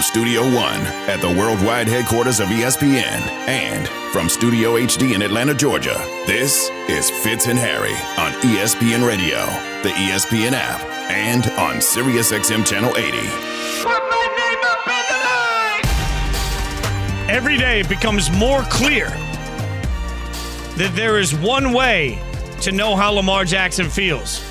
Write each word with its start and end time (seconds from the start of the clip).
From 0.00 0.06
Studio 0.06 0.40
One 0.44 0.80
at 1.10 1.20
the 1.20 1.28
worldwide 1.28 1.86
headquarters 1.86 2.40
of 2.40 2.48
ESPN 2.48 3.20
and 3.46 3.86
from 4.14 4.30
Studio 4.30 4.76
HD 4.76 5.14
in 5.14 5.20
Atlanta, 5.20 5.52
Georgia, 5.52 5.94
this 6.26 6.70
is 6.88 7.10
Fitz 7.10 7.48
and 7.48 7.58
Harry 7.58 7.92
on 8.16 8.32
ESPN 8.40 9.06
Radio, 9.06 9.44
the 9.82 9.90
ESPN 9.90 10.52
app, 10.52 10.80
and 11.10 11.44
on 11.58 11.82
SiriusXM 11.82 12.64
Channel 12.64 12.96
80. 12.96 13.18
Every 17.30 17.58
day 17.58 17.80
it 17.80 17.88
becomes 17.90 18.30
more 18.30 18.62
clear 18.70 19.10
that 20.78 20.92
there 20.94 21.18
is 21.18 21.34
one 21.34 21.74
way 21.74 22.18
to 22.62 22.72
know 22.72 22.96
how 22.96 23.10
Lamar 23.10 23.44
Jackson 23.44 23.90
feels, 23.90 24.42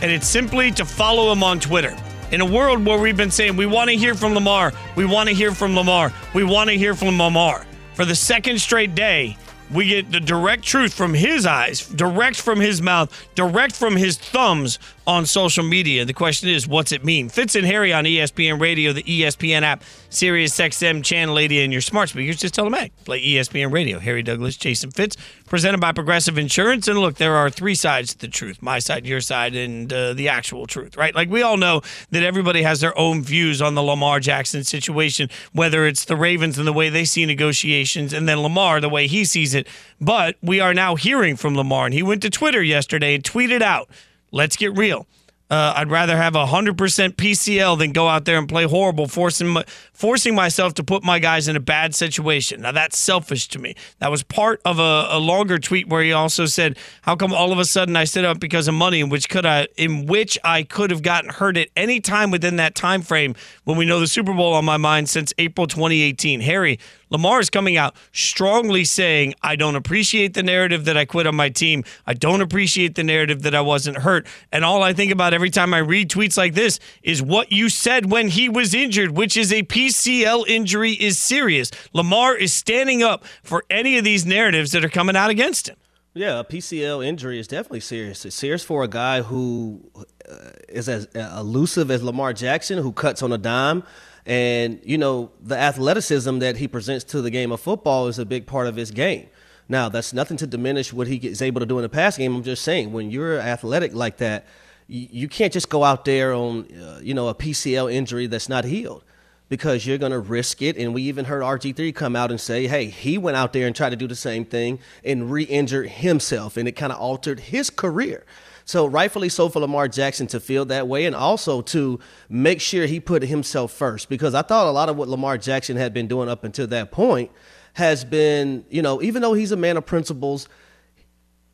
and 0.00 0.10
it's 0.10 0.26
simply 0.26 0.70
to 0.70 0.86
follow 0.86 1.30
him 1.30 1.42
on 1.42 1.60
Twitter 1.60 1.94
in 2.30 2.40
a 2.40 2.44
world 2.44 2.84
where 2.84 2.98
we've 2.98 3.16
been 3.16 3.30
saying 3.30 3.56
we 3.56 3.66
want 3.66 3.90
to 3.90 3.96
hear 3.96 4.14
from 4.14 4.34
Lamar, 4.34 4.72
we 4.96 5.04
want 5.04 5.28
to 5.28 5.34
hear 5.34 5.52
from 5.52 5.74
Lamar, 5.74 6.12
we 6.34 6.44
want 6.44 6.70
to 6.70 6.76
hear 6.76 6.94
from 6.94 7.18
Lamar. 7.18 7.66
For 7.94 8.04
the 8.04 8.14
second 8.14 8.60
straight 8.60 8.94
day, 8.94 9.36
we 9.72 9.86
get 9.86 10.10
the 10.10 10.20
direct 10.20 10.62
truth 10.62 10.94
from 10.94 11.14
his 11.14 11.46
eyes, 11.46 11.86
direct 11.86 12.36
from 12.40 12.60
his 12.60 12.82
mouth, 12.82 13.12
direct 13.34 13.74
from 13.74 13.96
his 13.96 14.16
thumbs 14.18 14.78
on 15.06 15.26
social 15.26 15.64
media. 15.64 16.04
The 16.04 16.14
question 16.14 16.48
is, 16.48 16.66
what's 16.66 16.92
it 16.92 17.04
mean? 17.04 17.28
Fitz 17.28 17.54
and 17.54 17.66
Harry 17.66 17.92
on 17.92 18.04
ESPN 18.04 18.60
Radio, 18.60 18.92
the 18.92 19.02
ESPN 19.02 19.62
app, 19.62 19.82
Sirius 20.08 20.58
XM 20.58 21.04
channel 21.04 21.38
80, 21.38 21.64
and 21.64 21.72
your 21.72 21.82
smart 21.82 22.08
speakers. 22.08 22.36
Just 22.36 22.54
tell 22.54 22.64
them, 22.64 22.74
hey, 22.74 22.90
play 23.04 23.22
ESPN 23.22 23.72
Radio. 23.72 23.98
Harry 23.98 24.22
Douglas, 24.22 24.56
Jason 24.56 24.90
Fitz, 24.90 25.16
presented 25.46 25.80
by 25.80 25.92
Progressive 25.92 26.38
Insurance. 26.38 26.88
And 26.88 26.98
look, 26.98 27.16
there 27.16 27.34
are 27.36 27.50
three 27.50 27.74
sides 27.74 28.14
to 28.14 28.18
the 28.18 28.28
truth 28.28 28.62
my 28.62 28.78
side, 28.78 29.06
your 29.06 29.20
side, 29.20 29.54
and 29.54 29.92
uh, 29.92 30.14
the 30.14 30.28
actual 30.28 30.66
truth, 30.66 30.96
right? 30.96 31.14
Like 31.14 31.28
we 31.28 31.42
all 31.42 31.56
know 31.56 31.82
that 32.10 32.22
everybody 32.22 32.62
has 32.62 32.80
their 32.80 32.96
own 32.98 33.22
views 33.22 33.60
on 33.60 33.74
the 33.74 33.82
Lamar 33.82 34.20
Jackson 34.20 34.64
situation, 34.64 35.28
whether 35.52 35.86
it's 35.86 36.04
the 36.04 36.16
Ravens 36.16 36.58
and 36.58 36.66
the 36.66 36.72
way 36.72 36.88
they 36.88 37.04
see 37.04 37.26
negotiations, 37.26 38.12
and 38.12 38.28
then 38.28 38.40
Lamar, 38.40 38.80
the 38.80 38.88
way 38.88 39.06
he 39.06 39.24
sees 39.24 39.54
it. 39.54 39.68
But 40.00 40.36
we 40.42 40.60
are 40.60 40.74
now 40.74 40.94
hearing 40.94 41.36
from 41.36 41.56
Lamar, 41.56 41.84
and 41.84 41.94
he 41.94 42.02
went 42.02 42.22
to 42.22 42.30
Twitter 42.30 42.62
yesterday 42.62 43.14
and 43.14 43.22
tweeted 43.22 43.60
out, 43.60 43.88
Let's 44.34 44.56
get 44.56 44.76
real. 44.76 45.06
Uh, 45.48 45.74
I'd 45.76 45.90
rather 45.90 46.16
have 46.16 46.34
a 46.34 46.46
hundred 46.46 46.76
percent 46.76 47.16
PCL 47.16 47.78
than 47.78 47.92
go 47.92 48.08
out 48.08 48.24
there 48.24 48.38
and 48.38 48.48
play 48.48 48.64
horrible, 48.64 49.06
forcing 49.06 49.48
my, 49.48 49.64
forcing 49.92 50.34
myself 50.34 50.74
to 50.74 50.82
put 50.82 51.04
my 51.04 51.20
guys 51.20 51.46
in 51.46 51.54
a 51.54 51.60
bad 51.60 51.94
situation. 51.94 52.62
Now 52.62 52.72
that's 52.72 52.98
selfish 52.98 53.46
to 53.48 53.60
me. 53.60 53.76
That 54.00 54.10
was 54.10 54.24
part 54.24 54.60
of 54.64 54.80
a, 54.80 55.06
a 55.10 55.20
longer 55.20 55.58
tweet 55.58 55.88
where 55.88 56.02
he 56.02 56.12
also 56.12 56.46
said, 56.46 56.76
"How 57.02 57.14
come 57.14 57.32
all 57.32 57.52
of 57.52 57.60
a 57.60 57.64
sudden 57.64 57.94
I 57.94 58.04
stood 58.04 58.24
up 58.24 58.40
because 58.40 58.66
of 58.66 58.74
money, 58.74 59.00
in 59.00 59.10
which 59.10 59.28
could 59.28 59.46
I, 59.46 59.68
in 59.76 60.06
which 60.06 60.36
I 60.42 60.64
could 60.64 60.90
have 60.90 61.02
gotten 61.02 61.30
hurt 61.30 61.56
at 61.56 61.68
any 61.76 62.00
time 62.00 62.32
within 62.32 62.56
that 62.56 62.74
time 62.74 63.02
frame 63.02 63.36
when 63.62 63.76
we 63.76 63.84
know 63.84 64.00
the 64.00 64.08
Super 64.08 64.32
Bowl 64.32 64.54
on 64.54 64.64
my 64.64 64.78
mind 64.78 65.08
since 65.08 65.32
April 65.38 65.68
2018." 65.68 66.40
Harry, 66.40 66.80
Lamar 67.10 67.40
is 67.40 67.50
coming 67.50 67.76
out 67.76 67.94
strongly 68.12 68.84
saying, 68.84 69.34
I 69.42 69.56
don't 69.56 69.76
appreciate 69.76 70.34
the 70.34 70.42
narrative 70.42 70.84
that 70.86 70.96
I 70.96 71.04
quit 71.04 71.26
on 71.26 71.34
my 71.34 71.48
team. 71.48 71.84
I 72.06 72.14
don't 72.14 72.40
appreciate 72.40 72.94
the 72.94 73.04
narrative 73.04 73.42
that 73.42 73.54
I 73.54 73.60
wasn't 73.60 73.98
hurt. 73.98 74.26
And 74.52 74.64
all 74.64 74.82
I 74.82 74.92
think 74.92 75.12
about 75.12 75.34
every 75.34 75.50
time 75.50 75.74
I 75.74 75.78
read 75.78 76.10
tweets 76.10 76.36
like 76.36 76.54
this 76.54 76.80
is 77.02 77.22
what 77.22 77.52
you 77.52 77.68
said 77.68 78.10
when 78.10 78.28
he 78.28 78.48
was 78.48 78.74
injured, 78.74 79.12
which 79.12 79.36
is 79.36 79.52
a 79.52 79.62
PCL 79.62 80.46
injury 80.48 80.92
is 80.92 81.18
serious. 81.18 81.70
Lamar 81.92 82.34
is 82.34 82.52
standing 82.52 83.02
up 83.02 83.24
for 83.42 83.64
any 83.70 83.98
of 83.98 84.04
these 84.04 84.26
narratives 84.26 84.72
that 84.72 84.84
are 84.84 84.90
coming 84.90 85.16
out 85.16 85.30
against 85.30 85.68
him. 85.68 85.76
Yeah, 86.16 86.38
a 86.38 86.44
PCL 86.44 87.04
injury 87.04 87.40
is 87.40 87.48
definitely 87.48 87.80
serious. 87.80 88.24
It's 88.24 88.36
serious 88.36 88.62
for 88.62 88.84
a 88.84 88.88
guy 88.88 89.22
who 89.22 89.90
uh, 90.30 90.50
is 90.68 90.88
as 90.88 91.06
elusive 91.16 91.90
as 91.90 92.04
Lamar 92.04 92.32
Jackson, 92.32 92.78
who 92.78 92.92
cuts 92.92 93.20
on 93.20 93.32
a 93.32 93.38
dime 93.38 93.82
and, 94.26 94.80
you 94.84 94.96
know, 94.96 95.30
the 95.42 95.56
athleticism 95.56 96.38
that 96.38 96.56
he 96.56 96.66
presents 96.66 97.04
to 97.06 97.20
the 97.20 97.30
game 97.30 97.52
of 97.52 97.60
football 97.60 98.08
is 98.08 98.18
a 98.18 98.24
big 98.24 98.46
part 98.46 98.66
of 98.66 98.76
his 98.76 98.90
game. 98.90 99.28
Now, 99.68 99.88
that's 99.88 100.12
nothing 100.12 100.36
to 100.38 100.46
diminish 100.46 100.92
what 100.92 101.06
he 101.06 101.16
is 101.16 101.42
able 101.42 101.60
to 101.60 101.66
do 101.66 101.78
in 101.78 101.82
the 101.82 101.88
pass 101.88 102.16
game. 102.16 102.34
I'm 102.34 102.42
just 102.42 102.62
saying, 102.62 102.92
when 102.92 103.10
you're 103.10 103.38
athletic 103.38 103.94
like 103.94 104.18
that, 104.18 104.46
you, 104.86 105.28
can't 105.28 105.52
just 105.52 105.70
go 105.70 105.82
out 105.82 106.04
there 106.04 106.34
on, 106.34 106.70
uh, 106.72 107.00
you 107.02 107.14
know, 107.14 107.28
a 107.28 107.34
PCL 107.34 107.92
injury 107.92 108.26
that's 108.26 108.48
not 108.48 108.64
healed 108.64 109.02
because 109.48 109.86
you're 109.86 109.98
going 109.98 110.12
to 110.12 110.18
risk 110.18 110.60
it. 110.60 110.76
And 110.76 110.92
we 110.92 111.02
even 111.02 111.24
heard 111.24 111.42
RG3 111.42 111.94
come 111.94 112.14
out 112.16 112.30
and 112.30 112.40
say, 112.40 112.66
hey, 112.66 112.86
he 112.86 113.16
went 113.16 113.36
out 113.36 113.52
there 113.54 113.66
and 113.66 113.74
tried 113.74 113.90
to 113.90 113.96
do 113.96 114.06
the 114.06 114.14
same 114.14 114.44
thing 114.44 114.78
and 115.02 115.30
re 115.30 115.44
injured 115.44 115.88
himself, 115.88 116.56
and 116.56 116.68
it 116.68 116.72
kind 116.72 116.92
of 116.92 116.98
altered 116.98 117.40
his 117.40 117.70
career. 117.70 118.24
So 118.64 118.86
rightfully 118.86 119.28
so 119.28 119.48
for 119.48 119.60
Lamar 119.60 119.88
Jackson 119.88 120.26
to 120.28 120.40
feel 120.40 120.64
that 120.66 120.88
way 120.88 121.04
and 121.04 121.14
also 121.14 121.60
to 121.62 122.00
make 122.28 122.60
sure 122.60 122.86
he 122.86 122.98
put 122.98 123.22
himself 123.22 123.72
first 123.72 124.08
because 124.08 124.34
I 124.34 124.42
thought 124.42 124.66
a 124.66 124.70
lot 124.70 124.88
of 124.88 124.96
what 124.96 125.08
Lamar 125.08 125.36
Jackson 125.36 125.76
had 125.76 125.92
been 125.92 126.06
doing 126.06 126.28
up 126.28 126.44
until 126.44 126.66
that 126.68 126.90
point 126.90 127.30
has 127.74 128.04
been, 128.04 128.64
you 128.70 128.80
know, 128.80 129.02
even 129.02 129.20
though 129.20 129.34
he's 129.34 129.52
a 129.52 129.56
man 129.56 129.76
of 129.76 129.84
principles, 129.84 130.48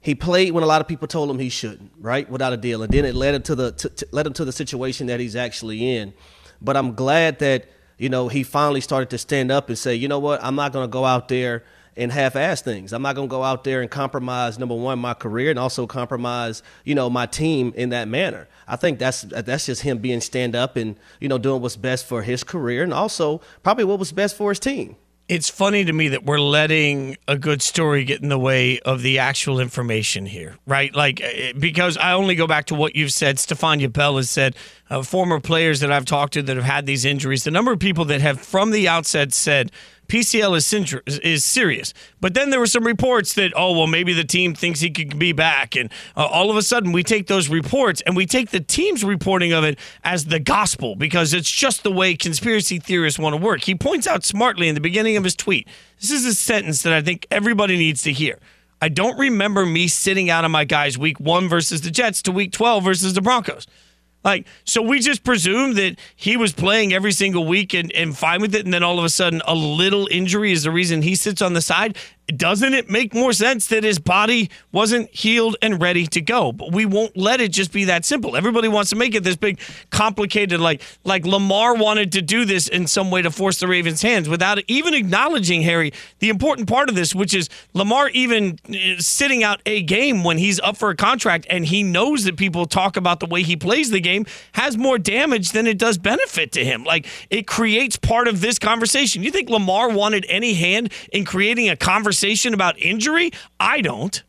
he 0.01 0.15
played 0.15 0.53
when 0.53 0.63
a 0.63 0.67
lot 0.67 0.81
of 0.81 0.87
people 0.87 1.09
told 1.09 1.29
him 1.29 1.39
he 1.39 1.49
shouldn't, 1.49 1.93
right? 1.99 2.31
Without 2.31 2.53
a 2.53 2.57
deal. 2.57 2.83
And 2.83 2.93
then 2.93 3.05
it 3.05 3.15
led 3.15 3.35
him 3.35 3.43
to 3.43 3.55
the 3.55 3.73
to, 3.73 3.89
to, 3.89 4.07
led 4.13 4.27
him 4.27 4.33
to 4.35 4.45
the 4.45 4.53
situation 4.53 5.09
that 5.09 5.19
he's 5.19 5.37
actually 5.37 5.97
in. 5.97 6.15
But 6.63 6.77
I'm 6.77 6.95
glad 6.95 7.41
that, 7.41 7.67
you 7.99 8.09
know, 8.09 8.29
he 8.29 8.43
finally 8.43 8.81
started 8.81 9.11
to 9.11 9.19
stand 9.19 9.51
up 9.51 9.69
and 9.69 9.77
say, 9.77 9.95
"You 9.95 10.09
know 10.09 10.19
what? 10.19 10.43
I'm 10.43 10.55
not 10.55 10.73
going 10.73 10.85
to 10.85 10.93
go 10.93 11.05
out 11.05 11.29
there 11.29 11.65
and 12.01 12.11
half-ass 12.11 12.63
things. 12.63 12.93
I'm 12.93 13.03
not 13.03 13.15
going 13.15 13.29
to 13.29 13.31
go 13.31 13.43
out 13.43 13.63
there 13.63 13.83
and 13.83 13.91
compromise 13.91 14.59
number 14.59 14.75
one 14.75 14.99
my 14.99 15.15
career 15.15 15.51
and 15.51 15.59
also 15.59 15.87
compromise 15.87 16.63
you 16.85 16.95
know 16.95 17.11
my 17.11 17.27
team 17.27 17.73
in 17.77 17.91
that 17.91 18.09
manner. 18.09 18.49
I 18.67 18.77
think 18.77 18.99
that's 18.99 19.23
that's 19.23 19.67
just 19.67 19.83
him 19.83 19.99
being 19.99 20.21
stand 20.21 20.57
up 20.57 20.77
and 20.77 20.97
you 21.21 21.29
know 21.29 21.39
doing 21.39 21.61
what's 21.61 21.77
best 21.77 22.07
for 22.07 22.23
his 22.23 22.43
career 22.43 22.83
and 22.83 22.95
also 22.95 23.41
probably 23.63 23.85
what 23.85 23.99
was 23.99 24.13
best 24.13 24.37
for 24.37 24.51
his 24.51 24.59
team. 24.59 24.97
It's 25.29 25.49
funny 25.49 25.85
to 25.85 25.93
me 25.93 26.09
that 26.09 26.25
we're 26.25 26.41
letting 26.41 27.17
a 27.29 27.39
good 27.39 27.63
story 27.63 28.03
get 28.03 28.21
in 28.21 28.31
the 28.31 28.39
way 28.39 28.81
of 28.81 29.03
the 29.03 29.21
actual 29.21 29.61
information 29.61 30.27
here, 30.27 30.57
right? 30.67 30.93
Like, 30.93 31.21
eh, 31.21 31.53
because 31.57 31.97
I 31.97 32.15
only 32.15 32.35
go 32.35 32.49
back 32.49 32.65
to 32.67 32.75
what 32.75 32.97
you've 32.97 33.13
said. 33.13 33.39
Stephania 33.39 33.89
Bell 33.89 34.17
has 34.17 34.29
said, 34.29 34.57
uh, 34.91 35.03
former 35.03 35.39
players 35.39 35.79
that 35.81 35.93
I've 35.93 36.05
talked 36.05 36.33
to 36.33 36.43
that 36.43 36.57
have 36.57 36.65
had 36.65 36.85
these 36.85 37.05
injuries, 37.05 37.45
the 37.45 37.53
number 37.53 37.71
of 37.71 37.79
people 37.79 38.07
that 38.07 38.21
have 38.21 38.41
from 38.41 38.73
the 38.73 38.89
outset 38.89 39.33
said, 39.33 39.71
PCL 40.11 40.57
is, 40.57 41.19
is 41.21 41.45
serious. 41.45 41.95
But 42.21 42.35
then 42.35 42.51
there 42.51 42.61
were 42.61 42.67
some 42.67 42.85
reports 42.85 43.35
that, 43.35 43.53
oh, 43.57 43.73
well, 43.73 43.87
maybe 43.87 44.13
the 44.13 44.25
team 44.25 44.55
thinks 44.55 44.81
he 44.81 44.91
could 44.91 45.19
be 45.19 45.33
back. 45.33 45.77
And 45.77 45.91
uh, 46.17 46.27
all 46.27 46.51
of 46.51 46.57
a 46.57 46.63
sudden, 46.63 46.93
we 46.93 47.03
take 47.03 47.29
those 47.29 47.49
reports 47.49 48.03
and 48.03 48.17
we 48.17 48.27
take 48.27 48.51
the 48.51 48.61
team's 48.61 49.05
reporting 49.05 49.53
of 49.53 49.65
it 49.65 49.79
as 50.05 50.27
the 50.27 50.41
gospel 50.41 50.97
because 50.97 51.33
it's 51.33 51.51
just 51.51 51.83
the 51.83 51.93
way 51.93 52.15
conspiracy 52.17 52.79
theorists 52.79 53.19
want 53.19 53.35
to 53.35 53.41
work. 53.41 53.63
He 53.63 53.75
points 53.75 54.07
out 54.07 54.25
smartly 54.25 54.69
in 54.69 54.75
the 54.75 54.81
beginning 54.81 55.17
of 55.17 55.25
his 55.25 55.37
tweet 55.37 55.69
this 56.01 56.11
is 56.11 56.25
a 56.25 56.35
sentence 56.35 56.83
that 56.83 56.95
I 56.95 57.03
think 57.03 57.27
everybody 57.31 57.77
needs 57.77 58.03
to 58.03 58.13
hear. 58.13 58.39
I 58.81 58.89
don't 58.89 59.19
remember 59.19 59.67
me 59.67 59.87
sitting 59.87 60.31
out 60.31 60.45
on 60.45 60.51
my 60.51 60.65
guys 60.65 60.97
week 60.97 61.21
one 61.21 61.49
versus 61.49 61.83
the 61.83 61.91
Jets 61.91 62.23
to 62.23 62.33
week 62.33 62.53
12 62.53 62.83
versus 62.83 63.13
the 63.13 63.21
Broncos. 63.21 63.67
Like, 64.23 64.47
so 64.65 64.83
we 64.83 65.01
just 65.01 65.25
presumed 65.25 65.77
that 65.77 65.99
he 66.15 66.37
was 66.37 66.53
playing 66.53 66.93
every 66.93 67.13
single 67.13 67.47
week 67.47 67.73
and, 67.75 67.91
and 67.93 68.17
fine 68.17 68.41
with 68.41 68.55
it. 68.55 68.65
And 68.65 68.75
then 68.75 68.83
all 68.83 68.99
of 68.99 69.05
a 69.05 69.09
sudden, 69.09 69.41
a 69.47 69.55
little 69.55 70.09
injury 70.11 70.53
is 70.53 70.65
the 70.65 70.71
reason 70.71 71.03
he 71.03 71.15
sits 71.15 71.41
on 71.41 71.55
the 71.55 71.63
side 71.63 71.97
doesn't 72.39 72.75
it 72.75 72.91
make 72.91 73.15
more 73.15 73.33
sense 73.33 73.67
that 73.69 73.85
his 73.85 73.99
body 73.99 74.51
wasn't 74.73 75.11
healed 75.15 75.57
and 75.63 75.81
ready 75.81 76.07
to 76.09 76.21
go? 76.21 76.53
But 76.53 76.73
we 76.73 76.87
won't 76.87 77.17
let 77.17 77.41
it 77.41 77.53
just 77.53 77.73
be 77.73 77.85
that 77.85 78.05
simple. 78.05 78.37
Everybody 78.37 78.69
wants 78.69 78.91
to 78.91 78.97
make 78.97 79.15
it 79.15 79.25
this 79.25 79.37
big, 79.37 79.61
complicated, 79.91 80.61
like 80.61 80.83
like 81.05 81.27
Lamar 81.27 81.75
wanted 81.75 82.13
to 82.13 82.23
do 82.23 82.45
this 82.45 82.69
in 82.69 82.87
some 82.87 83.11
way 83.11 83.23
to 83.23 83.31
force 83.31 83.61
the 83.61 83.67
Ravens' 83.67 84.03
hands 84.03 84.29
without 84.29 84.59
even 84.69 84.95
acknowledging 84.95 85.63
Harry 85.63 85.93
the 86.19 86.29
important 86.29 86.69
part 86.69 86.89
of 86.89 86.95
this, 86.95 87.15
which 87.15 87.35
is 87.35 87.49
Lamar 87.75 88.09
even 88.11 88.59
uh, 88.69 89.01
sitting 89.01 89.43
out 89.43 89.61
a 89.67 89.83
game 89.83 90.25
when 90.25 90.39
he's 90.39 90.61
up 90.61 90.77
for 90.77 90.91
a 90.91 90.97
contract 90.97 91.47
and 91.51 91.67
he 91.67 91.83
knows 91.83 92.25
that 92.25 92.37
people 92.37 92.67
talk 92.67 92.97
about 92.97 93.21
the 93.21 93.27
way 93.27 93.43
he 93.43 93.57
plays 93.57 93.91
the 93.91 94.01
game 94.01 94.27
has 94.53 94.77
more 94.77 94.99
damage 94.99 95.53
than 95.53 95.67
it 95.67 95.79
does 95.79 95.99
benefit 95.99 96.53
to 96.53 96.65
him. 96.65 96.85
Like 96.85 97.07
it 97.31 97.47
creates 97.47 97.97
part 97.97 98.29
of 98.29 98.41
this 98.41 98.59
conversation. 98.59 99.23
You 99.23 99.31
think 99.31 99.49
Lamar 99.49 99.89
wanted 99.89 100.27
any 100.29 100.55
hand 100.55 100.93
in 101.13 101.25
creating 101.25 101.69
a 101.69 101.77
conversation? 101.77 102.20
Conversation 102.21 102.53
about 102.53 102.79
injury? 102.79 103.31
I 103.59 103.81
don't. 103.81 104.23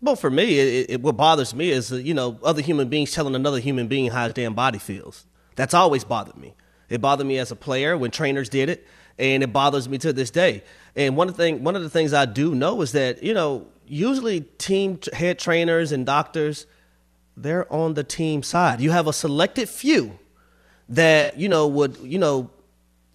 Well, 0.00 0.16
for 0.16 0.30
me, 0.30 0.58
it, 0.58 0.90
it, 0.90 1.02
what 1.02 1.16
bothers 1.16 1.54
me 1.54 1.70
is, 1.70 1.92
uh, 1.92 1.96
you 1.96 2.14
know, 2.14 2.38
other 2.42 2.62
human 2.62 2.88
beings 2.88 3.12
telling 3.12 3.34
another 3.34 3.58
human 3.58 3.88
being 3.88 4.10
how 4.10 4.24
his 4.24 4.32
damn 4.32 4.54
body 4.54 4.78
feels. 4.78 5.26
That's 5.56 5.74
always 5.74 6.04
bothered 6.04 6.36
me. 6.36 6.54
It 6.88 7.00
bothered 7.00 7.26
me 7.26 7.38
as 7.38 7.50
a 7.50 7.56
player 7.56 7.96
when 7.98 8.10
trainers 8.12 8.48
did 8.48 8.68
it, 8.68 8.86
and 9.18 9.42
it 9.42 9.52
bothers 9.52 9.88
me 9.88 9.98
to 9.98 10.12
this 10.12 10.30
day. 10.30 10.62
And 10.94 11.16
one 11.16 11.32
thing, 11.32 11.64
one 11.64 11.74
of 11.74 11.82
the 11.82 11.90
things 11.90 12.12
I 12.12 12.26
do 12.26 12.54
know 12.54 12.80
is 12.80 12.92
that, 12.92 13.22
you 13.22 13.34
know, 13.34 13.66
usually 13.86 14.42
team 14.58 15.00
head 15.12 15.38
trainers 15.40 15.90
and 15.90 16.06
doctors, 16.06 16.66
they're 17.36 17.70
on 17.72 17.94
the 17.94 18.04
team 18.04 18.44
side. 18.44 18.80
You 18.80 18.92
have 18.92 19.08
a 19.08 19.12
selected 19.12 19.68
few 19.68 20.18
that, 20.88 21.38
you 21.38 21.48
know, 21.48 21.66
would, 21.66 21.96
you 22.02 22.18
know, 22.18 22.50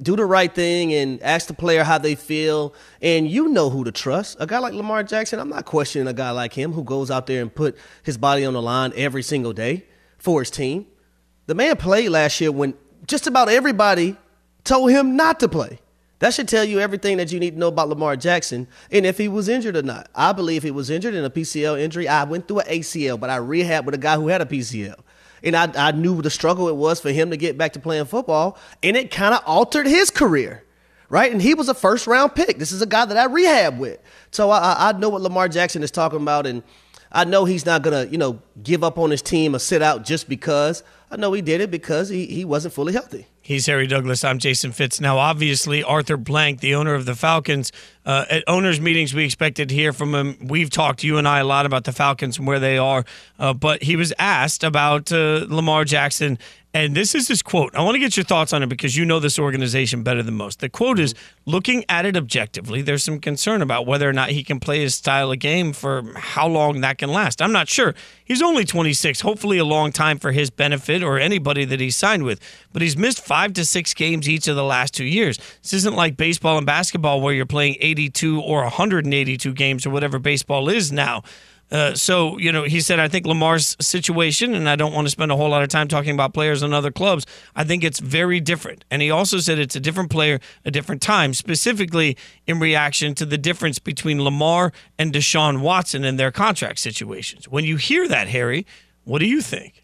do 0.01 0.15
the 0.15 0.25
right 0.25 0.53
thing 0.53 0.93
and 0.93 1.21
ask 1.23 1.47
the 1.47 1.53
player 1.53 1.83
how 1.83 1.97
they 1.97 2.13
feel 2.15 2.73
and 3.01 3.27
you 3.29 3.47
know 3.47 3.69
who 3.69 3.83
to 3.83 3.91
trust 3.91 4.37
a 4.39 4.45
guy 4.45 4.59
like 4.59 4.73
lamar 4.73 5.01
jackson 5.01 5.39
i'm 5.39 5.49
not 5.49 5.65
questioning 5.65 6.07
a 6.07 6.13
guy 6.13 6.29
like 6.29 6.53
him 6.53 6.71
who 6.71 6.83
goes 6.83 7.09
out 7.09 7.25
there 7.25 7.41
and 7.41 7.55
put 7.55 7.75
his 8.03 8.15
body 8.15 8.45
on 8.45 8.53
the 8.53 8.61
line 8.61 8.93
every 8.95 9.23
single 9.23 9.53
day 9.53 9.83
for 10.19 10.41
his 10.41 10.51
team 10.51 10.85
the 11.47 11.55
man 11.55 11.75
played 11.77 12.09
last 12.09 12.39
year 12.39 12.51
when 12.51 12.75
just 13.07 13.25
about 13.25 13.49
everybody 13.49 14.17
told 14.63 14.91
him 14.91 15.15
not 15.15 15.39
to 15.39 15.47
play. 15.47 15.79
That 16.19 16.33
should 16.33 16.47
tell 16.47 16.63
you 16.63 16.79
everything 16.79 17.17
that 17.17 17.31
you 17.31 17.39
need 17.39 17.51
to 17.51 17.59
know 17.59 17.67
about 17.67 17.89
Lamar 17.89 18.15
Jackson 18.15 18.67
and 18.91 19.05
if 19.05 19.17
he 19.17 19.27
was 19.27 19.47
injured 19.47 19.77
or 19.77 19.83
not. 19.83 20.09
I 20.13 20.33
believe 20.33 20.63
he 20.63 20.71
was 20.71 20.89
injured 20.89 21.13
in 21.13 21.23
a 21.23 21.29
PCL 21.29 21.79
injury. 21.79 22.07
I 22.07 22.23
went 22.23 22.47
through 22.47 22.59
an 22.59 22.67
ACL, 22.67 23.19
but 23.19 23.29
I 23.29 23.37
rehabbed 23.37 23.85
with 23.85 23.95
a 23.95 23.99
guy 23.99 24.15
who 24.15 24.27
had 24.27 24.41
a 24.41 24.45
PCL. 24.45 24.99
And 25.43 25.55
I, 25.55 25.71
I 25.75 25.91
knew 25.91 26.21
the 26.21 26.29
struggle 26.29 26.67
it 26.67 26.75
was 26.75 26.99
for 26.99 27.11
him 27.11 27.29
to 27.31 27.37
get 27.37 27.57
back 27.57 27.73
to 27.73 27.79
playing 27.79 28.05
football, 28.05 28.57
and 28.81 28.97
it 28.97 29.11
kind 29.11 29.33
of 29.33 29.41
altered 29.45 29.85
his 29.85 30.09
career, 30.09 30.63
right? 31.09 31.31
And 31.31 31.41
he 31.41 31.53
was 31.53 31.69
a 31.69 31.73
first 31.73 32.07
round 32.07 32.35
pick. 32.35 32.57
This 32.57 32.71
is 32.71 32.81
a 32.81 32.87
guy 32.87 33.05
that 33.05 33.17
I 33.17 33.25
rehab 33.25 33.77
with. 33.77 33.99
So 34.31 34.49
I, 34.49 34.89
I 34.89 34.91
know 34.93 35.09
what 35.09 35.21
Lamar 35.21 35.47
Jackson 35.47 35.83
is 35.83 35.91
talking 35.91 36.21
about, 36.21 36.47
and 36.47 36.63
I 37.11 37.23
know 37.23 37.45
he's 37.45 37.65
not 37.65 37.83
to, 37.83 38.07
you 38.11 38.17
know, 38.17 38.41
give 38.61 38.83
up 38.83 38.97
on 38.97 39.11
his 39.11 39.21
team 39.21 39.55
or 39.55 39.59
sit 39.59 39.81
out 39.81 40.03
just 40.03 40.27
because. 40.27 40.83
I 41.09 41.15
know 41.15 41.31
he 41.31 41.41
did 41.41 41.61
it 41.61 41.71
because 41.71 42.09
he, 42.09 42.25
he 42.25 42.43
wasn't 42.43 42.73
fully 42.73 42.93
healthy. 42.93 43.27
He's 43.47 43.65
Harry 43.67 43.87
Douglas. 43.87 44.25
I'm 44.25 44.39
Jason 44.39 44.73
Fitz. 44.73 44.99
Now, 44.99 45.19
obviously, 45.19 45.81
Arthur 45.81 46.17
Blank, 46.17 46.59
the 46.59 46.75
owner 46.75 46.93
of 46.95 47.05
the 47.05 47.15
Falcons, 47.15 47.71
uh, 48.05 48.25
at 48.29 48.43
owners' 48.45 48.81
meetings, 48.81 49.13
we 49.13 49.23
expected 49.23 49.69
to 49.69 49.75
hear 49.75 49.93
from 49.93 50.13
him. 50.13 50.37
We've 50.49 50.69
talked, 50.69 51.01
you 51.01 51.17
and 51.17 51.25
I, 51.25 51.39
a 51.39 51.45
lot 51.45 51.65
about 51.65 51.85
the 51.85 51.93
Falcons 51.93 52.37
and 52.37 52.45
where 52.45 52.59
they 52.59 52.77
are, 52.77 53.05
uh, 53.39 53.53
but 53.53 53.83
he 53.83 53.95
was 53.95 54.11
asked 54.19 54.65
about 54.65 55.13
uh, 55.13 55.45
Lamar 55.47 55.85
Jackson 55.85 56.37
and 56.77 56.93
this 56.93 57.15
is 57.15 57.27
his 57.27 57.41
quote. 57.41 57.75
I 57.75 57.81
want 57.81 57.95
to 57.95 57.99
get 57.99 58.15
your 58.15 58.23
thoughts 58.23 58.53
on 58.53 58.61
it 58.61 58.67
because 58.67 58.95
you 58.95 59.03
know 59.03 59.19
this 59.19 59.39
organization 59.39 60.03
better 60.03 60.21
than 60.21 60.35
most. 60.35 60.59
The 60.59 60.69
quote 60.69 60.99
is 60.99 61.15
looking 61.47 61.83
at 61.89 62.05
it 62.05 62.15
objectively, 62.15 62.83
there's 62.83 63.03
some 63.03 63.19
concern 63.19 63.63
about 63.63 63.87
whether 63.87 64.07
or 64.07 64.13
not 64.13 64.29
he 64.29 64.43
can 64.43 64.59
play 64.59 64.81
his 64.81 64.93
style 64.93 65.31
of 65.31 65.39
game 65.39 65.73
for 65.73 66.03
how 66.15 66.47
long 66.47 66.81
that 66.81 66.99
can 66.99 67.09
last. 67.09 67.41
I'm 67.41 67.51
not 67.51 67.67
sure. 67.67 67.95
He's 68.23 68.43
only 68.43 68.63
26, 68.63 69.21
hopefully 69.21 69.57
a 69.57 69.65
long 69.65 69.91
time 69.91 70.19
for 70.19 70.31
his 70.31 70.51
benefit 70.51 71.01
or 71.01 71.17
anybody 71.17 71.65
that 71.65 71.79
he's 71.79 71.95
signed 71.95 72.21
with, 72.21 72.39
but 72.73 72.83
he's 72.83 72.95
missed 72.95 73.25
five 73.25 73.53
to 73.53 73.65
six 73.65 73.95
games 73.95 74.29
each 74.29 74.47
of 74.47 74.55
the 74.55 74.63
last 74.63 74.93
two 74.93 75.05
years. 75.05 75.39
This 75.63 75.73
isn't 75.73 75.95
like 75.95 76.15
baseball 76.15 76.57
and 76.57 76.65
basketball 76.67 77.21
where 77.21 77.33
you're 77.33 77.47
playing 77.47 77.77
82 77.79 78.39
or 78.39 78.61
182 78.61 79.51
games 79.53 79.87
or 79.87 79.89
whatever 79.89 80.19
baseball 80.19 80.69
is 80.69 80.91
now. 80.91 81.23
Uh, 81.69 81.93
so, 81.93 82.37
you 82.37 82.51
know, 82.51 82.63
he 82.63 82.79
said, 82.79 82.99
I 82.99 83.07
think 83.07 83.25
Lamar's 83.25 83.75
situation, 83.81 84.55
and 84.55 84.69
I 84.69 84.75
don't 84.75 84.93
want 84.93 85.05
to 85.05 85.11
spend 85.11 85.31
a 85.31 85.35
whole 85.35 85.49
lot 85.49 85.63
of 85.63 85.69
time 85.69 85.87
talking 85.87 86.13
about 86.13 86.33
players 86.33 86.63
in 86.63 86.73
other 86.73 86.91
clubs, 86.91 87.25
I 87.55 87.65
think 87.65 87.83
it's 87.83 87.99
very 87.99 88.39
different. 88.39 88.85
And 88.89 89.01
he 89.01 89.11
also 89.11 89.39
said 89.39 89.59
it's 89.59 89.75
a 89.75 89.79
different 89.81 90.09
player, 90.09 90.39
a 90.63 90.71
different 90.71 91.01
time, 91.01 91.33
specifically 91.33 92.15
in 92.45 92.59
reaction 92.59 93.15
to 93.15 93.25
the 93.25 93.37
difference 93.37 93.79
between 93.79 94.23
Lamar 94.23 94.71
and 94.97 95.11
Deshaun 95.11 95.59
Watson 95.59 96.05
and 96.05 96.17
their 96.17 96.31
contract 96.31 96.79
situations. 96.79 97.49
When 97.49 97.65
you 97.65 97.75
hear 97.75 98.07
that, 98.07 98.29
Harry, 98.29 98.65
what 99.03 99.19
do 99.19 99.25
you 99.25 99.41
think? 99.41 99.83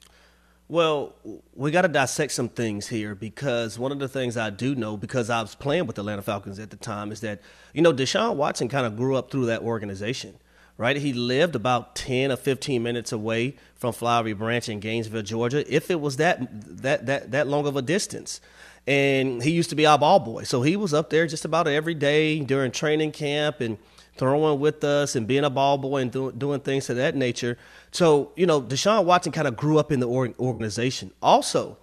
Well, 0.69 1.13
we 1.53 1.69
got 1.71 1.81
to 1.81 1.89
dissect 1.89 2.31
some 2.31 2.47
things 2.47 2.87
here 2.87 3.13
because 3.13 3.77
one 3.77 3.91
of 3.91 3.99
the 3.99 4.07
things 4.07 4.37
I 4.37 4.49
do 4.49 4.73
know, 4.73 4.95
because 4.95 5.29
I 5.29 5.41
was 5.41 5.53
playing 5.53 5.85
with 5.85 5.97
the 5.97 6.01
Atlanta 6.01 6.21
Falcons 6.21 6.57
at 6.59 6.69
the 6.69 6.77
time, 6.77 7.11
is 7.11 7.19
that, 7.19 7.41
you 7.73 7.81
know, 7.81 7.93
Deshaun 7.93 8.37
Watson 8.37 8.69
kind 8.69 8.85
of 8.85 8.95
grew 8.95 9.17
up 9.17 9.29
through 9.29 9.47
that 9.47 9.61
organization 9.61 10.35
right? 10.83 10.97
He 10.97 11.13
lived 11.13 11.55
about 11.55 11.95
10 11.95 12.29
or 12.29 12.35
15 12.35 12.83
minutes 12.83 13.13
away 13.13 13.55
from 13.75 13.93
Flowery 13.93 14.33
Branch 14.33 14.67
in 14.67 14.81
Gainesville, 14.81 15.21
Georgia, 15.21 15.63
if 15.73 15.89
it 15.89 16.01
was 16.01 16.17
that 16.17 16.45
that 16.83 17.05
that 17.05 17.31
that 17.31 17.47
long 17.47 17.65
of 17.65 17.77
a 17.77 17.81
distance. 17.81 18.41
And 18.85 19.41
he 19.41 19.51
used 19.51 19.69
to 19.69 19.77
be 19.77 19.85
our 19.85 19.97
ball 19.97 20.19
boy. 20.19 20.43
So 20.43 20.61
he 20.61 20.75
was 20.75 20.93
up 20.93 21.09
there 21.09 21.25
just 21.25 21.45
about 21.45 21.69
every 21.69 21.93
day 21.93 22.41
during 22.41 22.71
training 22.71 23.13
camp 23.13 23.61
and 23.61 23.77
throwing 24.17 24.59
with 24.59 24.83
us 24.83 25.15
and 25.15 25.25
being 25.25 25.45
a 25.45 25.49
ball 25.49 25.77
boy 25.77 26.01
and 26.01 26.11
do, 26.11 26.33
doing 26.33 26.59
things 26.59 26.89
of 26.89 26.97
that 26.97 27.15
nature. 27.15 27.57
So, 27.91 28.33
you 28.35 28.45
know, 28.45 28.61
Deshaun 28.61 29.05
Watson 29.05 29.31
kind 29.31 29.47
of 29.47 29.55
grew 29.55 29.77
up 29.77 29.89
in 29.89 30.01
the 30.01 30.07
organization. 30.07 31.11
Also, 31.21 31.77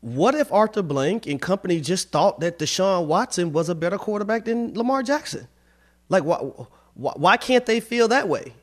what 0.00 0.34
if 0.34 0.50
Arthur 0.50 0.80
Blank 0.80 1.26
and 1.26 1.38
company 1.38 1.82
just 1.82 2.10
thought 2.10 2.40
that 2.40 2.58
Deshaun 2.58 3.04
Watson 3.04 3.52
was 3.52 3.68
a 3.68 3.74
better 3.74 3.98
quarterback 3.98 4.46
than 4.46 4.72
Lamar 4.72 5.02
Jackson? 5.02 5.48
Like, 6.08 6.24
what? 6.24 6.70
Why, 6.94 7.12
why 7.16 7.36
can't 7.36 7.66
they 7.66 7.80
feel 7.80 8.08
that 8.08 8.28
way? 8.28 8.54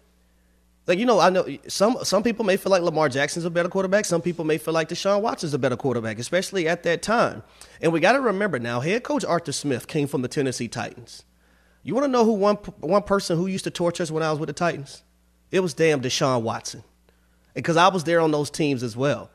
Like 0.88 0.98
you 0.98 1.06
know, 1.06 1.20
I 1.20 1.30
know 1.30 1.46
some 1.68 1.98
some 2.04 2.24
people 2.24 2.44
may 2.44 2.58
feel 2.58 2.72
like 2.72 2.82
Lamar 2.82 3.08
Jackson's 3.08 3.46
a 3.46 3.50
better 3.50 3.70
quarterback. 3.70 4.06
Some 4.06 4.22
people 4.22 4.46
may 4.46 4.58
feel 4.58 4.74
like 4.74 4.90
Deshaun 4.90 5.22
Watson's 5.22 5.54
a 5.54 5.60
better 5.60 5.78
quarterback, 5.78 6.18
especially 6.18 6.68
at 6.68 6.84
that 6.84 7.02
time. 7.02 7.44
And 7.82 7.94
we 7.94 8.00
got 8.00 8.14
to 8.14 8.22
remember 8.22 8.58
now, 8.58 8.80
head 8.80 9.04
coach 9.04 9.24
Arthur 9.24 9.52
Smith 9.52 9.88
came 9.88 10.08
from 10.08 10.22
the 10.22 10.28
Tennessee 10.28 10.68
Titans. 10.68 11.24
You 11.84 11.94
want 11.94 12.06
to 12.06 12.12
know 12.12 12.26
who 12.26 12.34
one 12.34 12.56
one 12.56 13.04
person 13.04 13.38
who 13.38 13.48
used 13.48 13.64
to 13.66 13.72
torture 13.72 14.04
us 14.04 14.12
when 14.12 14.24
I 14.24 14.32
was 14.32 14.40
with 14.40 14.48
the 14.48 14.54
Titans? 14.54 15.04
It 15.52 15.60
was 15.60 15.74
damn 15.74 16.02
Deshaun 16.02 16.42
Watson, 16.42 16.84
because 17.54 17.78
I 17.78 17.90
was 17.90 18.04
there 18.04 18.20
on 18.20 18.32
those 18.32 18.50
teams 18.50 18.82
as 18.84 18.98
well. 18.98 19.30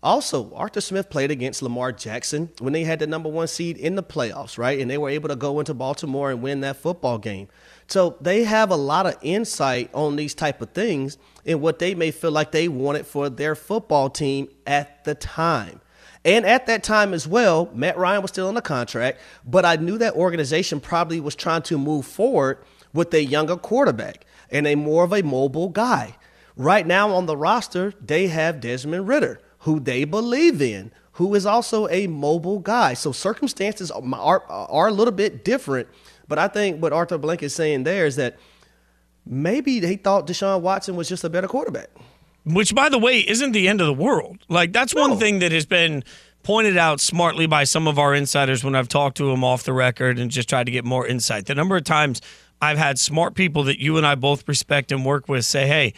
Also, 0.00 0.54
Arthur 0.54 0.80
Smith 0.80 1.10
played 1.10 1.32
against 1.32 1.60
Lamar 1.60 1.90
Jackson 1.90 2.50
when 2.60 2.72
they 2.72 2.84
had 2.84 3.00
the 3.00 3.06
number 3.06 3.28
one 3.28 3.48
seed 3.48 3.76
in 3.76 3.96
the 3.96 4.02
playoffs, 4.02 4.56
right? 4.56 4.78
And 4.78 4.88
they 4.88 4.98
were 4.98 5.08
able 5.08 5.28
to 5.28 5.34
go 5.34 5.58
into 5.58 5.74
Baltimore 5.74 6.30
and 6.30 6.40
win 6.40 6.60
that 6.60 6.76
football 6.76 7.18
game. 7.18 7.48
So 7.88 8.16
they 8.20 8.44
have 8.44 8.70
a 8.70 8.76
lot 8.76 9.06
of 9.06 9.16
insight 9.22 9.90
on 9.92 10.14
these 10.14 10.34
type 10.34 10.62
of 10.62 10.70
things 10.70 11.18
and 11.44 11.60
what 11.60 11.80
they 11.80 11.96
may 11.96 12.12
feel 12.12 12.30
like 12.30 12.52
they 12.52 12.68
wanted 12.68 13.06
for 13.06 13.28
their 13.28 13.56
football 13.56 14.08
team 14.08 14.48
at 14.66 15.04
the 15.04 15.16
time. 15.16 15.80
And 16.24 16.44
at 16.44 16.66
that 16.66 16.84
time 16.84 17.12
as 17.12 17.26
well, 17.26 17.70
Matt 17.74 17.96
Ryan 17.96 18.22
was 18.22 18.30
still 18.30 18.48
on 18.48 18.54
the 18.54 18.62
contract, 18.62 19.18
but 19.44 19.64
I 19.64 19.76
knew 19.76 19.98
that 19.98 20.14
organization 20.14 20.78
probably 20.78 21.20
was 21.20 21.34
trying 21.34 21.62
to 21.62 21.78
move 21.78 22.06
forward 22.06 22.58
with 22.92 23.12
a 23.14 23.24
younger 23.24 23.56
quarterback 23.56 24.26
and 24.50 24.66
a 24.66 24.74
more 24.74 25.04
of 25.04 25.12
a 25.12 25.22
mobile 25.22 25.70
guy. 25.70 26.16
Right 26.56 26.86
now 26.86 27.10
on 27.10 27.26
the 27.26 27.36
roster, 27.36 27.94
they 28.00 28.28
have 28.28 28.60
Desmond 28.60 29.08
Ridder, 29.08 29.40
who 29.60 29.80
they 29.80 30.04
believe 30.04 30.62
in, 30.62 30.92
who 31.12 31.34
is 31.34 31.46
also 31.46 31.88
a 31.88 32.06
mobile 32.06 32.58
guy. 32.58 32.94
So 32.94 33.12
circumstances 33.12 33.90
are, 33.90 34.44
are, 34.48 34.88
a 34.88 34.92
little 34.92 35.12
bit 35.12 35.44
different 35.44 35.88
but 36.28 36.38
I 36.38 36.46
think 36.46 36.80
what 36.80 36.92
Arthur 36.92 37.18
Blank 37.18 37.42
is 37.42 37.54
saying 37.54 37.84
there 37.84 38.06
is 38.06 38.16
that 38.16 38.38
maybe 39.26 39.80
they 39.80 39.96
thought 39.96 40.26
Deshaun 40.26 40.60
Watson 40.60 40.94
was 40.94 41.08
just 41.08 41.24
a 41.24 41.30
better 41.30 41.48
quarterback. 41.48 41.88
Which, 42.44 42.74
by 42.74 42.88
the 42.88 42.98
way, 42.98 43.18
isn't 43.20 43.52
the 43.52 43.66
end 43.66 43.80
of 43.80 43.86
the 43.86 43.94
world. 43.94 44.38
Like, 44.48 44.72
that's 44.72 44.94
no. 44.94 45.08
one 45.08 45.18
thing 45.18 45.40
that 45.40 45.52
has 45.52 45.66
been 45.66 46.04
pointed 46.42 46.76
out 46.76 47.00
smartly 47.00 47.46
by 47.46 47.64
some 47.64 47.88
of 47.88 47.98
our 47.98 48.14
insiders 48.14 48.62
when 48.62 48.74
I've 48.74 48.88
talked 48.88 49.16
to 49.18 49.26
them 49.30 49.42
off 49.42 49.64
the 49.64 49.72
record 49.72 50.18
and 50.18 50.30
just 50.30 50.48
tried 50.48 50.64
to 50.64 50.72
get 50.72 50.84
more 50.84 51.06
insight. 51.06 51.46
The 51.46 51.54
number 51.54 51.76
of 51.76 51.84
times 51.84 52.20
I've 52.60 52.78
had 52.78 52.98
smart 52.98 53.34
people 53.34 53.64
that 53.64 53.80
you 53.80 53.96
and 53.96 54.06
I 54.06 54.14
both 54.14 54.46
respect 54.46 54.92
and 54.92 55.04
work 55.04 55.28
with 55.28 55.44
say, 55.44 55.66
hey, 55.66 55.94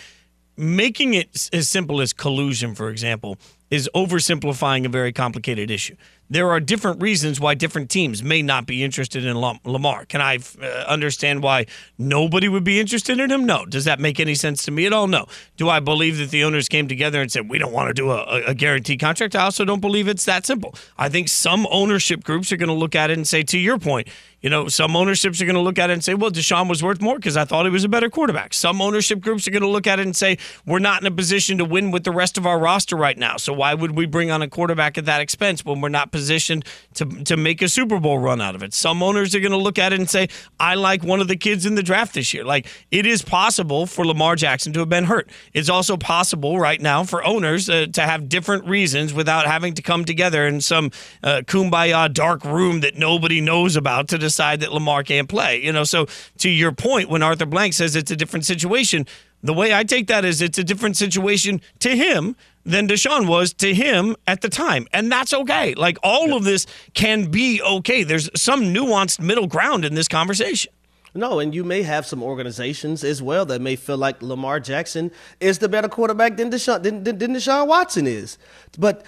making 0.60 1.14
it 1.14 1.48
as 1.52 1.68
simple 1.68 2.00
as 2.00 2.12
collusion, 2.12 2.74
for 2.74 2.90
example, 2.90 3.38
is 3.70 3.88
oversimplifying 3.94 4.84
a 4.84 4.88
very 4.88 5.12
complicated 5.12 5.70
issue 5.70 5.96
there 6.30 6.48
are 6.48 6.60
different 6.60 7.02
reasons 7.02 7.40
why 7.40 7.54
different 7.54 7.90
teams 7.90 8.22
may 8.22 8.40
not 8.40 8.64
be 8.64 8.84
interested 8.84 9.24
in 9.24 9.36
Lamar. 9.36 10.04
Can 10.04 10.20
I 10.20 10.38
uh, 10.62 10.66
understand 10.86 11.42
why 11.42 11.66
nobody 11.98 12.48
would 12.48 12.62
be 12.62 12.78
interested 12.78 13.18
in 13.18 13.32
him? 13.32 13.44
No. 13.44 13.66
Does 13.66 13.84
that 13.84 13.98
make 13.98 14.20
any 14.20 14.36
sense 14.36 14.62
to 14.64 14.70
me 14.70 14.86
at 14.86 14.92
all? 14.92 15.08
No. 15.08 15.26
Do 15.56 15.68
I 15.68 15.80
believe 15.80 16.18
that 16.18 16.30
the 16.30 16.44
owners 16.44 16.68
came 16.68 16.86
together 16.86 17.20
and 17.20 17.30
said, 17.32 17.50
we 17.50 17.58
don't 17.58 17.72
want 17.72 17.88
to 17.88 17.94
do 17.94 18.12
a, 18.12 18.44
a 18.46 18.54
guaranteed 18.54 19.00
contract? 19.00 19.34
I 19.34 19.42
also 19.42 19.64
don't 19.64 19.80
believe 19.80 20.06
it's 20.06 20.24
that 20.26 20.46
simple. 20.46 20.72
I 20.96 21.08
think 21.08 21.28
some 21.28 21.66
ownership 21.68 22.22
groups 22.22 22.52
are 22.52 22.56
going 22.56 22.68
to 22.68 22.74
look 22.74 22.94
at 22.94 23.10
it 23.10 23.18
and 23.18 23.26
say, 23.26 23.42
to 23.42 23.58
your 23.58 23.78
point, 23.78 24.06
you 24.40 24.48
know, 24.48 24.68
some 24.68 24.96
ownerships 24.96 25.40
are 25.42 25.44
going 25.44 25.54
to 25.54 25.60
look 25.60 25.78
at 25.78 25.90
it 25.90 25.92
and 25.92 26.02
say, 26.02 26.14
well, 26.14 26.30
Deshaun 26.30 26.68
was 26.68 26.82
worth 26.82 27.00
more 27.00 27.16
because 27.16 27.36
I 27.36 27.44
thought 27.44 27.66
he 27.66 27.70
was 27.70 27.84
a 27.84 27.88
better 27.88 28.08
quarterback. 28.08 28.54
Some 28.54 28.80
ownership 28.80 29.20
groups 29.20 29.46
are 29.46 29.50
going 29.50 29.62
to 29.62 29.68
look 29.68 29.86
at 29.86 30.00
it 30.00 30.06
and 30.06 30.16
say, 30.16 30.38
we're 30.64 30.78
not 30.78 31.02
in 31.02 31.06
a 31.06 31.10
position 31.10 31.58
to 31.58 31.64
win 31.64 31.90
with 31.90 32.04
the 32.04 32.10
rest 32.10 32.38
of 32.38 32.46
our 32.46 32.58
roster 32.58 32.96
right 32.96 33.18
now. 33.18 33.36
So 33.36 33.52
why 33.52 33.74
would 33.74 33.96
we 33.96 34.06
bring 34.06 34.30
on 34.30 34.40
a 34.40 34.48
quarterback 34.48 34.96
at 34.96 35.04
that 35.04 35.20
expense 35.20 35.62
when 35.64 35.82
we're 35.82 35.90
not 35.90 36.10
positioned 36.10 36.64
to, 36.94 37.04
to 37.24 37.36
make 37.36 37.60
a 37.60 37.68
Super 37.68 38.00
Bowl 38.00 38.18
run 38.18 38.40
out 38.40 38.54
of 38.54 38.62
it? 38.62 38.72
Some 38.72 39.02
owners 39.02 39.34
are 39.34 39.40
going 39.40 39.52
to 39.52 39.58
look 39.58 39.78
at 39.78 39.92
it 39.92 39.98
and 39.98 40.08
say, 40.08 40.28
I 40.58 40.74
like 40.74 41.04
one 41.04 41.20
of 41.20 41.28
the 41.28 41.36
kids 41.36 41.66
in 41.66 41.74
the 41.74 41.82
draft 41.82 42.14
this 42.14 42.32
year. 42.32 42.44
Like, 42.44 42.66
it 42.90 43.04
is 43.04 43.20
possible 43.20 43.86
for 43.86 44.06
Lamar 44.06 44.36
Jackson 44.36 44.72
to 44.72 44.80
have 44.80 44.88
been 44.88 45.04
hurt. 45.04 45.28
It's 45.52 45.68
also 45.68 45.98
possible 45.98 46.58
right 46.58 46.80
now 46.80 47.04
for 47.04 47.22
owners 47.24 47.68
uh, 47.68 47.88
to 47.92 48.02
have 48.02 48.30
different 48.30 48.64
reasons 48.64 49.12
without 49.12 49.46
having 49.46 49.74
to 49.74 49.82
come 49.82 50.06
together 50.06 50.46
in 50.46 50.62
some 50.62 50.90
uh, 51.22 51.42
kumbaya 51.44 52.10
dark 52.10 52.42
room 52.44 52.80
that 52.80 52.96
nobody 52.96 53.42
knows 53.42 53.76
about 53.76 54.08
to 54.08 54.16
decide 54.16 54.29
that 54.60 54.72
Lamar 54.72 55.02
can't 55.02 55.28
play. 55.28 55.62
You 55.62 55.72
know, 55.72 55.84
so 55.84 56.06
to 56.38 56.48
your 56.48 56.72
point, 56.72 57.08
when 57.08 57.22
Arthur 57.22 57.46
Blank 57.46 57.74
says 57.74 57.96
it's 57.96 58.10
a 58.10 58.16
different 58.16 58.46
situation, 58.46 59.06
the 59.42 59.54
way 59.54 59.74
I 59.74 59.84
take 59.84 60.06
that 60.08 60.24
is 60.24 60.42
it's 60.42 60.58
a 60.58 60.64
different 60.64 60.96
situation 60.96 61.60
to 61.80 61.96
him 61.96 62.36
than 62.64 62.86
Deshaun 62.86 63.26
was 63.26 63.52
to 63.54 63.74
him 63.74 64.16
at 64.26 64.42
the 64.42 64.48
time. 64.48 64.86
And 64.92 65.10
that's 65.10 65.32
okay. 65.32 65.74
Like 65.74 65.98
all 66.02 66.36
of 66.36 66.44
this 66.44 66.66
can 66.94 67.30
be 67.30 67.62
okay. 67.62 68.02
There's 68.02 68.28
some 68.40 68.64
nuanced 68.64 69.20
middle 69.20 69.46
ground 69.46 69.84
in 69.84 69.94
this 69.94 70.08
conversation. 70.08 70.72
No, 71.14 71.40
and 71.40 71.52
you 71.54 71.64
may 71.64 71.82
have 71.82 72.06
some 72.06 72.22
organizations 72.22 73.02
as 73.02 73.20
well 73.20 73.44
that 73.46 73.60
may 73.60 73.74
feel 73.74 73.98
like 73.98 74.22
Lamar 74.22 74.60
Jackson 74.60 75.10
is 75.40 75.58
the 75.58 75.68
better 75.68 75.88
quarterback 75.88 76.36
than 76.36 76.50
Deshaun, 76.50 76.82
than, 76.82 77.02
than, 77.02 77.18
than 77.18 77.34
Deshaun 77.34 77.66
Watson 77.66 78.06
is. 78.06 78.38
But 78.78 79.04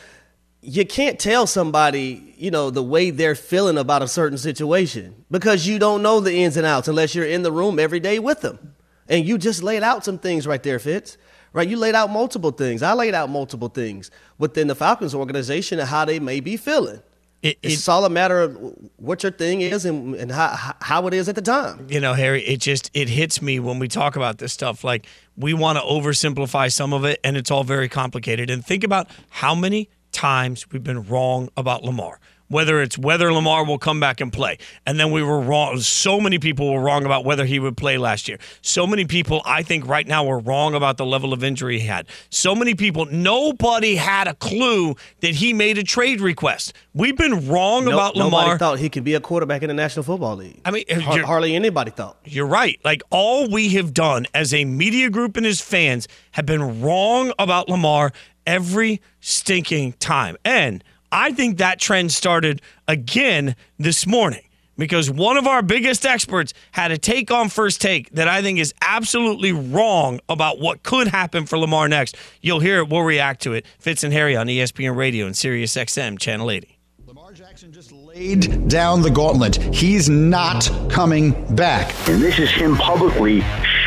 you 0.63 0.87
can't 0.87 1.19
tell 1.19 1.49
somebody, 1.49 2.35
you 2.39 2.51
know, 2.51 2.71
the 2.71 2.83
way 2.83 3.11
they're 3.11 3.35
feeling 3.35 3.77
about 3.77 4.01
a 4.01 4.09
certain 4.09 4.39
situation 4.39 5.25
because 5.29 5.67
you 5.67 5.81
don't 5.81 6.03
know 6.03 6.21
the 6.21 6.33
ins 6.33 6.57
and 6.57 6.65
outs 6.65 6.87
unless 6.87 7.17
you're 7.17 7.27
in 7.27 7.43
the 7.43 7.51
room 7.51 7.81
every 7.81 7.99
day 7.99 8.21
with 8.21 8.41
them. 8.43 8.75
And 9.09 9.27
you 9.27 9.39
just 9.39 9.63
laid 9.63 9.83
out 9.83 10.05
some 10.05 10.19
things 10.19 10.47
right 10.47 10.63
there, 10.63 10.79
Fitz. 10.79 11.19
Right? 11.53 11.69
You 11.69 11.77
laid 11.77 11.95
out 11.95 12.09
multiple 12.09 12.53
things. 12.53 12.83
I 12.83 12.95
laid 12.95 13.13
out 13.13 13.29
multiple 13.29 13.69
things 13.69 14.11
within 14.39 14.69
the 14.69 14.75
Falcons 14.75 15.15
organization 15.15 15.81
and 15.81 15.89
how 15.89 16.05
they 16.05 16.19
may 16.19 16.41
be 16.41 16.57
feeling. 16.57 17.03
It, 17.43 17.59
it's 17.61 17.89
all 17.89 18.05
a 18.05 18.09
matter 18.09 18.41
of 18.41 18.57
what 18.97 19.25
your 19.25 19.33
thing 19.33 19.63
is 19.63 19.85
and, 19.85 20.15
and 20.15 20.31
how, 20.31 20.75
how 20.81 21.09
it 21.09 21.13
is 21.13 21.29
at 21.29 21.35
the 21.35 21.43
time. 21.43 21.89
You 21.91 21.99
know, 21.99 22.15
Harry, 22.15 22.41
it 22.43 22.61
just 22.61 22.89
it 22.95 23.09
hits 23.09 23.43
me 23.43 23.59
when 23.59 23.81
we 23.81 23.89
talk 23.89 24.15
about 24.15 24.39
this 24.39 24.53
stuff. 24.53 24.85
Like 24.85 25.07
we 25.37 25.53
want 25.53 25.77
to 25.77 25.85
oversimplify 25.85 26.73
some 26.73 26.93
of 26.93 27.05
it, 27.05 27.19
and 27.25 27.37
it's 27.37 27.51
all 27.51 27.65
very 27.65 27.89
complicated. 27.89 28.49
And 28.49 28.65
think 28.65 28.85
about 28.85 29.09
how 29.29 29.57
many 29.57 29.91
times 30.13 30.71
we've 30.71 30.85
been 30.85 31.03
wrong 31.05 31.49
about 31.57 31.83
Lamar 31.83 32.21
whether 32.53 32.83
it's 32.83 32.99
whether 32.99 33.33
Lamar 33.33 33.65
will 33.65 33.79
come 33.79 33.99
back 33.99 34.21
and 34.21 34.33
play. 34.33 34.59
And 34.87 35.01
then 35.01 35.11
we 35.11 35.23
were 35.23 35.41
wrong. 35.41 35.79
So 35.81 36.21
many 36.21 36.39
people 36.39 36.73
were 36.73 36.83
wrong 36.83 37.07
about 37.07 37.25
whether 37.25 37.47
he 37.47 37.59
would 37.59 37.77
play 37.77 37.97
last 37.97 38.29
year. 38.29 38.39
So 38.61 38.87
many 38.87 39.07
people, 39.07 39.41
I 39.47 39.63
think, 39.63 39.87
right 39.87 40.07
now 40.07 40.25
were 40.25 40.39
wrong 40.39 40.75
about 40.75 40.99
the 40.99 41.07
level 41.07 41.33
of 41.33 41.43
injury 41.43 41.81
he 41.81 41.87
had. 41.87 42.07
So 42.29 42.55
many 42.55 42.75
people, 42.75 43.07
nobody 43.07 43.97
had 43.97 44.29
a 44.29 44.35
clue 44.35 44.95
that 45.21 45.35
he 45.35 45.55
made 45.55 45.79
a 45.79 45.83
trade 45.83 46.21
request. 46.21 46.75
We've 46.93 47.17
been 47.17 47.49
wrong 47.49 47.87
no, 47.87 47.93
about 47.93 48.17
Lamar. 48.17 48.43
Nobody 48.43 48.59
thought 48.59 48.79
he 48.79 48.91
could 48.91 49.05
be 49.05 49.15
a 49.15 49.21
quarterback 49.21 49.63
in 49.63 49.69
the 49.69 49.75
National 49.75 50.03
Football 50.03 50.37
League. 50.37 50.61
I 50.67 50.71
mean, 50.71 50.85
hardly 50.91 51.57
anybody 51.57 51.91
thought. 51.91 52.19
You're 52.27 52.47
right. 52.47 52.79
Like 52.85 53.03
all 53.11 53.49
we 53.49 53.71
have 53.71 53.95
done 53.95 54.27
as 54.35 54.53
a 54.53 54.67
media 54.67 55.09
group 55.09 55.39
and 55.39 55.47
his 55.47 55.63
fans 55.63 56.07
have 56.33 56.45
been 56.45 56.83
wrong 56.83 57.33
about 57.39 57.71
Lamar 57.71 58.13
every 58.47 59.01
stinking 59.21 59.95
time. 59.95 60.37
And 60.45 60.83
I 61.11 61.33
think 61.33 61.59
that 61.59 61.79
trend 61.79 62.13
started 62.13 62.63
again 62.89 63.55
this 63.79 64.07
morning 64.07 64.45
because 64.79 65.11
one 65.11 65.37
of 65.37 65.47
our 65.47 65.63
biggest 65.63 66.07
experts 66.07 66.55
had 66.73 66.91
a 66.91 66.99
take 66.99 67.31
on 67.31 67.49
first 67.49 67.81
take 67.81 68.11
that 68.11 68.29
I 68.29 68.43
think 68.43 68.59
is 68.59 68.75
absolutely 68.81 69.53
wrong 69.53 70.21
about 70.29 70.59
what 70.59 70.83
could 70.83 71.09
happen 71.09 71.47
for 71.47 71.59
Lamar 71.59 71.89
next. 71.89 72.17
You'll 72.41 72.61
hear 72.61 72.79
it. 72.79 72.89
We'll 72.89 73.03
react 73.03 73.43
to 73.43 73.53
it. 73.53 73.67
Fitz 73.79 74.03
and 74.05 74.13
Harry 74.13 74.37
on 74.37 74.47
ESPN 74.47 74.97
Radio 74.97 75.27
and 75.27 75.37
Sirius 75.37 75.75
XM 75.77 76.19
Channel 76.19 76.51
80. 76.51 76.79
Lamar 77.07 77.33
Jackson 77.33 77.73
just 77.73 77.93
laid 77.93 78.69
down 78.69 79.03
the 79.03 79.11
gauntlet. 79.11 79.57
He's 79.75 80.09
not 80.09 80.71
coming 80.89 81.33
back. 81.55 81.93
And 82.09 82.23
this 82.23 82.39
is 82.39 82.51
him 82.51 82.77
publicly 82.77 83.43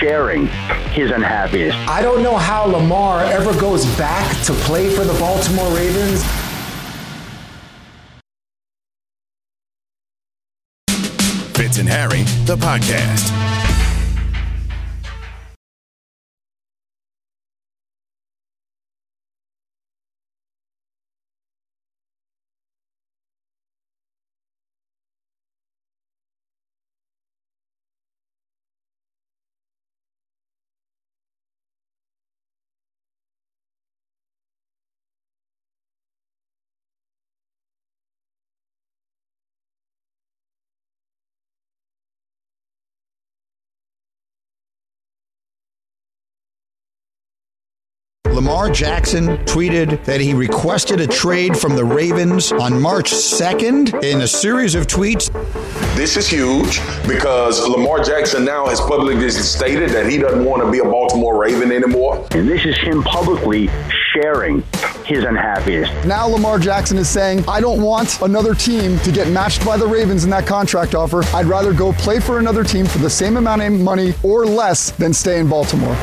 sharing 0.06 0.46
his 0.94 1.10
unhappiness. 1.10 1.74
I 1.88 2.00
don't 2.04 2.22
know 2.22 2.38
how 2.38 2.66
Lamar 2.66 3.22
ever 3.24 3.60
goes 3.60 3.88
back 3.98 4.30
to 4.46 4.54
play 4.54 4.88
for 4.88 5.04
the 5.04 5.14
Baltimore 5.14 5.68
Ravens. 5.76 6.24
Fitz 11.56 11.80
and 11.80 11.90
Harry, 11.90 12.22
the 12.46 12.56
podcast. 12.56 13.45
Lamar 48.36 48.70
Jackson 48.70 49.38
tweeted 49.46 50.04
that 50.04 50.20
he 50.20 50.34
requested 50.34 51.00
a 51.00 51.08
trade 51.08 51.58
from 51.58 51.78
the 51.78 51.86
Ravens 51.86 52.52
on 52.52 52.82
March 52.82 53.14
2nd 53.14 54.04
in 54.04 54.24
a 54.24 54.28
series 54.28 54.76
of 54.76 54.88
tweets. 54.88 55.32
This 55.96 56.18
is 56.18 56.28
huge 56.28 56.82
because 57.08 57.66
Lamar 57.66 58.04
Jackson 58.04 58.44
now 58.44 58.66
has 58.66 58.82
publicly 58.82 59.30
stated 59.30 59.92
that 59.92 60.10
he 60.12 60.18
doesn't 60.18 60.44
want 60.44 60.62
to 60.62 60.70
be 60.70 60.80
a 60.80 60.84
Baltimore 60.84 61.40
Raven 61.40 61.72
anymore. 61.72 62.28
And 62.32 62.46
this 62.46 62.66
is 62.66 62.78
him 62.78 63.04
publicly 63.04 63.70
sharing 64.14 64.62
his 65.06 65.24
unhappiness. 65.24 65.90
Now 66.06 66.28
Lamar 66.28 66.60
Jackson 66.60 66.98
is 66.98 67.08
saying, 67.08 67.46
I 67.48 67.62
don't 67.62 67.82
want 67.82 68.22
another 68.22 68.54
team 68.54 69.00
to 69.00 69.14
get 69.14 69.30
matched 69.30 69.66
by 69.66 69.78
the 69.78 69.88
Ravens 69.88 70.26
in 70.26 70.30
that 70.32 70.46
contract 70.46 70.94
offer. 70.94 71.24
I'd 71.34 71.46
rather 71.46 71.74
go 71.74 71.94
play 71.94 72.20
for 72.20 72.40
another 72.40 72.66
team 72.66 72.86
for 72.86 72.98
the 72.98 73.10
same 73.10 73.38
amount 73.38 73.62
of 73.62 73.72
money 73.72 74.14
or 74.24 74.46
less 74.46 74.92
than 74.92 75.14
stay 75.14 75.40
in 75.40 75.48
Baltimore. 75.48 75.96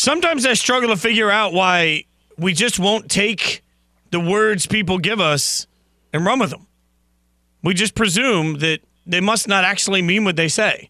Sometimes 0.00 0.46
I 0.46 0.54
struggle 0.54 0.88
to 0.88 0.96
figure 0.96 1.30
out 1.30 1.52
why 1.52 2.04
we 2.38 2.54
just 2.54 2.78
won't 2.78 3.10
take 3.10 3.62
the 4.10 4.18
words 4.18 4.64
people 4.64 4.96
give 4.96 5.20
us 5.20 5.66
and 6.14 6.24
run 6.24 6.38
with 6.38 6.48
them. 6.48 6.66
We 7.62 7.74
just 7.74 7.94
presume 7.94 8.60
that 8.60 8.80
they 9.04 9.20
must 9.20 9.46
not 9.46 9.62
actually 9.62 10.00
mean 10.00 10.24
what 10.24 10.36
they 10.36 10.48
say. 10.48 10.88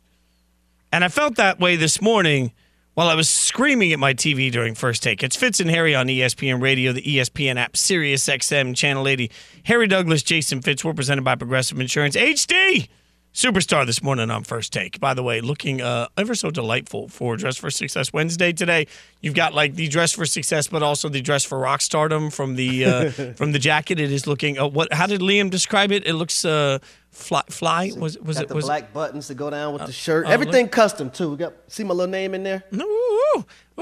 And 0.92 1.02
I 1.02 1.08
felt 1.08 1.34
that 1.34 1.58
way 1.58 1.74
this 1.74 2.00
morning 2.00 2.52
while 2.94 3.08
I 3.08 3.16
was 3.16 3.28
screaming 3.28 3.92
at 3.92 3.98
my 3.98 4.14
TV 4.14 4.48
during 4.48 4.76
first 4.76 5.02
take. 5.02 5.24
It's 5.24 5.34
Fitz 5.34 5.58
and 5.58 5.70
Harry 5.70 5.92
on 5.92 6.06
ESPN 6.06 6.62
Radio, 6.62 6.92
the 6.92 7.02
ESPN 7.02 7.56
app, 7.56 7.76
Sirius 7.76 8.24
XM, 8.28 8.76
Channel 8.76 9.08
80. 9.08 9.28
Harry 9.64 9.88
Douglas, 9.88 10.22
Jason 10.22 10.62
Fitz. 10.62 10.84
We're 10.84 10.94
presented 10.94 11.24
by 11.24 11.34
Progressive 11.34 11.80
Insurance. 11.80 12.14
HD! 12.14 12.88
Superstar 13.32 13.86
this 13.86 14.02
morning 14.02 14.28
on 14.28 14.42
First 14.42 14.72
Take. 14.72 14.98
By 14.98 15.14
the 15.14 15.22
way, 15.22 15.40
looking 15.40 15.80
uh, 15.80 16.08
ever 16.16 16.34
so 16.34 16.50
delightful 16.50 17.08
for 17.08 17.36
Dress 17.36 17.56
for 17.56 17.70
Success 17.70 18.12
Wednesday 18.12 18.52
today. 18.52 18.88
You've 19.20 19.34
got 19.34 19.54
like 19.54 19.76
the 19.76 19.86
Dress 19.86 20.12
for 20.12 20.26
Success, 20.26 20.66
but 20.66 20.82
also 20.82 21.08
the 21.08 21.20
Dress 21.20 21.44
for 21.44 21.58
Rock 21.58 21.80
Stardom 21.80 22.30
from 22.30 22.56
the 22.56 22.84
uh, 22.84 23.10
from 23.36 23.52
the 23.52 23.60
jacket. 23.60 24.00
It 24.00 24.10
is 24.10 24.26
looking. 24.26 24.58
Uh, 24.58 24.66
what? 24.66 24.92
How 24.92 25.06
did 25.06 25.20
Liam 25.20 25.48
describe 25.48 25.92
it? 25.92 26.06
It 26.06 26.14
looks 26.14 26.44
uh, 26.44 26.80
fly. 27.10 27.42
Fly 27.48 27.92
was 27.96 28.18
was 28.18 28.36
got 28.36 28.44
it 28.44 28.48
the 28.48 28.54
was 28.54 28.64
black 28.64 28.92
buttons 28.92 29.26
to 29.28 29.34
go 29.34 29.50
down 29.50 29.72
with 29.72 29.86
the 29.86 29.92
shirt. 29.92 30.26
Uh, 30.26 30.30
Everything 30.30 30.66
look. 30.66 30.72
custom 30.72 31.10
too. 31.10 31.30
We 31.30 31.36
got 31.36 31.54
see 31.68 31.84
my 31.84 31.94
little 31.94 32.10
name 32.10 32.34
in 32.34 32.42
there. 32.42 32.64
No, 32.70 32.86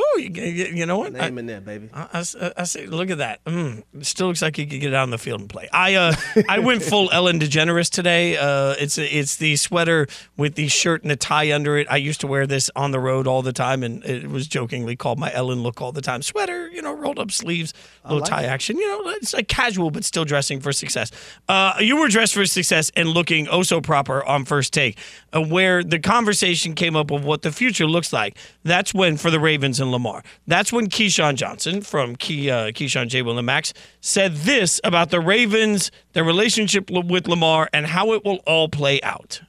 Oh, 0.01 0.17
you, 0.19 0.31
you, 0.67 0.87
know 0.87 0.99
what? 0.99 1.13
Name 1.13 1.39
I, 1.39 1.41
in 1.41 1.47
there, 1.47 1.61
baby. 1.61 1.89
I, 1.93 2.07
I, 2.13 2.53
I, 2.59 2.63
say, 2.65 2.87
look 2.87 3.11
at 3.11 3.19
that. 3.19 3.45
Mm, 3.45 3.83
still 4.03 4.29
looks 4.29 4.41
like 4.43 4.55
he 4.55 4.65
could 4.65 4.81
get 4.81 4.95
out 4.95 5.03
on 5.03 5.11
the 5.11 5.19
field 5.19 5.41
and 5.41 5.51
play. 5.51 5.69
I 5.73 5.97
uh, 5.97 6.15
I 6.49 6.59
went 6.61 6.85
full 6.85 7.11
Ellen 7.11 7.41
DeGeneres 7.41 7.91
today. 7.91 8.37
Uh, 8.37 8.77
it's 8.79 8.97
it's 8.97 9.37
the 9.37 9.57
sweater 9.57 10.07
with 10.37 10.55
the 10.55 10.69
shirt 10.69 11.03
and 11.03 11.11
the 11.11 11.17
tie 11.17 11.53
under 11.53 11.77
it. 11.79 11.89
I 11.91 11.97
used 11.97 12.21
to 12.21 12.29
wear 12.29 12.47
this 12.47 12.71
on 12.77 12.93
the 12.93 13.01
road 13.01 13.27
all 13.27 13.43
the 13.43 13.53
time, 13.53 13.83
and 13.83 14.05
it 14.05 14.29
was 14.29 14.47
jokingly 14.47 14.95
called 14.95 15.19
my 15.19 15.33
Ellen 15.35 15.65
look 15.65 15.83
all 15.83 15.91
the 15.91 16.03
time. 16.03 16.23
Sweater, 16.23 16.69
you 16.69 16.81
know, 16.81 16.93
rolled 16.93 17.19
up 17.19 17.33
sleeves, 17.33 17.75
little 18.05 18.21
like 18.21 18.31
tie 18.31 18.43
it. 18.45 18.49
action. 18.49 18.77
You 18.77 18.87
know, 18.87 19.11
it's 19.11 19.35
like 19.35 19.49
casual, 19.49 19.91
but 19.91 20.05
still 20.05 20.25
dressing 20.25 20.61
for 20.61 20.73
success. 20.73 21.11
Uh, 21.49 21.75
you 21.81 21.97
were 21.97 22.09
dressed 22.09 22.35
for 22.35 22.47
success 22.47 22.93
and 22.95 23.09
looking 23.19 23.49
oh 23.49 23.65
so 23.65 23.81
proper 23.81 24.25
on 24.25 24.45
first 24.45 24.73
take, 24.73 24.97
uh, 25.35 25.43
where 25.43 25.83
the 25.83 25.99
conversation 25.99 26.75
came 26.75 26.95
up 26.95 27.11
of 27.11 27.25
what 27.25 27.43
the 27.43 27.51
future 27.51 27.87
looks 27.87 28.13
like. 28.13 28.39
That's 28.63 28.95
when 28.95 29.17
for 29.17 29.31
the 29.31 29.41
Ravens 29.41 29.81
and 29.81 29.91
Lamar. 29.91 30.23
That's 30.47 30.73
when 30.73 30.89
Keyshawn 30.89 31.35
Johnson 31.35 31.83
from 31.83 32.15
Key, 32.15 32.49
uh, 32.51 32.69
Keyshawn 32.69 33.09
J. 33.09 33.23
Will 33.23 33.37
and 33.37 33.47
Max 33.47 33.75
said 34.01 34.37
this 34.37 34.81
about 34.85 35.11
the 35.11 35.21
Ravens, 35.21 35.91
their 36.13 36.23
relationship 36.23 36.91
with 36.91 37.27
Lamar, 37.27 37.69
and 37.73 37.87
how 37.87 38.13
it 38.13 38.25
will 38.25 38.39
all 38.47 38.69
play 38.69 39.01
out. 39.03 39.41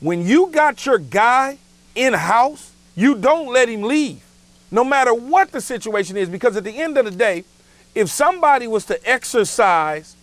When 0.00 0.24
you 0.24 0.46
got 0.52 0.86
your 0.86 0.98
guy 0.98 1.58
in 1.96 2.12
house, 2.12 2.70
you 2.94 3.16
don't 3.16 3.52
let 3.52 3.68
him 3.68 3.82
leave, 3.82 4.22
no 4.70 4.84
matter 4.84 5.12
what 5.12 5.50
the 5.50 5.60
situation 5.60 6.16
is, 6.16 6.28
because 6.28 6.56
at 6.56 6.62
the 6.62 6.78
end 6.78 6.96
of 6.96 7.04
the 7.04 7.10
day, 7.10 7.44
if 7.96 8.08
somebody 8.10 8.68
was 8.68 8.84
to 8.84 8.96
exercise 9.08 10.14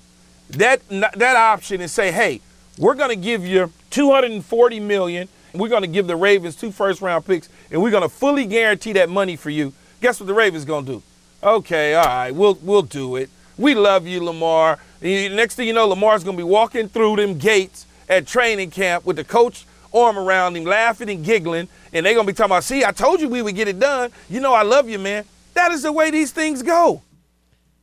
that 0.51 0.79
that 0.89 1.35
option 1.35 1.81
and 1.81 1.91
say, 1.91 2.11
"Hey, 2.11 2.39
we're 2.77 2.96
going 2.96 3.10
to 3.10 3.15
give 3.15 3.46
you 3.46 3.72
240 3.89 4.79
million 4.79 5.27
we're 5.60 5.70
going 5.70 5.84
to 5.84 5.88
give 5.88 6.08
the 6.08 6.15
Ravens 6.15 6.55
two 6.55 6.72
first 6.72 7.01
round 7.01 7.25
picks, 7.25 7.50
and 7.72 7.82
we're 7.82 7.91
going 7.91 8.03
to 8.03 8.10
fully 8.10 8.46
guarantee 8.46 8.94
that 8.94 9.10
money 9.10 9.36
for 9.36 9.50
you. 9.50 9.74
Guess 10.01 10.20
what 10.20 10.27
the 10.27 10.34
Ravens 10.34 10.65
going 10.65 10.86
to 10.86 10.91
do? 10.94 11.03
Okay, 11.41 11.96
all 11.96 12.05
right, 12.05 12.32
we'll 12.32 12.58
we'll 12.62 12.82
do 12.82 13.15
it. 13.15 13.29
We 13.58 13.75
love 13.75 14.05
you, 14.05 14.24
Lamar. 14.24 14.79
next 15.01 15.55
thing 15.55 15.67
you 15.67 15.74
know, 15.74 15.88
Lamar's 15.88 16.24
going 16.24 16.36
to 16.36 16.44
be 16.44 16.48
walking 16.48 16.89
through 16.89 17.15
them 17.17 17.38
gates 17.38 17.86
at 18.10 18.27
training 18.27 18.72
camp 18.72 19.05
with 19.05 19.15
the 19.15 19.24
coach 19.24 19.65
arm 19.94 20.17
around 20.17 20.58
him, 20.58 20.65
laughing 20.65 21.10
and 21.10 21.24
giggling, 21.24 21.70
and 21.94 22.05
they're 22.05 22.13
going 22.13 22.27
to 22.27 22.34
be 22.34 22.36
talking 22.36 22.51
about, 22.51 22.65
see, 22.65 22.84
I 22.84 22.91
told 22.91 23.22
you 23.22 23.29
we 23.29 23.41
would 23.41 23.55
get 23.55 23.70
it 23.70 23.79
done. 23.79 24.12
You 24.29 24.41
know 24.41 24.53
I 24.53 24.63
love 24.63 24.89
you, 24.89 25.00
man. 25.00 25.24
That 25.53 25.72
is 25.72 25.84
the 25.84 25.91
way 25.91 26.12
these 26.12 26.32
things 26.32 26.62
go. 26.62 27.01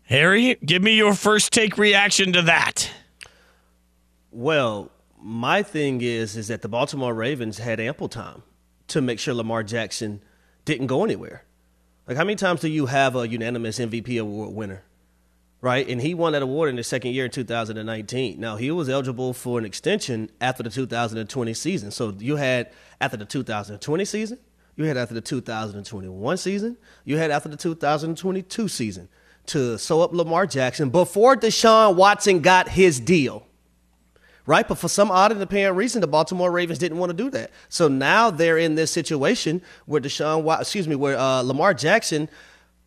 Harry, 0.05 0.59
give 0.67 0.83
me 0.83 0.95
your 0.95 1.15
first 1.15 1.53
take 1.53 1.79
reaction 1.79 2.35
to 2.35 2.43
that. 2.43 2.91
Well, 4.33 4.91
my 5.21 5.63
thing 5.63 6.01
is 6.01 6.37
is 6.39 6.49
that 6.49 6.63
the 6.63 6.69
Baltimore 6.69 7.13
Ravens 7.13 7.59
had 7.59 7.79
ample 7.79 8.09
time 8.09 8.43
to 8.89 9.03
make 9.03 9.19
sure 9.19 9.35
Lamar 9.35 9.63
Jackson 9.63 10.23
didn't 10.65 10.87
go 10.87 11.05
anywhere. 11.05 11.45
Like 12.09 12.17
how 12.17 12.25
many 12.25 12.37
times 12.37 12.63
do 12.63 12.69
you 12.69 12.87
have 12.87 13.15
a 13.15 13.29
unanimous 13.29 13.79
MVP 13.79 14.19
award 14.19 14.55
winner? 14.55 14.85
Right? 15.61 15.87
And 15.87 16.01
he 16.01 16.15
won 16.15 16.33
that 16.33 16.43
award 16.43 16.71
in 16.71 16.79
his 16.79 16.89
second 16.89 17.13
year 17.13 17.27
in 17.27 17.31
2019. 17.31 18.41
Now, 18.41 18.57
he 18.57 18.73
was 18.73 18.89
eligible 18.89 19.33
for 19.33 19.61
an 19.61 19.65
extension 19.65 20.29
after 20.41 20.65
the 20.65 20.71
2020 20.71 21.55
season. 21.55 21.93
So 21.93 22.13
you 22.19 22.35
had 22.35 22.73
after 23.01 23.17
the 23.17 23.25
2020 23.27 24.05
season, 24.05 24.39
You 24.75 24.87
had 24.87 24.97
after 24.97 25.15
the 25.15 25.21
2021 25.21 26.37
season. 26.39 26.79
You 27.05 27.19
had 27.19 27.31
after 27.31 27.49
the 27.49 27.57
2022 27.57 28.67
season 28.67 29.09
to 29.47 29.79
sew 29.79 30.01
up 30.01 30.13
Lamar 30.13 30.47
Jackson 30.47 30.91
before 30.91 31.37
Deshaun 31.37 31.95
Watson 31.95 32.41
got 32.41 32.71
his 32.71 32.99
deal. 32.99 33.47
Right? 34.45 34.67
But 34.67 34.79
for 34.79 34.89
some 34.89 35.11
odd 35.11 35.31
and 35.31 35.41
apparent 35.41 35.77
reason, 35.77 36.01
the 36.01 36.09
Baltimore 36.09 36.51
Ravens 36.51 36.79
didn't 36.79 36.99
want 36.99 37.11
to 37.11 37.17
do 37.17 37.31
that. 37.31 37.51
So 37.69 37.87
now 37.87 38.31
they're 38.31 38.59
in 38.59 38.75
this 38.75 38.91
situation 38.91 39.63
where 39.87 40.01
Deshaun, 40.01 40.61
excuse 40.61 40.89
me, 40.89 40.97
where 40.97 41.17
uh, 41.17 41.43
Lamar 41.43 41.75
Jackson 41.75 42.29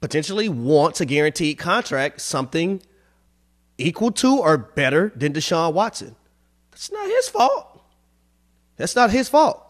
potentially 0.01 0.49
wants 0.49 0.99
a 0.99 1.05
guaranteed 1.05 1.57
contract, 1.57 2.19
something 2.19 2.81
equal 3.77 4.11
to 4.11 4.37
or 4.37 4.57
better 4.57 5.11
than 5.15 5.33
Deshaun 5.33 5.73
Watson. 5.73 6.15
That's 6.71 6.91
not 6.91 7.07
his 7.07 7.29
fault. 7.29 7.81
That's 8.75 8.95
not 8.95 9.11
his 9.11 9.29
fault. 9.29 9.61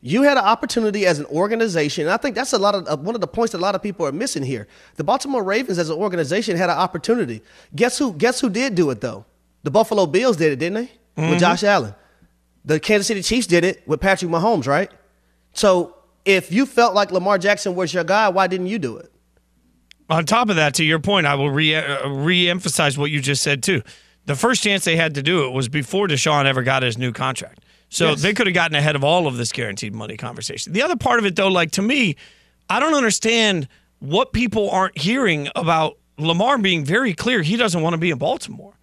You 0.00 0.22
had 0.22 0.36
an 0.36 0.44
opportunity 0.44 1.06
as 1.06 1.18
an 1.18 1.26
organization, 1.26 2.04
and 2.04 2.12
I 2.12 2.18
think 2.18 2.34
that's 2.34 2.52
a 2.52 2.58
lot 2.58 2.74
of 2.74 2.86
uh, 2.86 2.96
one 2.96 3.14
of 3.14 3.22
the 3.22 3.26
points 3.26 3.52
that 3.52 3.58
a 3.58 3.62
lot 3.62 3.74
of 3.74 3.82
people 3.82 4.06
are 4.06 4.12
missing 4.12 4.42
here. 4.42 4.68
The 4.96 5.04
Baltimore 5.04 5.42
Ravens, 5.42 5.78
as 5.78 5.88
an 5.88 5.96
organization, 5.96 6.58
had 6.58 6.68
an 6.68 6.76
opportunity. 6.76 7.42
Guess 7.74 7.98
who? 7.98 8.12
Guess 8.12 8.40
who 8.40 8.50
did 8.50 8.74
do 8.74 8.90
it 8.90 9.00
though? 9.00 9.24
The 9.62 9.70
Buffalo 9.70 10.04
Bills 10.04 10.36
did 10.36 10.52
it, 10.52 10.56
didn't 10.56 10.74
they? 10.74 10.92
Mm-hmm. 11.16 11.30
With 11.30 11.40
Josh 11.40 11.62
Allen. 11.62 11.94
The 12.64 12.80
Kansas 12.80 13.06
City 13.06 13.22
Chiefs 13.22 13.46
did 13.46 13.64
it 13.64 13.86
with 13.86 14.00
Patrick 14.00 14.30
Mahomes, 14.30 14.66
right? 14.66 14.90
So 15.52 15.96
if 16.24 16.50
you 16.50 16.66
felt 16.66 16.94
like 16.94 17.12
Lamar 17.12 17.38
Jackson 17.38 17.74
was 17.74 17.92
your 17.92 18.04
guy, 18.04 18.28
why 18.28 18.46
didn't 18.46 18.66
you 18.66 18.78
do 18.78 18.96
it? 18.96 19.12
On 20.10 20.24
top 20.24 20.48
of 20.48 20.56
that, 20.56 20.74
to 20.74 20.84
your 20.84 20.98
point, 20.98 21.26
I 21.26 21.34
will 21.34 21.50
re 21.50 21.74
uh, 21.74 22.08
re-emphasize 22.08 22.98
what 22.98 23.10
you 23.10 23.20
just 23.20 23.42
said 23.42 23.62
too. 23.62 23.82
The 24.26 24.34
first 24.34 24.62
chance 24.62 24.84
they 24.84 24.96
had 24.96 25.14
to 25.14 25.22
do 25.22 25.44
it 25.44 25.50
was 25.50 25.68
before 25.68 26.08
Deshaun 26.08 26.46
ever 26.46 26.62
got 26.62 26.82
his 26.82 26.98
new 26.98 27.12
contract. 27.12 27.64
So 27.90 28.10
yes. 28.10 28.22
they 28.22 28.34
could 28.34 28.46
have 28.46 28.54
gotten 28.54 28.74
ahead 28.74 28.96
of 28.96 29.04
all 29.04 29.26
of 29.26 29.36
this 29.36 29.52
guaranteed 29.52 29.94
money 29.94 30.16
conversation. 30.16 30.72
The 30.72 30.82
other 30.82 30.96
part 30.96 31.20
of 31.20 31.26
it, 31.26 31.36
though, 31.36 31.48
like 31.48 31.70
to 31.72 31.82
me, 31.82 32.16
I 32.68 32.80
don't 32.80 32.94
understand 32.94 33.68
what 34.00 34.32
people 34.32 34.70
aren't 34.70 34.98
hearing 34.98 35.48
about 35.54 35.98
Lamar 36.18 36.58
being 36.58 36.84
very 36.84 37.14
clear 37.14 37.42
he 37.42 37.56
doesn't 37.56 37.82
want 37.82 37.94
to 37.94 37.98
be 37.98 38.10
in 38.10 38.18
Baltimore. 38.18 38.74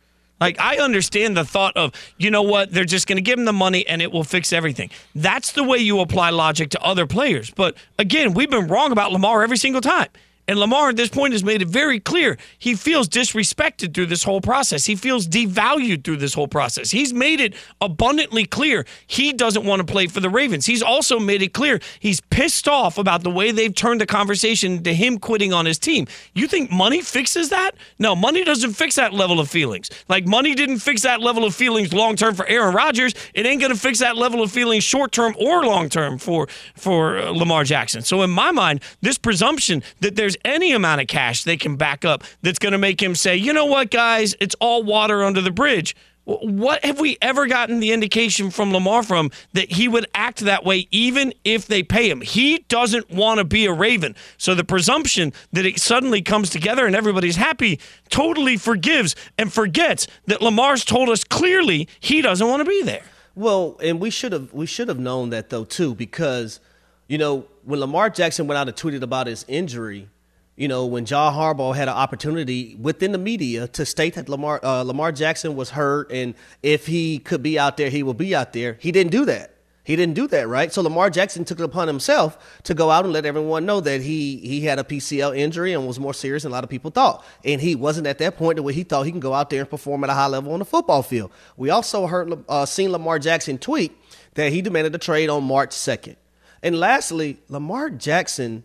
Like, 0.42 0.60
I 0.60 0.78
understand 0.78 1.38
the 1.38 1.46
thought 1.46 1.78
of, 1.78 1.94
you 2.18 2.32
know 2.32 2.42
what, 2.42 2.72
they're 2.72 2.84
just 2.84 3.08
going 3.08 3.18
to 3.18 3.22
give 3.22 3.38
him 3.38 3.46
the 3.46 3.54
money 3.54 3.88
and 3.88 4.02
it 4.02 4.12
will 4.12 4.24
fix 4.24 4.52
everything. 4.52 4.90
That's 5.14 5.52
the 5.52 5.64
way 5.64 5.78
you 5.78 6.00
apply 6.00 6.32
logic 6.32 6.72
to 6.72 6.82
other 6.82 7.06
players. 7.06 7.52
But 7.52 7.76
again, 8.00 8.34
we've 8.34 8.50
been 8.50 8.68
wrong 8.68 8.92
about 8.92 9.12
Lamar 9.12 9.44
every 9.44 9.58
single 9.58 9.82
time. 9.82 10.10
And 10.52 10.60
Lamar 10.60 10.90
at 10.90 10.98
this 10.98 11.08
point 11.08 11.32
has 11.32 11.46
made 11.46 11.62
it 11.62 11.70
very 11.70 11.98
clear 11.98 12.38
he 12.60 12.76
feels 12.76 13.08
disrespected 13.08 13.94
through 13.94 14.08
this 14.08 14.24
whole 14.24 14.42
process. 14.42 14.86
He 14.86 14.98
feels 14.98 15.26
devalued 15.26 16.04
through 16.04 16.18
this 16.18 16.34
whole 16.34 16.50
process. 16.50 16.92
He's 16.92 17.14
made 17.14 17.40
it 17.40 17.54
abundantly 17.80 18.44
clear 18.44 18.86
he 19.08 19.32
doesn't 19.32 19.64
want 19.64 19.80
to 19.80 19.90
play 19.90 20.08
for 20.08 20.20
the 20.20 20.30
Ravens. 20.30 20.66
He's 20.66 20.84
also 20.84 21.20
made 21.22 21.42
it 21.42 21.54
clear 21.54 21.80
he's 22.02 22.20
pissed 22.20 22.68
off 22.68 22.98
about 22.98 23.24
the 23.24 23.30
way 23.30 23.54
they've 23.54 23.74
turned 23.74 24.02
the 24.02 24.06
conversation 24.06 24.84
to 24.84 24.94
him 24.94 25.20
quitting 25.20 25.54
on 25.54 25.66
his 25.66 25.80
team. 25.80 26.06
You 26.34 26.48
think 26.48 26.70
money 26.70 27.02
fixes 27.02 27.48
that? 27.48 27.72
No, 27.98 28.14
money 28.14 28.44
doesn't 28.44 28.74
fix 28.74 28.96
that 28.96 29.14
level 29.14 29.40
of 29.40 29.50
feelings. 29.50 29.90
Like 30.10 30.28
money 30.28 30.54
didn't 30.54 30.80
fix 30.80 31.04
that 31.04 31.22
level 31.22 31.46
of 31.46 31.56
feelings 31.56 31.94
long 31.94 32.18
term 32.18 32.36
for 32.36 32.46
Aaron 32.48 32.76
Rodgers. 32.76 33.14
It 33.34 33.46
ain't 33.46 33.62
going 33.62 33.74
to 33.74 33.80
fix 33.80 34.00
that 34.00 34.18
level 34.18 34.44
of 34.44 34.52
feelings 34.52 34.84
short 34.84 35.14
term 35.14 35.34
or 35.40 35.64
long 35.66 35.88
term 35.88 36.18
for 36.18 36.50
for 36.76 37.20
uh, 37.20 37.32
Lamar 37.32 37.64
Jackson. 37.64 38.02
So 38.02 38.22
in 38.22 38.30
my 38.32 38.52
mind, 38.52 38.84
this 39.00 39.18
presumption 39.18 39.82
that 40.02 40.18
there's 40.18 40.36
any 40.44 40.72
amount 40.72 41.02
of 41.02 41.08
cash 41.08 41.44
they 41.44 41.58
can 41.58 41.76
back 41.76 42.06
up 42.06 42.24
that's 42.42 42.60
going 42.60 42.72
to 42.72 42.78
make 42.78 43.02
him 43.02 43.16
say, 43.16 43.36
you 43.36 43.54
know 43.54 43.66
what, 43.66 43.92
guys, 43.92 44.36
it's 44.40 44.56
all 44.60 44.84
water 44.84 45.24
under 45.24 45.42
the 45.42 45.52
bridge. 45.52 45.96
What 46.24 46.86
have 46.86 47.00
we 47.00 47.18
ever 47.22 47.48
gotten 47.48 47.80
the 47.80 47.92
indication 47.92 48.52
from 48.52 48.72
Lamar 48.72 49.02
from 49.02 49.32
that 49.54 49.72
he 49.72 49.88
would 49.88 50.06
act 50.14 50.42
that 50.42 50.64
way 50.64 50.88
even 50.92 51.34
if 51.44 51.66
they 51.66 51.82
pay 51.82 52.10
him? 52.10 52.22
He 52.22 52.60
doesn't 52.68 53.10
want 53.10 53.40
to 53.40 53.44
be 53.44 53.66
a 53.66 53.74
Raven. 53.74 54.16
So 54.38 54.54
the 54.54 54.64
presumption 54.64 55.34
that 55.52 55.66
it 55.66 55.80
suddenly 55.80 56.22
comes 56.22 56.52
together 56.52 56.86
and 56.86 56.96
everybody's 56.96 57.38
happy 57.38 57.80
totally 58.10 58.56
forgives 58.58 59.16
and 59.38 59.52
forgets 59.52 60.06
that 60.28 60.44
Lamar's 60.44 60.86
told 60.86 61.10
us 61.10 61.24
clearly 61.24 61.88
he 62.00 62.22
doesn't 62.22 62.48
want 62.48 62.62
to 62.62 62.70
be 62.70 62.84
there. 62.84 63.04
Well, 63.36 63.78
and 63.82 64.00
we 64.00 64.10
should 64.10 64.32
have 64.34 64.54
we 64.54 64.66
should 64.66 64.90
have 64.90 65.00
known 65.00 65.30
that 65.32 65.50
though 65.50 65.64
too 65.64 65.96
because 65.96 66.60
you 67.08 67.18
know 67.18 67.46
when 67.64 67.80
Lamar 67.80 68.10
Jackson 68.10 68.46
went 68.46 68.58
out 68.58 68.68
and 68.68 68.78
tweeted 68.78 69.02
about 69.02 69.28
his 69.28 69.46
injury, 69.48 70.08
you 70.56 70.68
know, 70.68 70.86
when 70.86 71.06
John 71.06 71.34
Harbaugh 71.34 71.76
had 71.76 71.88
an 71.88 71.96
opportunity 71.96 72.76
within 72.80 73.12
the 73.12 73.18
media 73.18 73.68
to 73.70 73.86
state 73.86 74.16
that 74.16 74.30
Lamar 74.30 74.60
uh, 74.64 74.84
Lamar 74.84 75.12
Jackson 75.12 75.56
was 75.56 75.72
hurt 75.72 76.12
and 76.12 76.36
if 76.62 76.88
he 76.88 77.20
could 77.20 77.42
be 77.42 77.58
out 77.58 77.78
there, 77.78 77.90
he 77.90 78.04
will 78.04 78.14
be 78.14 78.36
out 78.36 78.54
there. 78.54 78.78
He 78.80 78.92
didn't 78.92 79.12
do 79.12 79.26
that. 79.26 79.56
He 79.84 79.96
didn't 79.96 80.14
do 80.14 80.28
that, 80.28 80.48
right? 80.48 80.72
So 80.72 80.84
Lamar 80.84 81.10
Jackson 81.10 81.44
took 81.44 81.60
it 81.60 81.64
upon 81.64 81.88
himself 81.88 82.62
to 82.64 82.76
go 82.76 82.92
out 82.92 83.04
and 83.04 83.14
let 83.14 83.26
everyone 83.26 83.66
know 83.66 83.82
that 83.82 84.02
he 84.02 84.38
he 84.38 84.62
had 84.62 84.78
a 84.78 84.84
PCL 84.84 85.36
injury 85.36 85.74
and 85.74 85.88
was 85.88 86.00
more 86.00 86.14
serious 86.14 86.44
than 86.44 86.52
a 86.52 86.54
lot 86.54 86.64
of 86.64 86.70
people 86.70 86.92
thought. 86.92 87.26
And 87.44 87.60
he 87.60 87.74
wasn't 87.74 88.06
at 88.06 88.20
that 88.20 88.38
point 88.38 88.60
where 88.60 88.74
he 88.74 88.84
thought 88.84 89.04
he 89.04 89.12
can 89.12 89.20
go 89.20 89.34
out 89.34 89.50
there 89.50 89.62
and 89.62 89.70
perform 89.70 90.04
at 90.04 90.10
a 90.10 90.14
high 90.14 90.28
level 90.28 90.54
on 90.54 90.60
the 90.60 90.66
football 90.66 91.02
field. 91.02 91.32
We 91.58 91.72
also 91.72 92.06
heard 92.06 92.44
uh, 92.48 92.66
seen 92.66 92.92
Lamar 92.92 93.18
Jackson 93.18 93.58
tweet 93.58 93.98
that 94.36 94.52
he 94.52 94.62
demanded 94.62 94.94
a 94.94 95.00
trade 95.00 95.30
on 95.30 95.44
March 95.44 95.72
2nd. 95.72 96.16
And 96.62 96.80
lastly, 96.80 97.40
Lamar 97.50 97.90
Jackson 97.90 98.64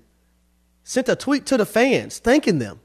sent 0.87 1.09
a 1.09 1.17
tweet 1.17 1.45
to 1.47 1.57
the 1.57 1.67
fans 1.67 2.21
thanking 2.21 2.61
them. 2.61 2.79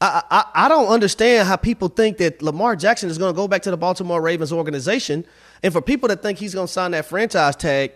I, 0.00 0.20
I, 0.28 0.44
I 0.66 0.68
don't 0.68 0.88
understand 0.88 1.46
how 1.46 1.54
people 1.54 1.86
think 1.86 2.18
that 2.18 2.42
Lamar 2.42 2.74
Jackson 2.74 3.08
is 3.08 3.18
going 3.18 3.32
to 3.32 3.36
go 3.36 3.46
back 3.46 3.62
to 3.62 3.70
the 3.70 3.76
Baltimore 3.76 4.20
Ravens 4.20 4.52
organization. 4.52 5.24
And 5.62 5.72
for 5.72 5.80
people 5.80 6.08
that 6.08 6.22
think 6.22 6.40
he's 6.40 6.54
going 6.54 6.66
to 6.66 6.72
sign 6.72 6.90
that 6.90 7.06
franchise 7.06 7.54
tag, 7.54 7.92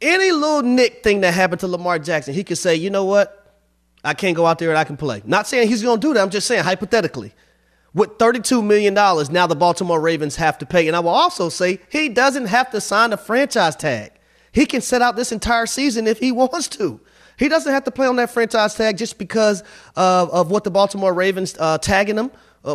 any 0.00 0.30
little 0.30 0.62
nick 0.62 1.02
thing 1.02 1.22
that 1.22 1.34
happened 1.34 1.58
to 1.60 1.66
Lamar 1.66 1.98
Jackson, 1.98 2.32
he 2.32 2.44
could 2.44 2.58
say, 2.58 2.76
you 2.76 2.90
know 2.90 3.04
what? 3.04 3.56
I 4.04 4.14
can't 4.14 4.36
go 4.36 4.46
out 4.46 4.60
there 4.60 4.70
and 4.70 4.78
I 4.78 4.84
can 4.84 4.96
play. 4.96 5.20
Not 5.26 5.48
saying 5.48 5.66
he's 5.66 5.82
going 5.82 6.00
to 6.00 6.06
do 6.06 6.14
that. 6.14 6.22
I'm 6.22 6.30
just 6.30 6.46
saying 6.46 6.62
hypothetically. 6.62 7.34
With 7.92 8.18
$32 8.18 8.64
million, 8.64 8.94
now 8.94 9.48
the 9.48 9.56
Baltimore 9.56 10.00
Ravens 10.00 10.36
have 10.36 10.58
to 10.58 10.66
pay. 10.66 10.86
And 10.86 10.94
I 10.94 11.00
will 11.00 11.08
also 11.08 11.48
say 11.48 11.80
he 11.90 12.08
doesn't 12.08 12.46
have 12.46 12.70
to 12.70 12.80
sign 12.80 13.12
a 13.12 13.16
franchise 13.16 13.74
tag. 13.74 14.12
He 14.52 14.64
can 14.64 14.80
set 14.80 15.02
out 15.02 15.16
this 15.16 15.32
entire 15.32 15.66
season 15.66 16.06
if 16.06 16.20
he 16.20 16.30
wants 16.32 16.68
to. 16.68 17.00
He 17.38 17.48
doesn't 17.48 17.72
have 17.72 17.84
to 17.84 17.90
play 17.90 18.06
on 18.06 18.16
that 18.16 18.30
franchise 18.30 18.74
tag 18.74 18.98
just 18.98 19.18
because 19.18 19.62
of, 19.96 20.30
of 20.30 20.50
what 20.50 20.64
the 20.64 20.70
Baltimore 20.70 21.14
Ravens 21.14 21.56
uh, 21.58 21.78
tagging 21.78 22.16
him. 22.16 22.30
Uh, 22.64 22.74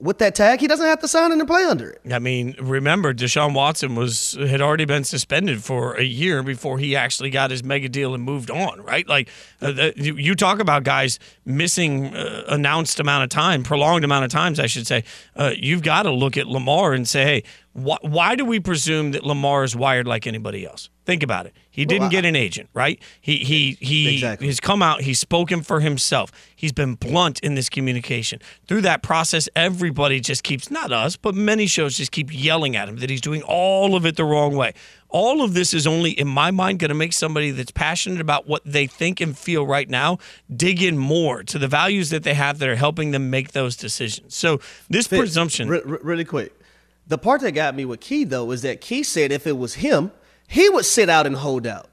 with 0.00 0.18
that 0.18 0.34
tag, 0.34 0.58
he 0.58 0.66
doesn't 0.66 0.86
have 0.86 1.00
to 1.00 1.06
sign 1.06 1.30
in 1.30 1.38
and 1.38 1.46
play 1.46 1.62
under 1.62 1.90
it. 1.90 2.00
I 2.10 2.18
mean, 2.18 2.56
remember 2.58 3.12
Deshaun 3.12 3.52
Watson 3.52 3.94
was 3.94 4.32
had 4.32 4.62
already 4.62 4.86
been 4.86 5.04
suspended 5.04 5.62
for 5.62 5.94
a 5.94 6.02
year 6.02 6.42
before 6.42 6.78
he 6.78 6.96
actually 6.96 7.28
got 7.28 7.50
his 7.50 7.62
mega 7.62 7.90
deal 7.90 8.14
and 8.14 8.24
moved 8.24 8.50
on, 8.50 8.80
right? 8.80 9.06
Like 9.06 9.28
uh, 9.60 9.72
the, 9.72 9.92
you 9.96 10.34
talk 10.34 10.60
about 10.60 10.82
guys 10.82 11.18
missing 11.44 12.06
uh, 12.16 12.44
announced 12.48 13.00
amount 13.00 13.24
of 13.24 13.28
time, 13.28 13.62
prolonged 13.62 14.02
amount 14.02 14.24
of 14.24 14.30
times, 14.30 14.58
I 14.58 14.66
should 14.66 14.86
say. 14.86 15.04
Uh, 15.36 15.52
you've 15.54 15.82
got 15.82 16.04
to 16.04 16.10
look 16.10 16.38
at 16.38 16.46
Lamar 16.46 16.94
and 16.94 17.06
say, 17.06 17.24
hey, 17.24 17.42
wh- 17.74 18.02
why 18.02 18.34
do 18.34 18.46
we 18.46 18.60
presume 18.60 19.12
that 19.12 19.24
Lamar 19.24 19.62
is 19.62 19.76
wired 19.76 20.06
like 20.06 20.26
anybody 20.26 20.66
else? 20.66 20.88
Think 21.04 21.22
about 21.22 21.44
it. 21.44 21.54
He 21.78 21.84
didn't 21.84 22.00
well, 22.00 22.08
I, 22.08 22.10
get 22.10 22.24
an 22.24 22.34
agent, 22.34 22.70
right? 22.74 23.00
He 23.20 23.36
he 23.36 23.78
he 23.80 24.14
exactly. 24.14 24.48
he's 24.48 24.58
come 24.58 24.82
out, 24.82 25.02
he's 25.02 25.20
spoken 25.20 25.62
for 25.62 25.78
himself. 25.78 26.32
He's 26.56 26.72
been 26.72 26.96
blunt 26.96 27.38
in 27.38 27.54
this 27.54 27.68
communication. 27.68 28.40
Through 28.66 28.80
that 28.80 29.00
process, 29.00 29.48
everybody 29.54 30.18
just 30.18 30.42
keeps 30.42 30.72
not 30.72 30.90
us, 30.90 31.14
but 31.14 31.36
many 31.36 31.68
shows 31.68 31.96
just 31.96 32.10
keep 32.10 32.30
yelling 32.32 32.74
at 32.74 32.88
him 32.88 32.96
that 32.96 33.10
he's 33.10 33.20
doing 33.20 33.42
all 33.42 33.94
of 33.94 34.04
it 34.04 34.16
the 34.16 34.24
wrong 34.24 34.56
way. 34.56 34.74
All 35.08 35.40
of 35.40 35.54
this 35.54 35.72
is 35.72 35.86
only 35.86 36.10
in 36.10 36.26
my 36.26 36.50
mind 36.50 36.80
going 36.80 36.88
to 36.88 36.96
make 36.96 37.12
somebody 37.12 37.52
that's 37.52 37.70
passionate 37.70 38.20
about 38.20 38.48
what 38.48 38.62
they 38.64 38.88
think 38.88 39.20
and 39.20 39.38
feel 39.38 39.64
right 39.64 39.88
now 39.88 40.18
dig 40.56 40.82
in 40.82 40.98
more 40.98 41.44
to 41.44 41.60
the 41.60 41.68
values 41.68 42.10
that 42.10 42.24
they 42.24 42.34
have 42.34 42.58
that 42.58 42.68
are 42.68 42.74
helping 42.74 43.12
them 43.12 43.30
make 43.30 43.52
those 43.52 43.76
decisions. 43.76 44.34
So, 44.34 44.58
this 44.90 45.06
Fitz, 45.06 45.20
presumption 45.20 45.68
really 45.68 46.24
quick. 46.24 46.60
The 47.06 47.18
part 47.18 47.40
that 47.42 47.52
got 47.52 47.76
me 47.76 47.84
with 47.84 48.00
Key 48.00 48.24
though 48.24 48.50
is 48.50 48.62
that 48.62 48.80
Key 48.80 49.04
said 49.04 49.30
if 49.30 49.46
it 49.46 49.56
was 49.56 49.74
him, 49.74 50.10
he 50.48 50.68
would 50.70 50.84
sit 50.84 51.08
out 51.08 51.26
and 51.26 51.36
hold 51.36 51.66
out. 51.66 51.88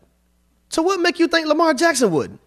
So 0.70 0.82
what 0.82 1.00
make 1.00 1.20
you 1.20 1.28
think 1.28 1.48
Lamar 1.48 1.76
Jackson 1.76 2.10
wouldn't? 2.10 2.39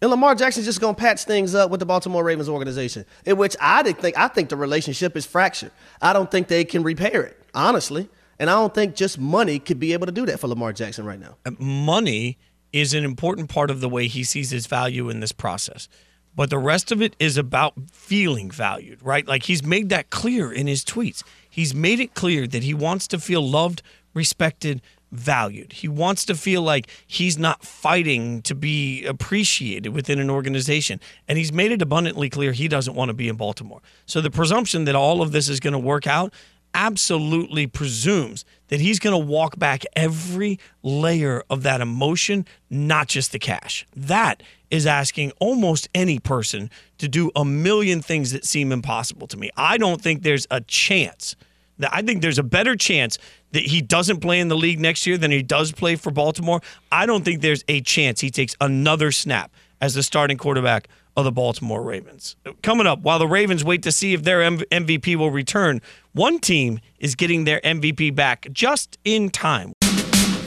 And 0.00 0.10
Lamar 0.10 0.34
Jackson's 0.34 0.64
just 0.64 0.80
gonna 0.80 0.94
patch 0.94 1.24
things 1.24 1.54
up 1.54 1.70
with 1.70 1.80
the 1.80 1.86
Baltimore 1.86 2.22
Ravens 2.22 2.48
organization, 2.48 3.04
in 3.24 3.36
which 3.36 3.56
I 3.60 3.82
think 3.82 4.16
I 4.16 4.28
think 4.28 4.48
the 4.48 4.56
relationship 4.56 5.16
is 5.16 5.26
fractured. 5.26 5.72
I 6.00 6.12
don't 6.12 6.30
think 6.30 6.48
they 6.48 6.64
can 6.64 6.82
repair 6.82 7.22
it, 7.22 7.38
honestly. 7.54 8.08
And 8.38 8.48
I 8.48 8.54
don't 8.54 8.74
think 8.74 8.94
just 8.94 9.18
money 9.18 9.58
could 9.58 9.80
be 9.80 9.92
able 9.92 10.06
to 10.06 10.12
do 10.12 10.26
that 10.26 10.38
for 10.38 10.46
Lamar 10.46 10.72
Jackson 10.72 11.04
right 11.06 11.18
now. 11.18 11.36
Uh, 11.44 11.52
money 11.58 12.38
is 12.72 12.92
an 12.92 13.04
important 13.04 13.48
part 13.48 13.70
of 13.70 13.80
the 13.80 13.88
way 13.88 14.06
he 14.06 14.22
sees 14.22 14.50
his 14.50 14.66
value 14.66 15.08
in 15.08 15.20
this 15.20 15.32
process. 15.32 15.88
But 16.34 16.50
the 16.50 16.58
rest 16.58 16.92
of 16.92 17.00
it 17.00 17.16
is 17.18 17.38
about 17.38 17.72
feeling 17.90 18.50
valued, 18.50 19.02
right? 19.02 19.26
Like 19.26 19.44
he's 19.44 19.64
made 19.64 19.88
that 19.88 20.10
clear 20.10 20.52
in 20.52 20.66
his 20.66 20.84
tweets. 20.84 21.22
He's 21.48 21.74
made 21.74 21.98
it 21.98 22.12
clear 22.12 22.46
that 22.46 22.62
he 22.62 22.74
wants 22.74 23.08
to 23.08 23.18
feel 23.18 23.40
loved, 23.40 23.82
respected, 24.12 24.82
valued. 25.16 25.72
He 25.72 25.88
wants 25.88 26.24
to 26.26 26.34
feel 26.34 26.62
like 26.62 26.88
he's 27.06 27.38
not 27.38 27.64
fighting 27.64 28.42
to 28.42 28.54
be 28.54 29.04
appreciated 29.04 29.90
within 29.90 30.18
an 30.18 30.30
organization. 30.30 31.00
And 31.28 31.38
he's 31.38 31.52
made 31.52 31.72
it 31.72 31.82
abundantly 31.82 32.30
clear 32.30 32.52
he 32.52 32.68
doesn't 32.68 32.94
want 32.94 33.08
to 33.08 33.14
be 33.14 33.28
in 33.28 33.36
Baltimore. 33.36 33.80
So 34.06 34.20
the 34.20 34.30
presumption 34.30 34.84
that 34.84 34.94
all 34.94 35.22
of 35.22 35.32
this 35.32 35.48
is 35.48 35.60
going 35.60 35.72
to 35.72 35.78
work 35.78 36.06
out 36.06 36.32
absolutely 36.74 37.66
presumes 37.66 38.44
that 38.68 38.80
he's 38.80 38.98
going 38.98 39.18
to 39.18 39.26
walk 39.26 39.58
back 39.58 39.82
every 39.94 40.58
layer 40.82 41.42
of 41.48 41.62
that 41.62 41.80
emotion, 41.80 42.44
not 42.68 43.08
just 43.08 43.32
the 43.32 43.38
cash. 43.38 43.86
That 43.96 44.42
is 44.70 44.86
asking 44.86 45.32
almost 45.38 45.88
any 45.94 46.18
person 46.18 46.70
to 46.98 47.08
do 47.08 47.30
a 47.34 47.44
million 47.44 48.02
things 48.02 48.32
that 48.32 48.44
seem 48.44 48.72
impossible 48.72 49.26
to 49.28 49.36
me. 49.36 49.50
I 49.56 49.78
don't 49.78 50.02
think 50.02 50.22
there's 50.22 50.46
a 50.50 50.60
chance 50.60 51.34
I 51.80 52.02
think 52.02 52.22
there's 52.22 52.38
a 52.38 52.42
better 52.42 52.76
chance 52.76 53.18
that 53.52 53.64
he 53.64 53.80
doesn't 53.82 54.20
play 54.20 54.40
in 54.40 54.48
the 54.48 54.56
league 54.56 54.80
next 54.80 55.06
year 55.06 55.18
than 55.18 55.30
he 55.30 55.42
does 55.42 55.72
play 55.72 55.96
for 55.96 56.10
Baltimore. 56.10 56.60
I 56.90 57.06
don't 57.06 57.24
think 57.24 57.42
there's 57.42 57.64
a 57.68 57.80
chance 57.80 58.20
he 58.20 58.30
takes 58.30 58.56
another 58.60 59.12
snap 59.12 59.52
as 59.80 59.94
the 59.94 60.02
starting 60.02 60.38
quarterback 60.38 60.88
of 61.16 61.24
the 61.24 61.32
Baltimore 61.32 61.82
Ravens. 61.82 62.36
Uh, 62.44 62.52
coming 62.62 62.86
up, 62.86 63.00
while 63.00 63.18
the 63.18 63.28
Ravens 63.28 63.64
wait 63.64 63.82
to 63.82 63.92
see 63.92 64.12
if 64.12 64.22
their 64.22 64.40
MVP 64.40 65.16
will 65.16 65.30
return, 65.30 65.80
one 66.12 66.38
team 66.38 66.80
is 66.98 67.14
getting 67.14 67.44
their 67.44 67.60
MVP 67.60 68.14
back 68.14 68.46
just 68.52 68.98
in 69.04 69.30
time. 69.30 69.72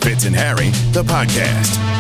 Fitz 0.02 0.26
and 0.26 0.36
Harry, 0.36 0.70
the 0.92 1.04
podcast. 1.04 1.99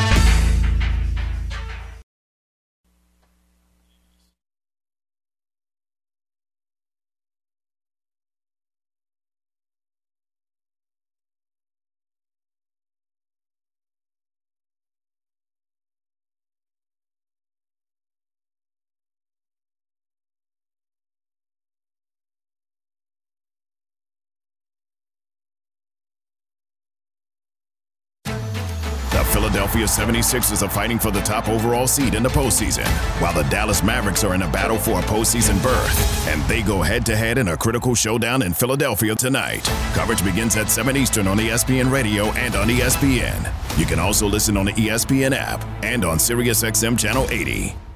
Philadelphia 29.69 30.05
76ers 30.05 30.65
are 30.65 30.69
fighting 30.69 30.97
for 30.97 31.11
the 31.11 31.21
top 31.21 31.47
overall 31.47 31.85
seed 31.85 32.15
in 32.15 32.23
the 32.23 32.29
postseason, 32.29 32.87
while 33.21 33.33
the 33.33 33.47
Dallas 33.49 33.83
Mavericks 33.83 34.23
are 34.23 34.33
in 34.33 34.41
a 34.41 34.51
battle 34.51 34.77
for 34.77 34.99
a 34.99 35.03
postseason 35.03 35.61
berth. 35.61 36.27
And 36.27 36.41
they 36.43 36.63
go 36.63 36.81
head 36.81 37.05
to 37.05 37.15
head 37.15 37.37
in 37.37 37.49
a 37.49 37.57
critical 37.57 37.93
showdown 37.93 38.41
in 38.41 38.53
Philadelphia 38.53 39.13
tonight. 39.13 39.63
Coverage 39.93 40.23
begins 40.23 40.55
at 40.55 40.71
7 40.71 40.97
Eastern 40.97 41.27
on 41.27 41.37
ESPN 41.37 41.91
Radio 41.91 42.31
and 42.31 42.55
on 42.55 42.67
ESPN. 42.67 43.77
You 43.77 43.85
can 43.85 43.99
also 43.99 44.27
listen 44.27 44.57
on 44.57 44.65
the 44.65 44.73
ESPN 44.73 45.35
app 45.35 45.63
and 45.83 46.03
on 46.03 46.17
SiriusXM 46.17 46.97
Channel 46.97 47.29
80. 47.29 47.88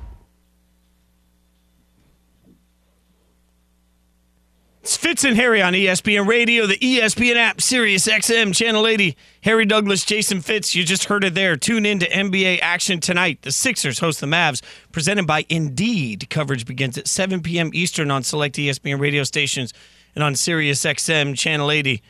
It's 4.83 4.97
Fitz 4.97 5.23
and 5.23 5.37
Harry 5.37 5.61
on 5.61 5.71
ESPN 5.71 6.27
Radio, 6.27 6.67
the 6.67 6.77
ESPN 6.77 7.37
app, 7.37 7.61
Sirius 7.61 8.05
XM, 8.05 8.53
Channel 8.53 8.85
80. 8.85 9.15
Harry 9.43 9.63
Douglas, 9.65 10.03
Jason 10.03 10.41
Fitz, 10.41 10.75
you 10.75 10.83
just 10.83 11.05
heard 11.05 11.23
it 11.23 11.35
there. 11.35 11.55
Tune 11.55 11.85
in 11.85 11.99
to 11.99 12.09
NBA 12.09 12.59
action 12.61 12.99
tonight. 12.99 13.43
The 13.43 13.53
Sixers 13.53 13.99
host 13.99 14.19
the 14.19 14.27
Mavs, 14.27 14.61
presented 14.91 15.25
by 15.25 15.45
Indeed. 15.47 16.29
Coverage 16.29 16.65
begins 16.65 16.97
at 16.97 17.07
7 17.07 17.41
p.m. 17.41 17.71
Eastern 17.73 18.11
on 18.11 18.23
select 18.23 18.57
ESPN 18.57 18.99
radio 18.99 19.23
stations 19.23 19.73
and 20.15 20.23
on 20.23 20.35
Sirius 20.35 20.83
XM, 20.83 21.37
Channel 21.37 21.71
80 21.71 22.03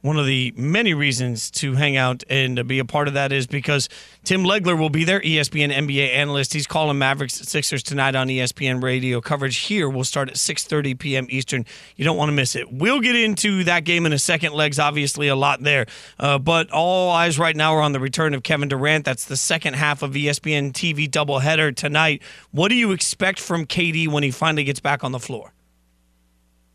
one 0.00 0.16
of 0.16 0.26
the 0.26 0.54
many 0.56 0.94
reasons 0.94 1.50
to 1.50 1.74
hang 1.74 1.96
out 1.96 2.22
and 2.30 2.66
be 2.68 2.78
a 2.78 2.84
part 2.84 3.08
of 3.08 3.14
that 3.14 3.32
is 3.32 3.46
because 3.48 3.88
Tim 4.22 4.44
Legler 4.44 4.78
will 4.78 4.90
be 4.90 5.02
there, 5.04 5.20
ESPN 5.20 5.72
NBA 5.72 6.14
analyst. 6.14 6.52
He's 6.52 6.68
calling 6.68 6.98
Mavericks 6.98 7.34
Sixers 7.34 7.82
tonight 7.82 8.14
on 8.14 8.28
ESPN 8.28 8.82
Radio. 8.82 9.20
Coverage 9.20 9.56
here 9.56 9.88
will 9.88 10.04
start 10.04 10.28
at 10.28 10.36
6:30 10.36 10.98
p.m. 10.98 11.26
Eastern. 11.30 11.66
You 11.96 12.04
don't 12.04 12.16
want 12.16 12.28
to 12.28 12.32
miss 12.32 12.54
it. 12.54 12.72
We'll 12.72 13.00
get 13.00 13.16
into 13.16 13.64
that 13.64 13.84
game 13.84 14.06
in 14.06 14.12
a 14.12 14.18
second. 14.18 14.52
Legs 14.52 14.78
obviously 14.78 15.28
a 15.28 15.36
lot 15.36 15.62
there, 15.62 15.86
uh, 16.20 16.38
but 16.38 16.70
all 16.70 17.10
eyes 17.10 17.38
right 17.38 17.56
now 17.56 17.74
are 17.74 17.82
on 17.82 17.92
the 17.92 18.00
return 18.00 18.34
of 18.34 18.44
Kevin 18.44 18.68
Durant. 18.68 19.04
That's 19.04 19.24
the 19.24 19.36
second 19.36 19.74
half 19.74 20.02
of 20.02 20.12
ESPN 20.12 20.72
TV 20.72 21.08
doubleheader 21.08 21.74
tonight. 21.74 22.22
What 22.52 22.68
do 22.68 22.76
you 22.76 22.92
expect 22.92 23.40
from 23.40 23.66
KD 23.66 24.06
when 24.06 24.22
he 24.22 24.30
finally 24.30 24.64
gets 24.64 24.80
back 24.80 25.02
on 25.02 25.10
the 25.10 25.20
floor? 25.20 25.52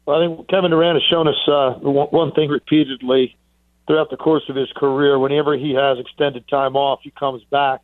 Well, 0.05 0.21
I 0.21 0.27
think 0.27 0.47
Kevin 0.49 0.71
Durant 0.71 1.01
has 1.01 1.09
shown 1.09 1.27
us 1.27 1.47
uh, 1.47 1.73
one 1.81 2.31
thing 2.33 2.49
repeatedly 2.49 3.37
throughout 3.87 4.09
the 4.09 4.17
course 4.17 4.43
of 4.49 4.55
his 4.55 4.71
career. 4.75 5.17
Whenever 5.17 5.55
he 5.55 5.73
has 5.73 5.97
extended 5.99 6.47
time 6.47 6.75
off, 6.75 6.99
he 7.03 7.11
comes 7.11 7.43
back. 7.45 7.81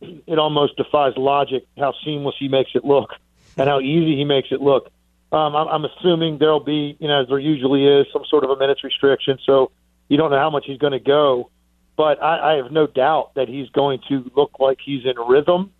It 0.00 0.38
almost 0.38 0.76
defies 0.76 1.12
logic 1.16 1.66
how 1.78 1.94
seamless 2.04 2.34
he 2.38 2.48
makes 2.48 2.70
it 2.74 2.84
look 2.84 3.10
and 3.56 3.68
how 3.68 3.80
easy 3.80 4.16
he 4.16 4.24
makes 4.24 4.48
it 4.50 4.60
look. 4.60 4.90
Um, 5.32 5.54
I'm, 5.54 5.84
assuming 5.84 6.38
there'll 6.38 6.58
be, 6.58 6.96
you 6.98 7.06
know, 7.06 7.22
as 7.22 7.28
there 7.28 7.38
usually 7.38 7.86
is, 7.86 8.06
some 8.12 8.24
sort 8.28 8.42
of 8.42 8.50
a 8.50 8.56
minutes 8.56 8.82
restriction. 8.82 9.38
So 9.44 9.70
you 10.08 10.16
don't 10.16 10.30
know 10.32 10.38
how 10.38 10.50
much 10.50 10.64
he's 10.66 10.78
going 10.78 10.92
to 10.92 10.98
go. 10.98 11.50
But 11.96 12.20
I, 12.20 12.54
I 12.54 12.56
have 12.56 12.72
no 12.72 12.86
doubt 12.88 13.34
that 13.34 13.48
he's 13.48 13.68
going 13.68 14.00
to 14.08 14.28
look 14.34 14.58
like 14.58 14.78
he's 14.84 15.04
in 15.04 15.14
rhythm 15.16 15.72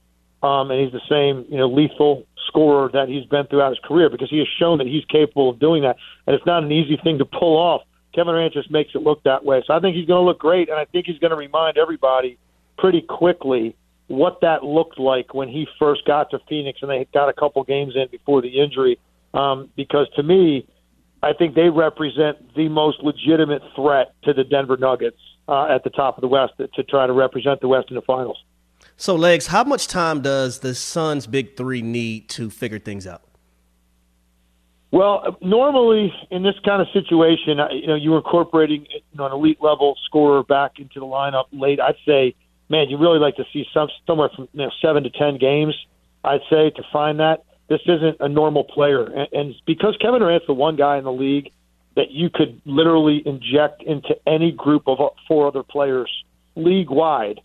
um, 0.42 0.70
and 0.70 0.80
he's 0.80 0.92
the 0.92 1.00
same, 1.08 1.44
you 1.50 1.58
know, 1.58 1.68
lethal 1.68 2.26
scorer 2.46 2.90
that 2.92 3.08
he's 3.08 3.24
been 3.26 3.46
throughout 3.46 3.70
his 3.70 3.78
career 3.84 4.10
because 4.10 4.30
he 4.30 4.38
has 4.38 4.48
shown 4.58 4.78
that 4.78 4.86
he's 4.86 5.04
capable 5.06 5.50
of 5.50 5.58
doing 5.58 5.82
that, 5.82 5.96
and 6.26 6.34
it's 6.34 6.46
not 6.46 6.62
an 6.62 6.72
easy 6.72 6.98
thing 7.02 7.18
to 7.18 7.24
pull 7.24 7.56
off. 7.56 7.82
Kevin 8.14 8.34
Durant 8.34 8.52
just 8.52 8.70
makes 8.70 8.90
it 8.94 9.02
look 9.02 9.22
that 9.22 9.44
way, 9.44 9.62
so 9.66 9.74
I 9.74 9.80
think 9.80 9.96
he's 9.96 10.06
going 10.06 10.20
to 10.20 10.26
look 10.26 10.38
great, 10.38 10.68
and 10.68 10.78
I 10.78 10.84
think 10.84 11.06
he's 11.06 11.18
going 11.18 11.30
to 11.30 11.36
remind 11.36 11.78
everybody 11.78 12.38
pretty 12.76 13.02
quickly 13.02 13.76
what 14.08 14.40
that 14.40 14.64
looked 14.64 14.98
like 14.98 15.32
when 15.34 15.48
he 15.48 15.68
first 15.78 16.04
got 16.04 16.30
to 16.32 16.40
Phoenix 16.48 16.80
and 16.82 16.90
they 16.90 17.06
got 17.14 17.28
a 17.28 17.32
couple 17.32 17.62
games 17.62 17.94
in 17.94 18.08
before 18.10 18.42
the 18.42 18.60
injury. 18.60 18.98
Um, 19.32 19.70
because 19.76 20.08
to 20.16 20.24
me, 20.24 20.66
I 21.22 21.32
think 21.32 21.54
they 21.54 21.68
represent 21.68 22.54
the 22.56 22.68
most 22.68 22.98
legitimate 23.02 23.62
threat 23.76 24.12
to 24.24 24.32
the 24.32 24.42
Denver 24.42 24.76
Nuggets 24.76 25.20
uh, 25.46 25.66
at 25.66 25.84
the 25.84 25.90
top 25.90 26.16
of 26.16 26.22
the 26.22 26.28
West 26.28 26.54
to, 26.58 26.82
try 26.82 27.06
to 27.06 27.12
represent 27.12 27.60
the 27.60 27.68
West 27.68 27.90
in 27.90 27.94
the 27.94 28.02
finals. 28.02 28.42
So, 29.00 29.14
Legs, 29.14 29.46
how 29.46 29.64
much 29.64 29.88
time 29.88 30.20
does 30.20 30.58
the 30.58 30.74
Suns' 30.74 31.26
big 31.26 31.56
three 31.56 31.80
need 31.80 32.28
to 32.28 32.50
figure 32.50 32.78
things 32.78 33.06
out? 33.06 33.22
Well, 34.90 35.38
normally 35.40 36.12
in 36.30 36.42
this 36.42 36.56
kind 36.66 36.82
of 36.82 36.88
situation, 36.92 37.60
you 37.72 37.86
know, 37.86 37.94
you're 37.94 38.18
incorporating 38.18 38.86
you 38.90 39.00
know, 39.14 39.24
an 39.24 39.32
elite 39.32 39.56
level 39.62 39.96
scorer 40.04 40.42
back 40.42 40.72
into 40.78 41.00
the 41.00 41.06
lineup 41.06 41.46
late. 41.50 41.80
I'd 41.80 41.94
say, 42.04 42.34
man, 42.68 42.90
you 42.90 42.98
really 42.98 43.18
like 43.18 43.36
to 43.36 43.44
see 43.54 43.64
some 43.72 43.88
somewhere 44.06 44.28
from 44.36 44.48
you 44.52 44.64
know, 44.66 44.70
seven 44.82 45.04
to 45.04 45.10
ten 45.10 45.38
games. 45.38 45.74
I'd 46.22 46.42
say 46.50 46.68
to 46.68 46.82
find 46.92 47.20
that 47.20 47.44
this 47.70 47.80
isn't 47.86 48.18
a 48.20 48.28
normal 48.28 48.64
player, 48.64 49.04
and, 49.04 49.28
and 49.32 49.54
because 49.64 49.96
Kevin 49.98 50.20
Durant's 50.20 50.46
the 50.46 50.52
one 50.52 50.76
guy 50.76 50.98
in 50.98 51.04
the 51.04 51.12
league 51.12 51.50
that 51.96 52.10
you 52.10 52.28
could 52.28 52.60
literally 52.66 53.22
inject 53.24 53.82
into 53.82 54.14
any 54.26 54.52
group 54.52 54.82
of 54.88 54.98
four 55.26 55.46
other 55.46 55.62
players 55.62 56.10
league 56.54 56.90
wide 56.90 57.40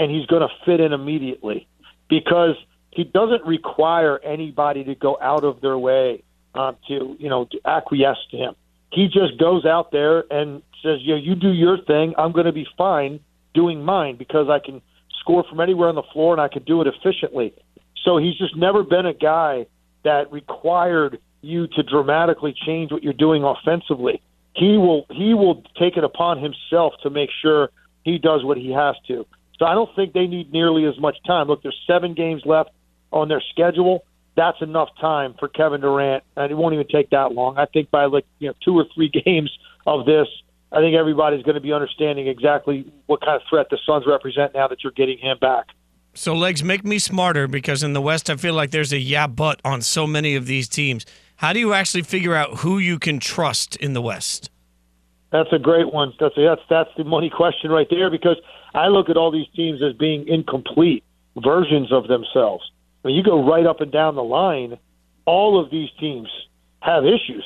and 0.00 0.10
he's 0.10 0.24
going 0.24 0.40
to 0.40 0.48
fit 0.64 0.80
in 0.80 0.94
immediately 0.94 1.68
because 2.08 2.56
he 2.90 3.04
doesn't 3.04 3.44
require 3.44 4.18
anybody 4.24 4.82
to 4.82 4.94
go 4.94 5.18
out 5.20 5.44
of 5.44 5.60
their 5.60 5.76
way 5.76 6.22
uh, 6.54 6.72
to 6.88 7.16
you 7.18 7.28
know 7.28 7.44
to 7.44 7.60
acquiesce 7.66 8.18
to 8.30 8.36
him. 8.38 8.54
He 8.90 9.06
just 9.08 9.38
goes 9.38 9.66
out 9.66 9.92
there 9.92 10.24
and 10.32 10.62
says, 10.82 11.00
"You 11.02 11.14
know, 11.14 11.20
you 11.20 11.34
do 11.34 11.52
your 11.52 11.76
thing. 11.84 12.14
I'm 12.16 12.32
going 12.32 12.46
to 12.46 12.52
be 12.52 12.66
fine 12.78 13.20
doing 13.52 13.84
mine 13.84 14.16
because 14.16 14.48
I 14.48 14.58
can 14.58 14.80
score 15.20 15.44
from 15.48 15.60
anywhere 15.60 15.90
on 15.90 15.96
the 15.96 16.08
floor 16.14 16.32
and 16.32 16.40
I 16.40 16.48
can 16.48 16.62
do 16.62 16.80
it 16.80 16.86
efficiently." 16.86 17.52
So 18.02 18.16
he's 18.16 18.38
just 18.38 18.56
never 18.56 18.82
been 18.82 19.04
a 19.04 19.12
guy 19.12 19.66
that 20.02 20.32
required 20.32 21.18
you 21.42 21.66
to 21.66 21.82
dramatically 21.82 22.54
change 22.66 22.90
what 22.90 23.02
you're 23.04 23.12
doing 23.12 23.44
offensively. 23.44 24.22
He 24.54 24.78
will 24.78 25.04
he 25.10 25.34
will 25.34 25.62
take 25.78 25.98
it 25.98 26.04
upon 26.04 26.42
himself 26.42 26.94
to 27.02 27.10
make 27.10 27.28
sure 27.42 27.68
he 28.02 28.16
does 28.16 28.42
what 28.42 28.56
he 28.56 28.72
has 28.72 28.96
to. 29.08 29.26
So 29.60 29.66
I 29.66 29.74
don't 29.74 29.94
think 29.94 30.14
they 30.14 30.26
need 30.26 30.52
nearly 30.52 30.86
as 30.86 30.98
much 30.98 31.18
time. 31.26 31.46
Look, 31.46 31.62
there's 31.62 31.78
seven 31.86 32.14
games 32.14 32.42
left 32.46 32.70
on 33.12 33.28
their 33.28 33.42
schedule. 33.52 34.04
That's 34.34 34.56
enough 34.62 34.88
time 34.98 35.34
for 35.38 35.48
Kevin 35.48 35.82
Durant, 35.82 36.24
and 36.34 36.50
it 36.50 36.54
won't 36.54 36.72
even 36.72 36.86
take 36.88 37.10
that 37.10 37.32
long. 37.32 37.58
I 37.58 37.66
think 37.66 37.90
by 37.90 38.06
like 38.06 38.24
you 38.38 38.48
know 38.48 38.54
two 38.64 38.74
or 38.74 38.86
three 38.94 39.08
games 39.24 39.50
of 39.86 40.06
this, 40.06 40.28
I 40.72 40.80
think 40.80 40.96
everybody's 40.96 41.42
going 41.42 41.56
to 41.56 41.60
be 41.60 41.74
understanding 41.74 42.26
exactly 42.26 42.90
what 43.04 43.20
kind 43.20 43.36
of 43.36 43.42
threat 43.50 43.66
the 43.70 43.78
Suns 43.84 44.04
represent 44.06 44.54
now 44.54 44.66
that 44.66 44.82
you're 44.82 44.92
getting 44.92 45.18
him 45.18 45.36
back. 45.38 45.66
So 46.14 46.34
legs 46.34 46.64
make 46.64 46.82
me 46.82 46.98
smarter 46.98 47.46
because 47.46 47.82
in 47.82 47.92
the 47.92 48.00
West 48.00 48.30
I 48.30 48.36
feel 48.36 48.54
like 48.54 48.70
there's 48.70 48.92
a 48.92 48.98
yeah 48.98 49.26
but 49.26 49.60
on 49.62 49.82
so 49.82 50.06
many 50.06 50.36
of 50.36 50.46
these 50.46 50.68
teams. 50.68 51.04
How 51.36 51.52
do 51.52 51.60
you 51.60 51.74
actually 51.74 52.02
figure 52.02 52.34
out 52.34 52.58
who 52.58 52.78
you 52.78 52.98
can 52.98 53.20
trust 53.20 53.76
in 53.76 53.92
the 53.92 54.02
West? 54.02 54.50
That's 55.32 55.52
a 55.52 55.58
great 55.58 55.92
one. 55.92 56.14
That's 56.18 56.36
a, 56.38 56.42
that's 56.42 56.62
that's 56.70 56.90
the 56.96 57.04
money 57.04 57.30
question 57.30 57.70
right 57.70 57.86
there 57.90 58.10
because 58.10 58.36
I 58.74 58.88
look 58.88 59.08
at 59.08 59.16
all 59.16 59.30
these 59.30 59.48
teams 59.54 59.82
as 59.82 59.94
being 59.94 60.28
incomplete 60.28 61.04
versions 61.36 61.92
of 61.92 62.08
themselves. 62.08 62.70
I 63.04 63.08
mean, 63.08 63.16
you 63.16 63.22
go 63.22 63.46
right 63.48 63.66
up 63.66 63.80
and 63.80 63.90
down 63.90 64.14
the 64.14 64.22
line, 64.22 64.78
all 65.24 65.60
of 65.60 65.70
these 65.70 65.90
teams 65.98 66.28
have 66.80 67.04
issues. 67.04 67.44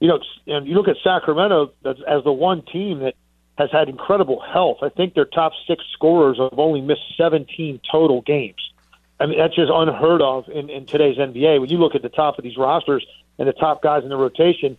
You 0.00 0.08
know, 0.08 0.20
and 0.46 0.66
you 0.66 0.74
look 0.74 0.88
at 0.88 0.96
Sacramento 1.04 1.72
as, 1.84 2.24
the 2.24 2.32
one 2.32 2.62
team 2.62 3.00
that 3.00 3.14
has 3.58 3.70
had 3.70 3.88
incredible 3.88 4.40
health. 4.40 4.78
I 4.82 4.88
think 4.88 5.14
their 5.14 5.24
top 5.24 5.52
six 5.66 5.84
scorers 5.92 6.38
have 6.38 6.58
only 6.58 6.80
missed 6.80 7.02
17 7.16 7.80
total 7.90 8.20
games. 8.22 8.72
I 9.20 9.26
mean, 9.26 9.38
that's 9.38 9.54
just 9.54 9.70
unheard 9.72 10.20
of 10.20 10.48
in, 10.48 10.70
in 10.70 10.86
today's 10.86 11.18
NBA. 11.18 11.60
When 11.60 11.70
you 11.70 11.78
look 11.78 11.94
at 11.94 12.02
the 12.02 12.08
top 12.08 12.38
of 12.38 12.44
these 12.44 12.56
rosters 12.56 13.06
and 13.38 13.46
the 13.46 13.52
top 13.52 13.82
guys 13.82 14.02
in 14.02 14.08
the 14.08 14.16
rotation, 14.16 14.76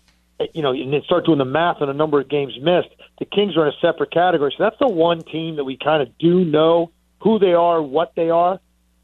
you 0.53 0.62
know, 0.62 0.71
and 0.71 0.93
then 0.93 1.01
start 1.03 1.25
doing 1.25 1.38
the 1.38 1.45
math 1.45 1.82
on 1.82 1.89
a 1.89 1.93
number 1.93 2.19
of 2.19 2.29
games 2.29 2.53
missed, 2.62 2.89
the 3.19 3.25
Kings 3.25 3.56
are 3.58 3.67
in 3.67 3.73
a 3.73 3.77
separate 3.82 4.12
category. 4.12 4.53
So 4.58 4.63
that's 4.63 4.79
the 4.79 4.88
one 4.88 5.21
team 5.21 5.56
that 5.58 5.63
we 5.63 5.77
kind 5.77 6.01
of 6.01 6.17
do 6.17 6.43
know 6.45 6.91
who 7.21 7.39
they 7.39 7.53
are, 7.53 7.82
what 7.82 8.13
they 8.15 8.29
are. 8.29 8.60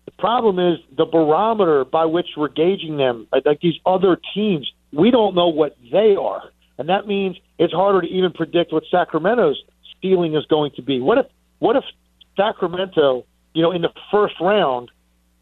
The 0.06 0.12
problem 0.12 0.60
is 0.60 0.80
the 0.98 1.06
barometer 1.06 1.86
by 1.86 2.06
which 2.06 2.28
we're 2.36 2.50
gauging 2.50 2.98
them, 2.98 3.28
like 3.32 3.60
these 3.62 3.80
other 3.86 4.20
teams, 4.34 4.72
we 4.92 5.12
don't 5.12 5.36
know 5.36 5.50
what 5.50 5.78
they 5.92 6.16
are. 6.16 6.52
And 6.78 6.90
that 6.90 7.08
means 7.08 7.38
it's 7.58 7.74
harder 7.74 8.02
to 8.02 8.08
even 8.08 8.32
predict 8.32 8.74
what 8.74 8.84
Sacramento's 8.90 9.62
ceiling 10.02 10.36
is 10.36 10.46
going 10.46 10.72
to 10.78 10.82
be. 10.82 11.00
What 11.00 11.18
if 11.18 11.26
what 11.60 11.76
if 11.76 11.84
Sacramento, 12.38 13.26
you 13.54 13.62
know, 13.62 13.72
in 13.72 13.82
the 13.82 13.92
first 14.12 14.36
round 14.40 14.90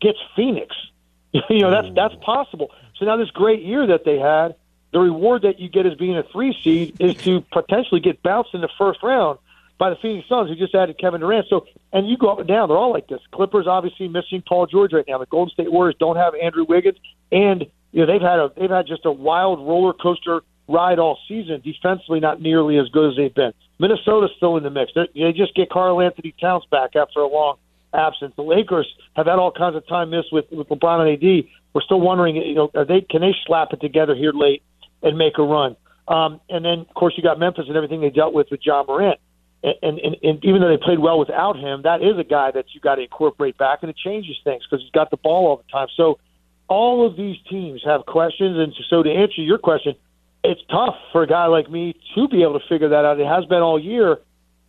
gets 0.01 0.17
Phoenix? 0.35 0.75
you 1.49 1.59
know, 1.59 1.71
that's 1.71 1.93
that's 1.95 2.15
possible. 2.23 2.71
So 2.97 3.05
now 3.05 3.17
this 3.17 3.29
great 3.29 3.61
year 3.61 3.87
that 3.87 4.03
they 4.03 4.17
had, 4.17 4.55
the 4.97 5.03
reward 5.03 5.43
that 5.43 5.59
you 5.59 5.69
get 5.69 5.85
as 5.85 5.93
being 5.93 6.17
a 6.17 6.23
three 6.23 6.57
seed 6.63 6.99
is 6.99 7.13
to 7.17 7.41
potentially 7.51 8.01
get 8.01 8.23
bounced 8.23 8.55
in 8.55 8.61
the 8.61 8.69
first 8.79 9.03
round 9.03 9.37
by 9.77 9.91
the 9.91 9.95
Phoenix 9.97 10.27
Suns, 10.27 10.49
who 10.49 10.55
just 10.55 10.73
added 10.73 10.97
Kevin 10.97 11.21
Durant. 11.21 11.45
So, 11.51 11.67
and 11.93 12.09
you 12.09 12.17
go 12.17 12.29
up 12.29 12.39
and 12.39 12.47
down, 12.47 12.67
they're 12.67 12.77
all 12.77 12.93
like 12.93 13.07
this. 13.07 13.19
Clippers 13.31 13.67
obviously 13.67 14.07
missing 14.07 14.41
Paul 14.41 14.65
George 14.65 14.93
right 14.93 15.05
now. 15.07 15.19
The 15.19 15.27
Golden 15.27 15.53
State 15.53 15.71
Warriors 15.71 15.95
don't 15.99 16.15
have 16.15 16.33
Andrew 16.33 16.65
Wiggins, 16.67 16.97
and 17.31 17.63
you 17.91 17.99
know 17.99 18.11
they've 18.11 18.19
had 18.19 18.39
a 18.39 18.51
they've 18.57 18.71
had 18.71 18.87
just 18.87 19.05
a 19.05 19.11
wild 19.11 19.59
roller 19.59 19.93
coaster 19.93 20.41
ride 20.67 20.97
all 20.97 21.19
season. 21.27 21.61
Defensively, 21.61 22.19
not 22.19 22.41
nearly 22.41 22.79
as 22.79 22.89
good 22.89 23.11
as 23.11 23.17
they've 23.17 23.35
been. 23.35 23.53
Minnesota's 23.77 24.31
still 24.35 24.57
in 24.57 24.63
the 24.63 24.71
mix. 24.71 24.93
They're, 24.95 25.09
they 25.13 25.31
just 25.31 25.53
get 25.53 25.69
Karl-Anthony 25.69 26.33
Towns 26.41 26.65
back 26.71 26.95
after 26.95 27.19
a 27.19 27.27
long 27.27 27.57
absence. 27.93 28.33
The 28.35 28.41
Lakers 28.41 28.91
have 29.15 29.27
had 29.27 29.37
all 29.37 29.51
kinds 29.51 29.75
of 29.75 29.85
time 29.85 30.09
missed 30.09 30.33
with 30.33 30.45
with 30.51 30.69
LeBron 30.69 31.01
and 31.01 31.23
AD. 31.23 31.51
We're 31.73 31.81
still 31.81 32.01
wondering, 32.01 32.37
you 32.37 32.55
know, 32.55 32.71
are 32.73 32.83
they 32.83 33.01
can 33.01 33.21
they 33.21 33.35
slap 33.45 33.73
it 33.73 33.79
together 33.79 34.15
here 34.15 34.31
late 34.33 34.63
and 35.01 35.17
make 35.17 35.37
a 35.37 35.43
run? 35.43 35.75
Um, 36.07 36.39
and 36.49 36.63
then, 36.63 36.79
of 36.79 36.93
course, 36.93 37.13
you 37.17 37.23
got 37.23 37.39
Memphis 37.39 37.65
and 37.67 37.75
everything 37.75 38.01
they 38.01 38.09
dealt 38.09 38.33
with 38.33 38.47
with 38.49 38.61
Ja 38.63 38.83
Morant. 38.83 39.19
And, 39.63 39.99
and, 39.99 40.15
and 40.23 40.45
even 40.45 40.61
though 40.61 40.69
they 40.69 40.77
played 40.77 40.99
well 40.99 41.19
without 41.19 41.57
him, 41.57 41.81
that 41.81 42.01
is 42.01 42.17
a 42.17 42.23
guy 42.23 42.51
that 42.51 42.65
you 42.73 42.79
got 42.79 42.95
to 42.95 43.01
incorporate 43.01 43.57
back, 43.57 43.79
and 43.81 43.89
it 43.89 43.97
changes 43.97 44.37
things 44.43 44.63
because 44.63 44.83
he's 44.83 44.91
got 44.91 45.09
the 45.09 45.17
ball 45.17 45.47
all 45.47 45.57
the 45.57 45.71
time. 45.71 45.87
So 45.97 46.19
all 46.67 47.05
of 47.05 47.17
these 47.17 47.37
teams 47.49 47.81
have 47.83 48.05
questions, 48.05 48.57
and 48.57 48.73
so 48.89 49.03
to 49.03 49.11
answer 49.11 49.41
your 49.41 49.57
question, 49.57 49.95
it's 50.43 50.61
tough 50.69 50.95
for 51.11 51.23
a 51.23 51.27
guy 51.27 51.47
like 51.47 51.69
me 51.69 51.95
to 52.15 52.27
be 52.27 52.43
able 52.43 52.59
to 52.59 52.65
figure 52.67 52.89
that 52.89 53.03
out. 53.03 53.19
It 53.19 53.27
has 53.27 53.45
been 53.45 53.61
all 53.61 53.79
year, 53.79 54.19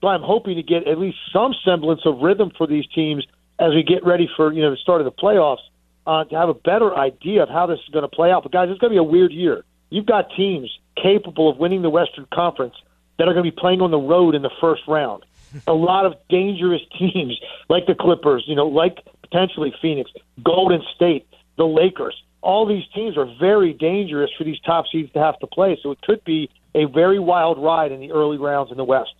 but 0.01 0.09
I'm 0.09 0.23
hoping 0.23 0.57
to 0.57 0.63
get 0.63 0.89
at 0.89 0.99
least 0.99 1.19
some 1.33 1.55
semblance 1.65 2.01
of 2.05 2.21
rhythm 2.21 2.51
for 2.57 2.67
these 2.67 2.87
teams 2.95 3.27
as 3.59 3.75
we 3.75 3.83
get 3.83 4.05
ready 4.05 4.29
for 4.37 4.53
you 4.53 4.63
know 4.63 4.71
the 4.71 4.77
start 4.77 5.01
of 5.01 5.05
the 5.05 5.13
playoffs 5.13 5.59
uh, 6.07 6.25
to 6.25 6.35
have 6.37 6.49
a 6.49 6.55
better 6.55 6.97
idea 6.97 7.43
of 7.43 7.49
how 7.49 7.67
this 7.67 7.79
is 7.81 7.89
going 7.91 8.03
to 8.03 8.09
play 8.09 8.31
out. 8.31 8.43
But 8.43 8.53
guys, 8.53 8.69
it's 8.71 8.81
going 8.81 8.91
to 8.91 8.95
be 8.95 8.99
a 8.99 9.03
weird 9.03 9.33
year. 9.33 9.65
You've 9.91 10.07
got 10.07 10.31
teams 10.37 10.71
capable 10.97 11.49
of 11.49 11.59
winning 11.59 11.83
the 11.83 11.91
Western 11.91 12.27
Conference 12.33 12.75
that 13.19 13.29
are 13.29 13.33
going 13.33 13.45
to 13.45 13.51
be 13.51 13.57
playing 13.57 13.81
on 13.81 13.91
the 13.91 13.99
road 13.99 14.35
in 14.35 14.43
the 14.43 14.51
first 14.61 14.83
round. 14.87 15.25
a 15.67 15.73
lot 15.73 16.07
of 16.07 16.15
dangerous 16.29 16.83
teams 16.99 17.39
like 17.69 17.87
the 17.87 17.95
Clippers, 17.95 18.45
you 18.47 18.55
know, 18.55 18.67
like 18.67 18.99
potentially 19.23 19.75
Phoenix, 19.81 20.11
Golden 20.43 20.83
State, 20.95 21.27
the 21.57 21.67
Lakers 21.67 22.23
all 22.43 22.67
these 22.67 22.85
teams 22.95 23.17
are 23.17 23.27
very 23.39 23.73
dangerous 23.73 24.31
for 24.37 24.45
these 24.45 24.61
top 24.61 24.87
seeds 24.91 25.13
to 25.13 25.19
have 25.19 25.39
to 25.41 25.47
play. 25.47 25.79
So 25.83 25.91
it 25.91 26.01
could 26.03 26.23
be 26.25 26.51
a 26.75 26.85
very 26.85 27.19
wild 27.19 27.59
ride 27.59 27.93
in 27.93 28.01
the 28.01 28.13
early 28.13 28.39
rounds 28.39 28.71
in 28.71 28.77
the 28.77 28.85
West. 28.85 29.15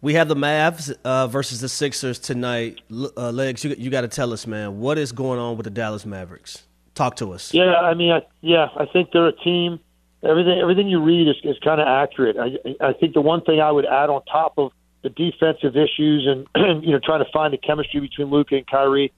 We 0.00 0.14
have 0.14 0.28
the 0.28 0.36
Mavs 0.36 0.94
uh, 1.04 1.26
versus 1.26 1.60
the 1.60 1.68
Sixers 1.68 2.18
tonight. 2.18 2.80
Uh, 2.90 3.30
Legs, 3.30 3.64
you, 3.64 3.74
you 3.76 3.90
got 3.90 4.00
to 4.00 4.08
tell 4.08 4.32
us, 4.32 4.46
man, 4.46 4.80
what 4.80 4.96
is 4.96 5.12
going 5.12 5.38
on 5.38 5.58
with 5.58 5.64
the 5.64 5.70
Dallas 5.70 6.06
Mavericks? 6.06 6.66
Talk 6.94 7.16
to 7.16 7.32
us. 7.32 7.54
Yeah, 7.54 7.74
I 7.74 7.94
mean, 7.94 8.12
I, 8.12 8.22
yeah, 8.40 8.68
I 8.76 8.86
think 8.86 9.10
they're 9.12 9.28
a 9.28 9.36
team. 9.36 9.80
Everything, 10.22 10.58
everything 10.60 10.88
you 10.88 11.02
read 11.02 11.28
is, 11.28 11.36
is 11.44 11.56
kind 11.64 11.80
of 11.80 11.86
accurate. 11.86 12.36
I, 12.36 12.88
I 12.88 12.92
think 12.92 13.14
the 13.14 13.20
one 13.20 13.42
thing 13.42 13.60
I 13.60 13.70
would 13.70 13.86
add 13.86 14.10
on 14.10 14.22
top 14.24 14.54
of 14.58 14.72
the 15.02 15.08
defensive 15.08 15.76
issues 15.76 16.26
and, 16.26 16.46
you 16.84 16.92
know 16.92 17.00
trying 17.02 17.24
to 17.24 17.30
find 17.32 17.52
the 17.52 17.58
chemistry 17.58 18.00
between 18.00 18.28
Luka 18.28 18.56
and 18.56 18.66
Kyrie, 18.66 19.12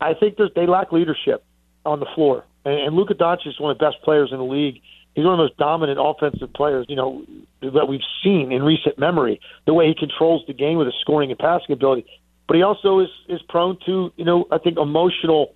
I 0.00 0.14
think 0.14 0.38
they 0.54 0.66
lack 0.66 0.92
leadership 0.92 1.44
on 1.84 2.00
the 2.00 2.06
floor. 2.14 2.44
And, 2.64 2.74
and 2.74 2.96
Luka 2.96 3.14
Doncic 3.14 3.46
is 3.46 3.60
one 3.60 3.70
of 3.70 3.78
the 3.78 3.84
best 3.84 4.02
players 4.02 4.30
in 4.32 4.38
the 4.38 4.44
league. 4.44 4.80
He's 5.14 5.24
one 5.24 5.34
of 5.34 5.38
the 5.38 5.44
most 5.44 5.56
dominant 5.56 5.98
offensive 6.00 6.52
players, 6.52 6.86
you 6.88 6.96
know, 6.96 7.24
that 7.60 7.88
we've 7.88 8.00
seen 8.22 8.52
in 8.52 8.62
recent 8.62 8.98
memory. 8.98 9.40
The 9.66 9.74
way 9.74 9.88
he 9.88 9.94
controls 9.94 10.44
the 10.46 10.52
game 10.52 10.78
with 10.78 10.86
his 10.86 10.94
scoring 11.00 11.30
and 11.30 11.38
passing 11.38 11.72
ability, 11.72 12.06
but 12.46 12.56
he 12.56 12.62
also 12.62 13.00
is 13.00 13.08
is 13.28 13.40
prone 13.48 13.78
to, 13.86 14.12
you 14.16 14.24
know, 14.24 14.46
I 14.50 14.58
think 14.58 14.78
emotional 14.78 15.54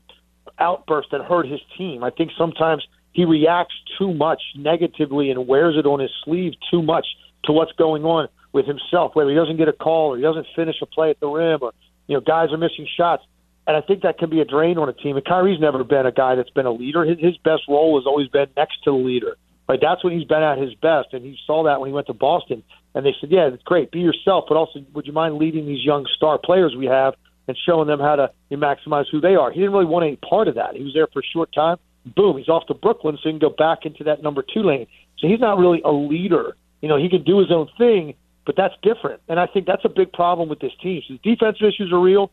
outbursts 0.59 1.11
that 1.12 1.22
hurt 1.22 1.46
his 1.46 1.61
team. 1.76 2.04
I 2.04 2.11
think 2.11 2.30
sometimes 2.37 2.87
he 3.12 3.24
reacts 3.24 3.74
too 3.98 4.12
much 4.12 4.42
negatively 4.57 5.30
and 5.30 5.46
wears 5.46 5.76
it 5.76 5.87
on 5.87 6.00
his 6.00 6.11
sleeve 6.24 6.54
too 6.70 6.83
much 6.83 7.07
to 7.44 7.52
what's 7.52 7.72
going 7.72 8.04
on 8.04 8.28
with 8.52 8.66
himself. 8.66 9.14
Whether 9.14 9.30
he 9.30 9.37
doesn't 9.37 9.57
get 9.57 9.68
a 9.68 9.72
call 9.72 10.14
or 10.14 10.16
he 10.16 10.22
doesn't 10.22 10.46
finish 10.57 10.76
a 10.83 10.87
play 10.87 11.11
at 11.11 11.20
the 11.20 11.28
rim, 11.28 11.61
or 11.62 11.72
you 12.07 12.14
know, 12.14 12.20
guys 12.20 12.50
are 12.52 12.59
missing 12.59 12.87
shots 12.96 13.24
and 13.66 13.76
I 13.76 13.80
think 13.80 14.02
that 14.02 14.18
can 14.18 14.30
be 14.30 14.40
a 14.40 14.44
drain 14.44 14.78
on 14.78 14.88
a 14.88 14.92
team. 14.92 15.16
And 15.16 15.24
Kyrie's 15.24 15.61
never 15.61 15.83
been 15.85 16.07
a 16.07 16.12
guy 16.12 16.35
that's 16.35 16.50
been 16.50 16.66
a 16.66 16.72
leader. 16.72 17.04
His, 17.04 17.18
his 17.18 17.37
best 17.38 17.62
role 17.68 17.98
has 17.98 18.07
always 18.07 18.28
been 18.28 18.48
next 18.57 18.83
to 18.85 18.90
the 18.90 18.96
leader. 18.96 19.37
Right, 19.66 19.78
that's 19.80 20.04
when 20.04 20.12
he's 20.12 20.28
been 20.28 20.42
at 20.42 20.59
his 20.59 20.74
best, 20.74 21.14
and 21.14 21.24
he 21.24 21.38
saw 21.46 21.64
that 21.64 21.80
when 21.80 21.88
he 21.88 21.94
went 21.94 22.09
to 22.09 22.12
Boston. 22.12 22.62
And 22.94 23.07
they 23.07 23.14
said, 23.18 23.30
"Yeah, 23.30 23.46
it's 23.46 23.62
great. 23.62 23.90
Be 23.90 24.00
yourself, 24.00 24.44
but 24.46 24.59
also, 24.59 24.85
would 24.92 25.07
you 25.07 25.14
mind 25.14 25.37
leading 25.37 25.64
these 25.64 25.83
young 25.83 26.04
star 26.14 26.37
players 26.37 26.76
we 26.76 26.85
have 26.85 27.14
and 27.46 27.57
showing 27.66 27.87
them 27.87 28.00
how 28.00 28.16
to 28.16 28.30
maximize 28.50 29.07
who 29.11 29.20
they 29.20 29.37
are?" 29.37 29.50
He 29.50 29.61
didn't 29.61 29.72
really 29.72 29.87
want 29.87 30.07
any 30.07 30.16
part 30.16 30.48
of 30.48 30.54
that. 30.57 30.76
He 30.76 30.83
was 30.83 30.94
there 30.94 31.07
for 31.12 31.20
a 31.20 31.24
short 31.33 31.52
time. 31.52 31.78
Boom, 32.16 32.37
he's 32.37 32.48
off 32.48 32.66
to 32.66 32.74
Brooklyn, 32.74 33.16
so 33.16 33.22
he 33.24 33.33
can 33.33 33.38
go 33.38 33.50
back 33.50 33.87
into 33.87 34.04
that 34.04 34.22
number 34.22 34.42
two 34.42 34.62
lane. 34.62 34.87
So 35.18 35.26
he's 35.26 35.40
not 35.40 35.59
really 35.59 35.80
a 35.85 35.92
leader. 35.92 36.57
You 36.83 36.88
know, 36.88 36.98
he 36.98 37.09
can 37.09 37.22
do 37.22 37.38
his 37.38 37.50
own 37.50 37.68
thing, 37.78 38.14
but 38.44 38.57
that's 38.57 38.74
different. 38.83 39.22
And 39.28 39.40
I 39.40 39.46
think 39.46 39.66
that's 39.66 39.85
a 39.85 39.88
big 39.88 40.12
problem 40.12 40.48
with 40.48 40.61
this 40.61 40.72
team. 40.83 41.02
So 41.09 41.14
the 41.14 41.35
defensive 41.35 41.66
issues 41.66 41.92
are 41.92 42.00
real. 42.00 42.30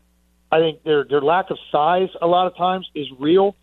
I 0.50 0.58
think 0.58 0.82
their 0.84 1.04
their 1.04 1.22
lack 1.22 1.50
of 1.50 1.58
size 1.70 2.10
a 2.20 2.26
lot 2.26 2.46
of 2.46 2.56
times 2.56 2.86
is 2.94 3.06
real, 3.18 3.56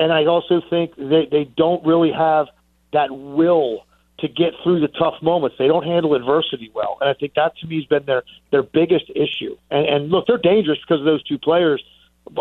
and 0.00 0.12
I 0.12 0.26
also 0.26 0.60
think 0.68 0.96
they 0.96 1.28
they 1.30 1.44
don't 1.44 1.86
really 1.86 2.10
have 2.10 2.48
that 2.92 3.10
will 3.10 3.86
to 4.22 4.28
get 4.28 4.54
through 4.62 4.80
the 4.80 4.88
tough 4.88 5.20
moments. 5.20 5.56
They 5.58 5.66
don't 5.66 5.84
handle 5.84 6.14
adversity 6.14 6.70
well, 6.74 6.96
and 7.00 7.10
I 7.10 7.14
think 7.14 7.34
that 7.34 7.56
to 7.58 7.66
me 7.66 7.76
has 7.76 7.84
been 7.84 8.06
their 8.06 8.22
their 8.50 8.62
biggest 8.62 9.10
issue. 9.10 9.56
And, 9.70 9.86
and 9.86 10.10
look, 10.10 10.26
they're 10.26 10.38
dangerous 10.38 10.78
because 10.80 11.00
of 11.00 11.04
those 11.04 11.22
two 11.24 11.38
players. 11.38 11.82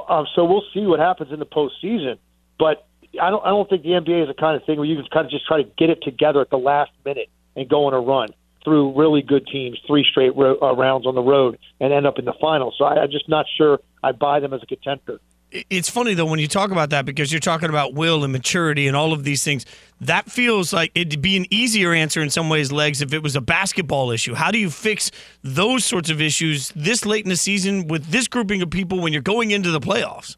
Um, 0.08 0.28
so 0.36 0.46
we'll 0.46 0.64
see 0.74 0.86
what 0.86 1.00
happens 1.00 1.32
in 1.32 1.40
the 1.40 1.46
postseason. 1.46 2.18
But 2.58 2.88
I 3.20 3.30
don't 3.30 3.44
I 3.44 3.50
don't 3.50 3.70
think 3.70 3.84
the 3.84 3.90
NBA 3.90 4.24
is 4.24 4.28
the 4.28 4.40
kind 4.40 4.56
of 4.56 4.64
thing 4.66 4.78
where 4.78 4.88
you 4.88 4.96
can 4.96 5.06
kind 5.12 5.26
of 5.26 5.32
just 5.32 5.46
try 5.46 5.62
to 5.62 5.70
get 5.78 5.90
it 5.90 6.02
together 6.04 6.40
at 6.40 6.50
the 6.50 6.60
last 6.60 6.92
minute 7.04 7.30
and 7.56 7.68
go 7.68 7.86
on 7.86 7.94
a 7.94 8.00
run 8.00 8.30
through 8.64 8.94
really 8.98 9.24
good 9.24 9.48
teams, 9.48 9.80
three 9.88 10.06
straight 10.10 10.36
ro- 10.36 10.58
uh, 10.62 10.76
rounds 10.76 11.08
on 11.08 11.16
the 11.16 11.22
road, 11.22 11.58
and 11.80 11.92
end 11.92 12.06
up 12.06 12.20
in 12.20 12.26
the 12.26 12.34
final. 12.40 12.74
So 12.78 12.86
I, 12.86 13.02
I'm 13.02 13.10
just 13.10 13.28
not 13.28 13.48
sure 13.58 13.80
I 14.04 14.12
buy 14.12 14.40
them 14.40 14.54
as 14.54 14.62
a 14.62 14.68
contender. 14.68 15.20
It's 15.52 15.90
funny 15.90 16.14
though 16.14 16.26
when 16.26 16.40
you 16.40 16.48
talk 16.48 16.72
about 16.72 16.92
that 16.92 17.06
because 17.06 17.32
you're 17.32 17.42
talking 17.42 17.70
about 17.70 17.94
will 17.94 18.24
and 18.24 18.32
maturity 18.32 18.88
and 18.88 18.96
all 18.96 19.12
of 19.12 19.24
these 19.24 19.44
things. 19.44 19.66
That 20.00 20.32
feels 20.32 20.72
like 20.72 20.92
it'd 20.96 21.22
be 21.22 21.36
an 21.38 21.46
easier 21.52 21.94
answer 21.94 22.22
in 22.22 22.30
some 22.30 22.50
ways, 22.50 22.72
legs, 22.72 23.02
if 23.02 23.14
it 23.14 23.22
was 23.22 23.36
a 23.36 23.42
basketball 23.42 24.12
issue. 24.12 24.34
How 24.34 24.50
do 24.50 24.58
you 24.58 24.70
fix 24.70 25.12
those 25.44 25.84
sorts 25.84 26.10
of 26.10 26.22
issues 26.22 26.72
this 26.76 27.06
late 27.06 27.26
in 27.26 27.30
the 27.30 27.36
season 27.36 27.88
with 27.88 28.08
this 28.08 28.28
grouping 28.28 28.62
of 28.62 28.70
people 28.70 29.00
when 29.02 29.14
you're 29.14 29.22
going 29.22 29.52
into 29.52 29.72
the 29.72 29.82
playoffs? 29.82 30.38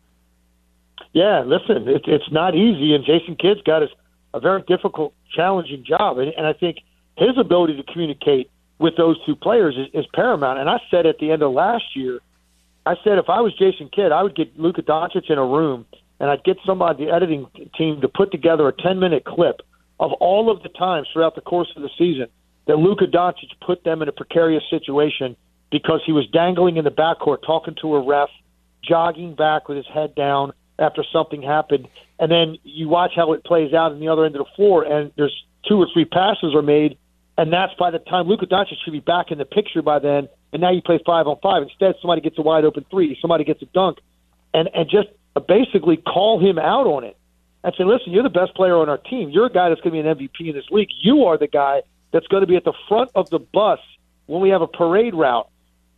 Yeah, 1.13 1.43
listen, 1.45 1.88
it, 1.88 2.02
it's 2.08 2.32
not 2.32 2.56
easy, 2.56 2.95
and 2.95 3.06
Jason 3.06 3.36
Kidd's 3.36 3.62
got 3.62 3.84
a, 3.84 3.88
a 4.34 4.39
very 4.39 4.63
difficult, 4.63 5.13
challenging 5.34 5.84
job, 5.86 6.17
and, 6.17 6.34
and 6.36 6.47
I 6.47 6.54
think 6.54 6.78
his 7.17 7.38
ability 7.38 7.78
to 7.78 7.84
communicate 7.84 8.49
with 8.80 8.97
those 8.97 9.23
two 9.26 9.36
players 9.36 9.76
is, 9.78 9.88
is 9.93 10.06
paramount. 10.13 10.60
And 10.60 10.69
I 10.69 10.82
said 10.89 11.06
at 11.06 11.19
the 11.19 11.32
end 11.32 11.43
of 11.43 11.54
last 11.54 11.95
year, 11.95 12.19
I 12.85 12.95
said 13.03 13.17
if 13.17 13.29
I 13.29 13.41
was 13.41 13.53
Jason 13.53 13.89
Kidd, 13.93 14.11
I 14.11 14.23
would 14.23 14.35
get 14.35 14.59
Luka 14.59 14.81
Doncic 14.81 15.29
in 15.29 15.37
a 15.37 15.45
room 15.45 15.85
and 16.19 16.29
I'd 16.29 16.43
get 16.43 16.57
somebody, 16.65 17.05
the 17.05 17.11
editing 17.11 17.47
team, 17.77 18.01
to 18.01 18.07
put 18.07 18.31
together 18.31 18.67
a 18.67 18.73
10 18.73 18.99
minute 18.99 19.25
clip 19.25 19.61
of 19.99 20.11
all 20.13 20.51
of 20.51 20.63
the 20.63 20.69
times 20.69 21.07
throughout 21.11 21.35
the 21.35 21.41
course 21.41 21.71
of 21.75 21.81
the 21.81 21.89
season 21.97 22.27
that 22.67 22.77
Luka 22.77 23.05
Doncic 23.05 23.51
put 23.65 23.83
them 23.83 24.01
in 24.01 24.07
a 24.07 24.11
precarious 24.11 24.63
situation 24.69 25.35
because 25.71 26.01
he 26.05 26.11
was 26.11 26.27
dangling 26.27 26.77
in 26.77 26.83
the 26.83 26.91
backcourt 26.91 27.41
talking 27.45 27.75
to 27.81 27.95
a 27.95 28.05
ref, 28.05 28.29
jogging 28.83 29.35
back 29.35 29.67
with 29.67 29.77
his 29.77 29.87
head 29.87 30.15
down 30.15 30.53
after 30.79 31.03
something 31.11 31.41
happened. 31.41 31.87
And 32.19 32.31
then 32.31 32.57
you 32.63 32.89
watch 32.89 33.13
how 33.15 33.33
it 33.33 33.43
plays 33.43 33.73
out 33.73 33.91
in 33.91 33.99
the 33.99 34.07
other 34.07 34.25
end 34.25 34.35
of 34.35 34.45
the 34.45 34.51
floor, 34.55 34.83
and 34.83 35.11
there's 35.17 35.45
two 35.67 35.77
or 35.77 35.87
three 35.93 36.05
passes 36.05 36.53
are 36.53 36.61
made 36.61 36.97
and 37.37 37.51
that's 37.51 37.73
by 37.79 37.91
the 37.91 37.99
time 37.99 38.27
Luka 38.27 38.45
Doncic 38.45 38.75
should 38.83 38.93
be 38.93 38.99
back 38.99 39.31
in 39.31 39.37
the 39.37 39.45
picture 39.45 39.81
by 39.81 39.99
then. 39.99 40.29
And 40.53 40.61
now 40.61 40.71
you 40.71 40.81
play 40.81 40.99
five 41.05 41.27
on 41.27 41.37
five. 41.41 41.63
Instead, 41.63 41.95
somebody 41.99 42.21
gets 42.21 42.37
a 42.37 42.41
wide 42.41 42.63
open 42.63 42.85
three, 42.89 43.17
somebody 43.19 43.43
gets 43.43 43.61
a 43.61 43.65
dunk, 43.65 43.97
and 44.53 44.69
and 44.73 44.89
just 44.89 45.09
basically 45.47 45.97
call 45.97 46.39
him 46.39 46.59
out 46.59 46.85
on 46.85 47.03
it 47.03 47.17
and 47.63 47.73
say, 47.77 47.83
listen, 47.83 48.13
you're 48.13 48.23
the 48.23 48.29
best 48.29 48.53
player 48.55 48.77
on 48.77 48.87
our 48.87 48.97
team. 48.97 49.29
You're 49.29 49.47
a 49.47 49.51
guy 49.51 49.69
that's 49.69 49.81
going 49.81 49.95
to 49.95 50.03
be 50.03 50.07
an 50.07 50.15
MVP 50.15 50.49
in 50.49 50.55
this 50.55 50.69
league. 50.69 50.89
You 51.01 51.25
are 51.25 51.37
the 51.37 51.47
guy 51.47 51.81
that's 52.11 52.27
going 52.27 52.41
to 52.41 52.47
be 52.47 52.55
at 52.55 52.65
the 52.65 52.73
front 52.87 53.09
of 53.15 53.29
the 53.29 53.39
bus 53.39 53.79
when 54.27 54.41
we 54.41 54.49
have 54.49 54.61
a 54.61 54.67
parade 54.67 55.15
route 55.15 55.49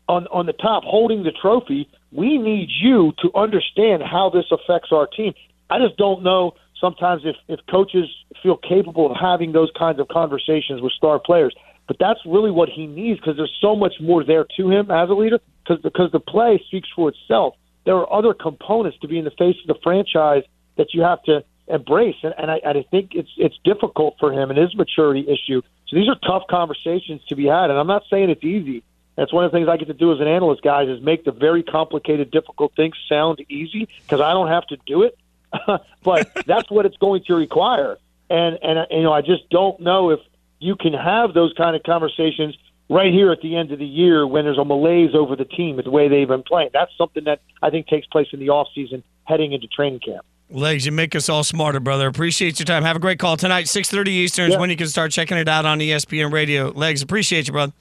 on 0.08 0.28
on 0.28 0.46
the 0.46 0.54
top 0.54 0.84
holding 0.84 1.24
the 1.24 1.32
trophy. 1.32 1.90
We 2.12 2.38
need 2.38 2.70
you 2.70 3.14
to 3.22 3.32
understand 3.36 4.04
how 4.04 4.30
this 4.30 4.46
affects 4.52 4.90
our 4.92 5.08
team. 5.08 5.34
I 5.70 5.80
just 5.80 5.98
don't 5.98 6.24
know 6.24 6.54
sometimes 6.80 7.24
if, 7.26 7.36
if 7.48 7.60
coaches 7.70 8.06
feel 8.42 8.58
capable 8.58 9.12
of 9.12 9.18
having 9.20 9.52
those 9.52 9.72
kinds 9.78 10.00
of 10.00 10.08
conversations 10.08 10.82
with 10.82 10.94
star 10.94 11.20
players. 11.20 11.54
But 11.88 11.98
that's 12.00 12.20
really 12.26 12.52
what 12.52 12.70
he 12.70 12.88
needs 12.88 13.20
because 13.20 13.38
there's 13.38 13.56
so 13.62 13.76
much 13.76 13.94
more 14.02 14.24
there 14.24 14.46
to 14.58 14.72
him 14.72 14.90
as 14.90 15.10
a 15.10 15.14
leader 15.14 15.40
because 15.64 15.82
because 15.84 16.12
the 16.12 16.20
play 16.20 16.62
speaks 16.68 16.90
for 16.96 17.10
itself. 17.10 17.56
There 17.86 17.96
are 17.96 18.12
other 18.12 18.34
components 18.34 18.98
to 19.02 19.08
being 19.08 19.24
the 19.24 19.32
face 19.32 19.56
of 19.62 19.68
the 19.68 19.80
franchise 19.84 20.44
that 20.78 20.94
you 20.94 21.04
have 21.04 21.22
to 21.24 21.44
embrace, 21.68 22.16
and, 22.24 22.34
and 22.38 22.50
I, 22.50 22.62
I 22.66 22.86
think 22.90 23.12
it's 23.14 23.30
it's 23.38 23.58
difficult 23.64 24.16
for 24.20 24.34
him 24.34 24.50
and 24.50 24.58
his 24.58 24.76
maturity 24.76 25.28
issue. 25.28 25.62
So 25.88 25.96
these 25.96 26.10
are 26.10 26.18
tough 26.26 26.44
conversations 26.50 27.24
to 27.30 27.36
be 27.36 27.46
had, 27.46 27.70
and 27.70 27.78
I'm 27.78 27.88
not 27.88 28.04
saying 28.10 28.30
it's 28.32 28.44
easy. 28.44 28.84
That's 29.16 29.32
one 29.32 29.46
of 29.46 29.52
the 29.52 29.58
things 29.58 29.70
I 29.70 29.78
get 29.78 29.88
to 29.88 29.94
do 29.94 30.12
as 30.12 30.20
an 30.20 30.28
analyst, 30.28 30.62
guys, 30.62 30.90
is 30.90 31.02
make 31.02 31.24
the 31.24 31.32
very 31.32 31.64
complicated, 31.64 32.32
difficult 32.32 32.74
things 32.76 32.96
sound 33.08 33.40
easy 33.48 33.88
because 34.04 34.20
I 34.20 34.34
don't 34.34 34.50
have 34.50 34.68
to 34.68 34.78
do 34.86 35.04
it. 35.04 35.18
but 36.04 36.46
that's 36.46 36.70
what 36.70 36.86
it's 36.86 36.98
going 36.98 37.24
to 37.26 37.36
require, 37.36 37.98
and 38.30 38.58
and 38.62 38.88
you 38.92 39.04
know 39.04 39.14
I 39.14 39.22
just 39.22 39.50
don't 39.50 39.80
know 39.80 40.10
if 40.10 40.20
you 40.66 40.76
can 40.76 40.94
have 40.94 41.34
those 41.34 41.54
kind 41.56 41.76
of 41.76 41.84
conversations 41.84 42.58
right 42.90 43.14
here 43.14 43.32
at 43.32 43.42
the 43.42 43.56
end 43.56 43.72
of 43.72 43.80
the 43.80 43.86
year 43.86 44.26
when 44.26 44.46
there's 44.46 44.58
a 44.58 44.66
malaise 44.66 45.12
over 45.14 45.36
the 45.36 45.46
team 45.46 45.80
the 45.84 45.90
way 45.90 46.08
they've 46.08 46.28
been 46.28 46.44
playing. 46.44 46.70
That's 46.74 46.92
something 46.98 47.24
that 47.26 47.42
I 47.62 47.70
think 47.70 47.88
takes 47.88 48.08
place 48.08 48.28
in 48.34 48.40
the 48.40 48.50
off 48.50 48.68
season 48.74 49.04
heading 49.26 49.54
into 49.54 49.68
training 49.68 50.00
camp. 50.00 50.26
Legs, 50.50 50.86
you 50.86 50.92
make 50.92 51.16
us 51.16 51.28
all 51.28 51.44
smarter, 51.44 51.80
brother. 51.80 52.08
Appreciate 52.08 52.60
your 52.60 52.66
time. 52.66 52.84
Have 52.84 52.96
a 52.96 53.00
great 53.00 53.18
call 53.18 53.36
tonight, 53.36 53.68
six 53.68 53.90
thirty 53.90 54.12
Eastern 54.12 54.52
is 54.52 54.58
when 54.58 54.70
you 54.70 54.76
can 54.76 54.88
start 54.88 55.12
checking 55.12 55.38
it 55.38 55.48
out 55.48 55.66
on 55.66 55.80
ESPN 55.80 56.32
Radio. 56.32 56.70
Legs, 56.70 57.02
appreciate 57.02 57.48
you, 57.48 57.54
brother. 57.54 57.74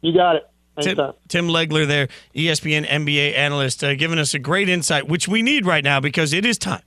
You 0.00 0.12
got 0.12 0.36
it. 0.36 0.46
Tim, 0.80 0.96
Tim 1.28 1.48
Legler, 1.48 1.86
there, 1.86 2.08
ESPN 2.34 2.86
NBA 2.86 3.36
analyst, 3.36 3.84
uh, 3.84 3.94
giving 3.94 4.18
us 4.18 4.34
a 4.34 4.38
great 4.38 4.68
insight, 4.68 5.08
which 5.08 5.28
we 5.28 5.42
need 5.42 5.66
right 5.66 5.84
now 5.84 6.00
because 6.00 6.32
it 6.32 6.46
is 6.46 6.58
time. 6.58 6.82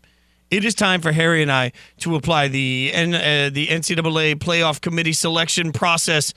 It 0.54 0.66
is 0.66 0.76
time 0.76 1.02
for 1.02 1.12
Harry 1.12 1.42
and 1.42 1.52
I 1.52 1.72
to 2.02 2.16
apply 2.16 2.48
the 2.48 2.92
N, 2.94 3.16
uh, 3.16 3.50
the 3.52 3.66
NCAA 3.70 4.36
playoff 4.36 4.82
committee 4.82 5.12
selection 5.12 5.72
process 5.72 6.32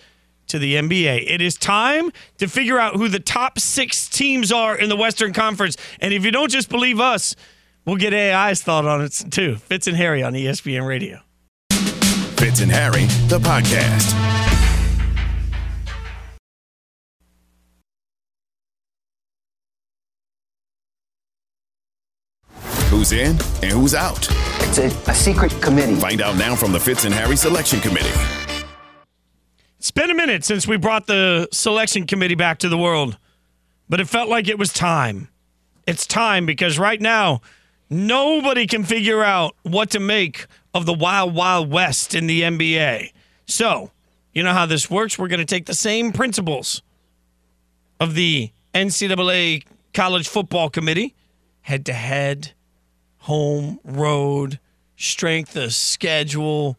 to 0.46 0.58
the 0.58 0.76
NBA. 0.76 1.30
It 1.30 1.42
is 1.42 1.54
time 1.54 2.10
to 2.38 2.48
figure 2.48 2.78
out 2.78 2.96
who 2.96 3.08
the 3.08 3.20
top 3.20 3.58
six 3.58 4.08
teams 4.08 4.50
are 4.50 4.74
in 4.74 4.88
the 4.88 4.96
Western 4.96 5.34
Conference. 5.34 5.76
And 6.00 6.14
if 6.14 6.24
you 6.24 6.30
don't 6.30 6.50
just 6.50 6.70
believe 6.70 6.98
us, 6.98 7.36
we'll 7.84 7.96
get 7.96 8.14
AI's 8.14 8.62
thought 8.62 8.86
on 8.86 9.02
it 9.02 9.12
too. 9.30 9.56
Fitz 9.56 9.86
and 9.86 9.98
Harry 9.98 10.22
on 10.22 10.32
ESPN 10.32 10.86
Radio. 10.86 11.20
Fitz 12.38 12.62
and 12.62 12.72
Harry, 12.72 13.04
the 13.28 13.38
podcast. 13.38 14.25
Who's 22.96 23.12
in 23.12 23.36
and 23.62 23.72
who's 23.72 23.94
out? 23.94 24.26
It's 24.60 24.78
a, 24.78 24.86
a 25.10 25.14
secret 25.14 25.52
committee. 25.60 25.96
Find 25.96 26.22
out 26.22 26.38
now 26.38 26.56
from 26.56 26.72
the 26.72 26.80
Fitz 26.80 27.04
and 27.04 27.12
Harry 27.12 27.36
Selection 27.36 27.78
Committee. 27.80 28.08
It's 29.76 29.90
been 29.90 30.10
a 30.10 30.14
minute 30.14 30.46
since 30.46 30.66
we 30.66 30.78
brought 30.78 31.06
the 31.06 31.46
selection 31.52 32.06
committee 32.06 32.36
back 32.36 32.56
to 32.60 32.70
the 32.70 32.78
world, 32.78 33.18
but 33.86 34.00
it 34.00 34.08
felt 34.08 34.30
like 34.30 34.48
it 34.48 34.58
was 34.58 34.72
time. 34.72 35.28
It's 35.86 36.06
time 36.06 36.46
because 36.46 36.78
right 36.78 36.98
now, 36.98 37.42
nobody 37.90 38.66
can 38.66 38.82
figure 38.82 39.22
out 39.22 39.54
what 39.62 39.90
to 39.90 40.00
make 40.00 40.46
of 40.72 40.86
the 40.86 40.94
wild, 40.94 41.34
wild 41.34 41.70
west 41.70 42.14
in 42.14 42.26
the 42.26 42.40
NBA. 42.40 43.12
So, 43.44 43.90
you 44.32 44.42
know 44.42 44.54
how 44.54 44.64
this 44.64 44.88
works? 44.88 45.18
We're 45.18 45.28
going 45.28 45.40
to 45.40 45.44
take 45.44 45.66
the 45.66 45.74
same 45.74 46.12
principles 46.12 46.80
of 48.00 48.14
the 48.14 48.52
NCAA 48.74 49.64
College 49.92 50.28
Football 50.28 50.70
Committee 50.70 51.14
head 51.60 51.84
to 51.84 51.92
head, 51.92 52.52
home, 53.26 53.80
road, 53.82 54.60
strength 54.96 55.56
of 55.56 55.74
schedule, 55.74 56.78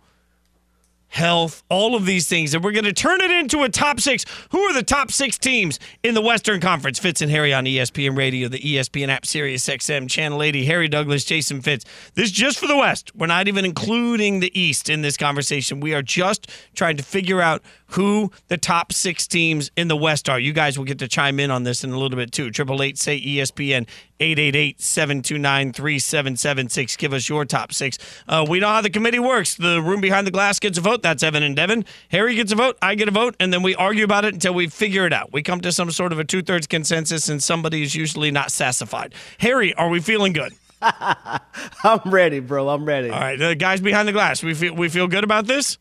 health, 1.10 1.62
all 1.69 1.93
of 1.93 2.05
these 2.05 2.25
things. 2.27 2.53
And 2.53 2.63
we're 2.63 2.71
going 2.71 2.86
to 2.86 2.93
turn 2.93 3.19
it 3.19 3.31
into 3.31 3.63
a 3.63 3.69
top 3.69 3.99
six. 3.99 4.23
Who 4.51 4.60
are 4.62 4.73
the 4.73 4.81
top 4.81 5.12
six 5.12 5.38
teams 5.38 5.77
in 6.03 6.13
the 6.13 6.21
Western 6.21 6.62
Conference? 6.62 6.99
Fitz 6.99 7.21
and 7.21 7.29
Harry 7.29 7.53
on 7.53 7.65
ESPN 7.65 8.17
Radio, 8.17 8.47
the 8.47 8.60
ESPN 8.60 9.10
app, 9.10 9.25
Sirius 9.25 9.67
XM, 9.67 10.10
Channel 10.10 10.41
80, 10.41 10.65
Harry 10.65 10.88
Douglas, 10.88 11.25
Jason 11.25 11.62
Fitz. 11.62 11.83
This 12.13 12.27
is 12.27 12.31
just 12.31 12.60
for 12.60 12.67
the 12.67 12.77
West. 12.77 13.13
We're 13.13 13.27
not 13.27 13.49
even 13.49 13.65
including 13.65 14.39
the 14.39 14.57
East 14.57 14.89
in 14.89 15.01
this 15.01 15.17
conversation. 15.17 15.81
We 15.81 15.93
are 15.93 16.01
just 16.01 16.49
trying 16.75 16.95
to 16.95 17.03
figure 17.03 17.41
out 17.41 17.62
who 17.89 18.32
the 18.47 18.58
top 18.58 18.91
six 18.91 19.28
teams 19.28 19.71
in 19.76 19.88
the 19.88 19.95
West 19.95 20.30
are. 20.30 20.39
You 20.39 20.54
guys 20.54 20.78
will 20.78 20.86
get 20.86 21.00
to 21.00 21.08
chime 21.08 21.39
in 21.39 21.52
on 21.52 21.63
this 21.63 21.84
in 21.84 21.91
a 21.91 21.97
little 21.97 22.17
bit 22.17 22.32
too. 22.32 22.52
Triple 22.52 22.82
eight 22.82 22.97
say 22.97 23.19
ESPN 23.19 23.88
888-729-3776. 24.19 26.97
Give 26.97 27.13
us 27.13 27.30
your 27.30 27.45
top 27.45 27.71
six. 27.71 27.97
Uh, 28.28 28.45
we 28.47 28.60
know 28.60 28.67
how 28.67 28.82
the 28.82 28.89
committee 28.89 29.19
works. 29.19 29.56
The 29.56 29.82
room 29.82 30.02
behind 30.02 30.28
the 30.28 30.32
glass 30.32 30.60
gets 30.60 30.78
a 30.78 30.82
vote. 30.82 31.02
That's 31.04 31.23
Evan 31.23 31.43
and 31.43 31.56
Devin. 31.56 31.86
Harry 32.10 32.36
gets 32.36 32.52
a 32.52 32.56
vote. 32.56 32.78
I 32.82 32.95
get 32.95 33.08
a 33.08 33.12
vote. 33.12 33.38
And 33.39 33.54
then 33.54 33.63
we 33.63 33.76
argue 33.76 34.04
about 34.04 34.26
it 34.26 34.34
until 34.34 34.54
we 34.54 34.67
figure 34.67 35.06
it 35.06 35.13
out. 35.13 35.32
We 35.32 35.41
come 35.43 35.62
to 35.62 35.71
some 35.71 35.91
sort 35.91 36.12
of 36.12 36.19
a 36.19 36.23
two-thirds 36.23 36.65
consensus, 36.67 37.30
and 37.30 37.43
somebody 37.43 37.84
is 37.84 37.93
usually 37.95 38.32
not 38.32 38.52
sassified. 38.52 39.13
Harry, 39.39 39.73
are 39.76 39.89
we 39.89 40.00
feeling 40.00 40.34
good? 40.34 40.54
I'm 40.82 42.02
ready, 42.06 42.39
bro. 42.39 42.69
I'm 42.69 42.86
ready. 42.86 43.10
All 43.10 43.19
right, 43.19 43.38
the 43.38 43.56
guys 43.56 43.82
behind 43.82 44.08
the 44.08 44.12
glass, 44.12 44.43
we 44.43 44.54
feel 44.54 44.76
we 44.76 44.89
feel 44.89 45.08
good 45.08 45.23
about 45.23 45.47
this. 45.47 45.80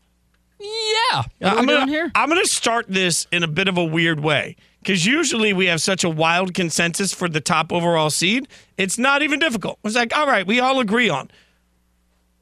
Yeah. 0.59 1.21
I'm 1.21 1.27
What 1.39 1.57
are 1.57 1.61
we 1.61 1.67
gonna, 1.67 1.91
here? 1.91 2.11
I'm 2.15 2.29
gonna 2.29 2.45
start 2.45 2.85
this 2.87 3.27
in 3.31 3.43
a 3.43 3.47
bit 3.47 3.67
of 3.67 3.77
a 3.77 3.83
weird 3.83 4.19
way 4.19 4.55
because 4.79 5.05
usually 5.05 5.53
we 5.53 5.67
have 5.67 5.81
such 5.81 6.03
a 6.03 6.09
wild 6.09 6.53
consensus 6.53 7.13
for 7.13 7.29
the 7.29 7.41
top 7.41 7.71
overall 7.71 8.09
seed. 8.09 8.47
It's 8.77 8.97
not 8.97 9.21
even 9.21 9.39
difficult. 9.39 9.79
It's 9.83 9.95
like, 9.95 10.15
all 10.17 10.27
right, 10.27 10.47
we 10.47 10.59
all 10.59 10.79
agree 10.79 11.09
on. 11.09 11.29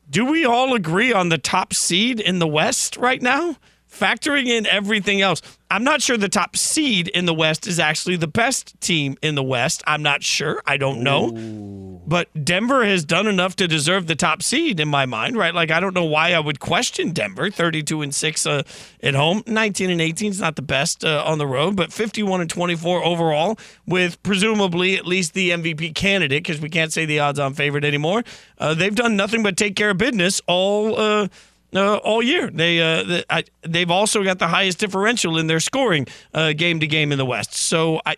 Do 0.09 0.25
we 0.25 0.45
all 0.45 0.75
agree 0.75 1.11
on 1.11 1.29
the 1.29 1.37
top 1.37 1.73
seed 1.73 2.19
in 2.19 2.39
the 2.39 2.47
West 2.47 2.95
right 2.97 3.21
now? 3.21 3.57
Factoring 3.95 4.47
in 4.47 4.65
everything 4.67 5.21
else, 5.21 5.41
I'm 5.71 5.83
not 5.83 6.01
sure 6.01 6.17
the 6.17 6.29
top 6.29 6.55
seed 6.55 7.07
in 7.07 7.25
the 7.25 7.33
West 7.33 7.65
is 7.65 7.79
actually 7.79 8.17
the 8.17 8.27
best 8.27 8.79
team 8.81 9.17
in 9.21 9.35
the 9.35 9.43
West. 9.43 9.83
I'm 9.87 10.03
not 10.03 10.21
sure. 10.21 10.61
I 10.65 10.77
don't 10.77 11.01
know. 11.01 12.01
But 12.05 12.29
Denver 12.45 12.85
has 12.85 13.03
done 13.03 13.25
enough 13.25 13.55
to 13.55 13.67
deserve 13.67 14.05
the 14.05 14.15
top 14.15 14.43
seed 14.43 14.79
in 14.79 14.87
my 14.87 15.05
mind, 15.05 15.37
right? 15.37 15.55
Like 15.55 15.71
I 15.71 15.79
don't 15.79 15.95
know 15.95 16.05
why 16.05 16.33
I 16.33 16.39
would 16.39 16.59
question 16.59 17.11
Denver. 17.11 17.49
32 17.49 18.01
and 18.03 18.13
6 18.13 18.45
uh, 18.45 18.63
at 19.01 19.15
home, 19.15 19.43
19 19.47 19.89
and 19.89 20.01
18 20.01 20.31
is 20.31 20.39
not 20.39 20.55
the 20.55 20.61
best 20.61 21.03
uh, 21.03 21.23
on 21.25 21.39
the 21.39 21.47
road, 21.47 21.75
but 21.75 21.91
51 21.91 22.41
and 22.41 22.49
24 22.49 23.03
overall 23.03 23.57
with 23.87 24.21
presumably 24.23 24.97
at 24.97 25.07
least 25.07 25.33
the 25.33 25.49
MVP 25.49 25.95
candidate 25.95 26.43
because 26.43 26.61
we 26.61 26.69
can't 26.69 26.93
say 26.93 27.05
the 27.05 27.19
odds-on 27.19 27.53
favorite 27.53 27.83
anymore. 27.85 28.23
Uh, 28.59 28.73
they've 28.73 28.95
done 28.95 29.15
nothing 29.15 29.41
but 29.41 29.57
take 29.57 29.75
care 29.75 29.89
of 29.89 29.97
business 29.97 30.41
all 30.47 31.29
uh, 31.75 31.95
all 31.97 32.21
year. 32.21 32.49
They 32.49 32.79
uh, 32.81 33.03
the, 33.03 33.25
I, 33.29 33.43
they've 33.61 33.91
also 33.91 34.23
got 34.23 34.39
the 34.39 34.47
highest 34.47 34.79
differential 34.79 35.37
in 35.37 35.47
their 35.47 35.59
scoring 35.59 36.07
uh, 36.33 36.53
game 36.53 36.79
to 36.79 36.87
game 36.87 37.11
in 37.11 37.17
the 37.17 37.25
West. 37.25 37.53
So 37.53 38.01
I 38.05 38.15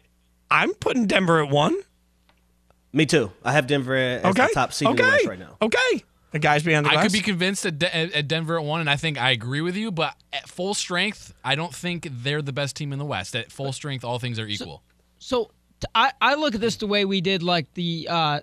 I'm 0.49 0.73
putting 0.75 1.07
Denver 1.07 1.43
at 1.43 1.49
one. 1.49 1.75
Me 2.93 3.05
too. 3.05 3.31
I 3.43 3.51
have 3.51 3.67
Denver 3.67 3.95
as 3.95 4.25
Okay. 4.25 4.47
the 4.47 4.53
top 4.53 4.73
seed 4.73 4.87
okay. 4.87 5.03
in 5.03 5.05
the 5.05 5.11
West 5.11 5.25
right 5.27 5.39
now. 5.39 5.57
Okay. 5.61 6.03
The 6.31 6.39
guys 6.39 6.63
behind 6.63 6.85
the 6.85 6.89
I 6.89 6.93
glass. 6.93 7.03
could 7.05 7.13
be 7.13 7.21
convinced 7.21 7.65
at, 7.65 7.79
De- 7.79 7.95
at 7.95 8.11
at 8.13 8.27
Denver 8.27 8.57
at 8.57 8.63
one, 8.65 8.81
and 8.81 8.89
I 8.89 8.95
think 8.97 9.17
I 9.19 9.31
agree 9.31 9.61
with 9.61 9.75
you. 9.77 9.91
But 9.91 10.13
at 10.33 10.47
full 10.49 10.73
strength, 10.73 11.33
I 11.43 11.55
don't 11.55 11.73
think 11.73 12.07
they're 12.11 12.41
the 12.41 12.53
best 12.53 12.75
team 12.75 12.91
in 12.91 12.99
the 12.99 13.05
West. 13.05 13.35
At 13.35 13.51
full 13.51 13.71
strength, 13.71 14.03
all 14.03 14.19
things 14.19 14.37
are 14.39 14.45
equal. 14.47 14.83
So 15.19 15.45
t- 15.79 15.87
I, 15.95 16.11
I 16.21 16.35
look 16.35 16.53
at 16.53 16.61
this 16.61 16.75
the 16.75 16.87
way 16.87 17.05
we 17.05 17.21
did 17.21 17.43
like 17.43 17.73
the 17.75 18.07
uh, 18.09 18.39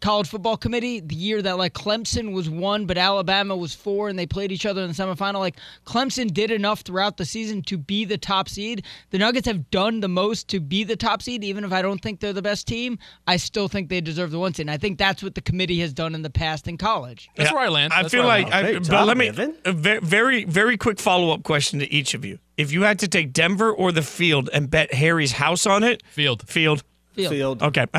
college 0.00 0.28
football 0.28 0.56
committee 0.56 1.00
the 1.00 1.14
year 1.14 1.42
that 1.42 1.58
like 1.58 1.74
Clemson 1.74 2.32
was 2.32 2.48
one, 2.48 2.86
but 2.86 2.98
Alabama 2.98 3.56
was 3.56 3.74
four, 3.74 4.08
and 4.08 4.18
they 4.18 4.26
played 4.26 4.52
each 4.52 4.66
other 4.66 4.82
in 4.82 4.88
the 4.88 4.94
semifinal. 4.94 5.38
Like 5.40 5.56
Clemson 5.84 6.32
did 6.32 6.50
enough 6.50 6.80
throughout 6.80 7.16
the 7.16 7.24
season 7.24 7.62
to 7.62 7.78
be 7.78 8.04
the 8.04 8.18
top 8.18 8.48
seed. 8.48 8.84
The 9.10 9.18
Nuggets 9.18 9.46
have 9.46 9.70
done 9.70 10.00
the 10.00 10.08
most 10.08 10.48
to 10.48 10.60
be 10.60 10.84
the 10.84 10.96
top 10.96 11.22
seed, 11.22 11.44
even 11.44 11.64
if 11.64 11.72
I 11.72 11.82
don't 11.82 12.00
think 12.00 12.20
they're 12.20 12.32
the 12.32 12.42
best 12.42 12.66
team. 12.66 12.98
I 13.26 13.36
still 13.36 13.68
think 13.68 13.88
they 13.88 14.00
deserve 14.00 14.30
the 14.30 14.38
one 14.38 14.54
seed. 14.54 14.64
And 14.64 14.70
I 14.70 14.76
think 14.76 14.98
that's 14.98 15.22
what 15.22 15.34
the 15.34 15.40
committee 15.40 15.80
has 15.80 15.92
done 15.92 16.14
in 16.14 16.22
the 16.22 16.30
past 16.30 16.66
in 16.68 16.76
college. 16.76 17.28
That's 17.36 17.52
where 17.52 17.62
I 17.62 17.68
land. 17.68 17.92
I 17.92 18.02
That's 18.02 18.12
feel 18.14 18.24
where 18.24 18.32
I 18.32 18.42
like. 18.42 18.52
I, 18.52 18.72
but 18.74 18.82
job, 18.84 19.06
let 19.06 19.16
me 19.16 19.28
Evan. 19.28 19.56
a 19.64 19.72
very, 19.72 20.44
very 20.44 20.76
quick 20.76 20.98
follow 20.98 21.32
up 21.32 21.42
question 21.42 21.78
to 21.80 21.92
each 21.92 22.14
of 22.14 22.24
you. 22.24 22.38
If 22.56 22.72
you 22.72 22.82
had 22.82 22.98
to 22.98 23.08
take 23.08 23.32
Denver 23.32 23.72
or 23.72 23.90
the 23.90 24.02
field 24.02 24.50
and 24.52 24.68
bet 24.68 24.92
Harry's 24.92 25.32
house 25.32 25.64
on 25.64 25.82
it, 25.82 26.02
Field. 26.10 26.46
field. 26.46 26.82
Field. 27.14 27.30
Field. 27.32 27.62
Okay. 27.62 27.86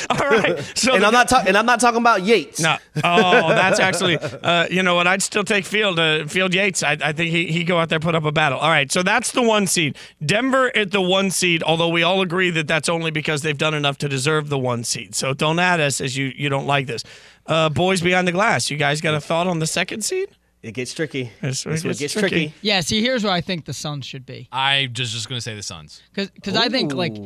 All 0.10 0.16
right. 0.16 0.58
So 0.76 0.94
and 0.94 1.02
the- 1.02 1.06
I'm 1.06 1.12
not 1.12 1.28
talking. 1.28 1.48
And 1.48 1.56
I'm 1.58 1.66
not 1.66 1.80
talking 1.80 2.00
about 2.00 2.22
Yates. 2.22 2.60
No. 2.60 2.76
Oh, 3.02 3.48
that's 3.48 3.80
actually, 3.80 4.18
uh, 4.18 4.66
you 4.70 4.82
know 4.82 4.94
what? 4.94 5.06
I'd 5.06 5.22
still 5.22 5.44
take 5.44 5.64
Field. 5.64 5.98
Uh, 5.98 6.26
Field 6.26 6.54
Yates. 6.54 6.82
I, 6.82 6.96
I 7.02 7.12
think 7.12 7.30
he 7.30 7.46
he 7.46 7.64
go 7.64 7.78
out 7.78 7.88
there 7.88 8.00
put 8.00 8.14
up 8.14 8.24
a 8.24 8.32
battle. 8.32 8.58
All 8.58 8.70
right. 8.70 8.90
So 8.90 9.02
that's 9.02 9.32
the 9.32 9.42
one 9.42 9.66
seed. 9.66 9.96
Denver 10.24 10.74
at 10.76 10.90
the 10.90 11.00
one 11.00 11.30
seed. 11.30 11.62
Although 11.62 11.88
we 11.88 12.02
all 12.02 12.20
agree 12.22 12.50
that 12.50 12.66
that's 12.68 12.88
only 12.88 13.10
because 13.10 13.42
they've 13.42 13.58
done 13.58 13.74
enough 13.74 13.98
to 13.98 14.08
deserve 14.08 14.48
the 14.48 14.58
one 14.58 14.84
seed. 14.84 15.14
So 15.14 15.34
don't 15.34 15.58
add 15.58 15.80
us 15.80 16.00
as 16.00 16.16
you 16.16 16.32
you 16.36 16.48
don't 16.48 16.66
like 16.66 16.86
this. 16.86 17.02
Uh, 17.46 17.68
boys 17.68 18.00
behind 18.00 18.28
the 18.28 18.32
glass. 18.32 18.70
You 18.70 18.76
guys 18.76 19.00
got 19.00 19.14
a 19.14 19.20
thought 19.20 19.46
on 19.46 19.58
the 19.58 19.66
second 19.66 20.02
seed? 20.04 20.28
It 20.62 20.72
gets 20.72 20.92
tricky. 20.92 21.30
This- 21.40 21.64
This 21.64 21.84
one 21.84 21.94
gets 21.94 22.12
tricky. 22.12 22.28
tricky. 22.28 22.54
Yeah, 22.60 22.80
see, 22.80 23.00
here's 23.00 23.24
where 23.24 23.32
I 23.32 23.40
think 23.40 23.64
the 23.64 23.72
Suns 23.72 24.04
should 24.04 24.26
be. 24.26 24.48
I 24.52 24.88
just 24.92 25.12
just 25.12 25.28
gonna 25.28 25.40
say 25.40 25.54
the 25.54 25.62
Suns. 25.62 26.02
Because 26.12 26.56
I 26.56 26.68
think 26.68 26.92
like 26.92 27.16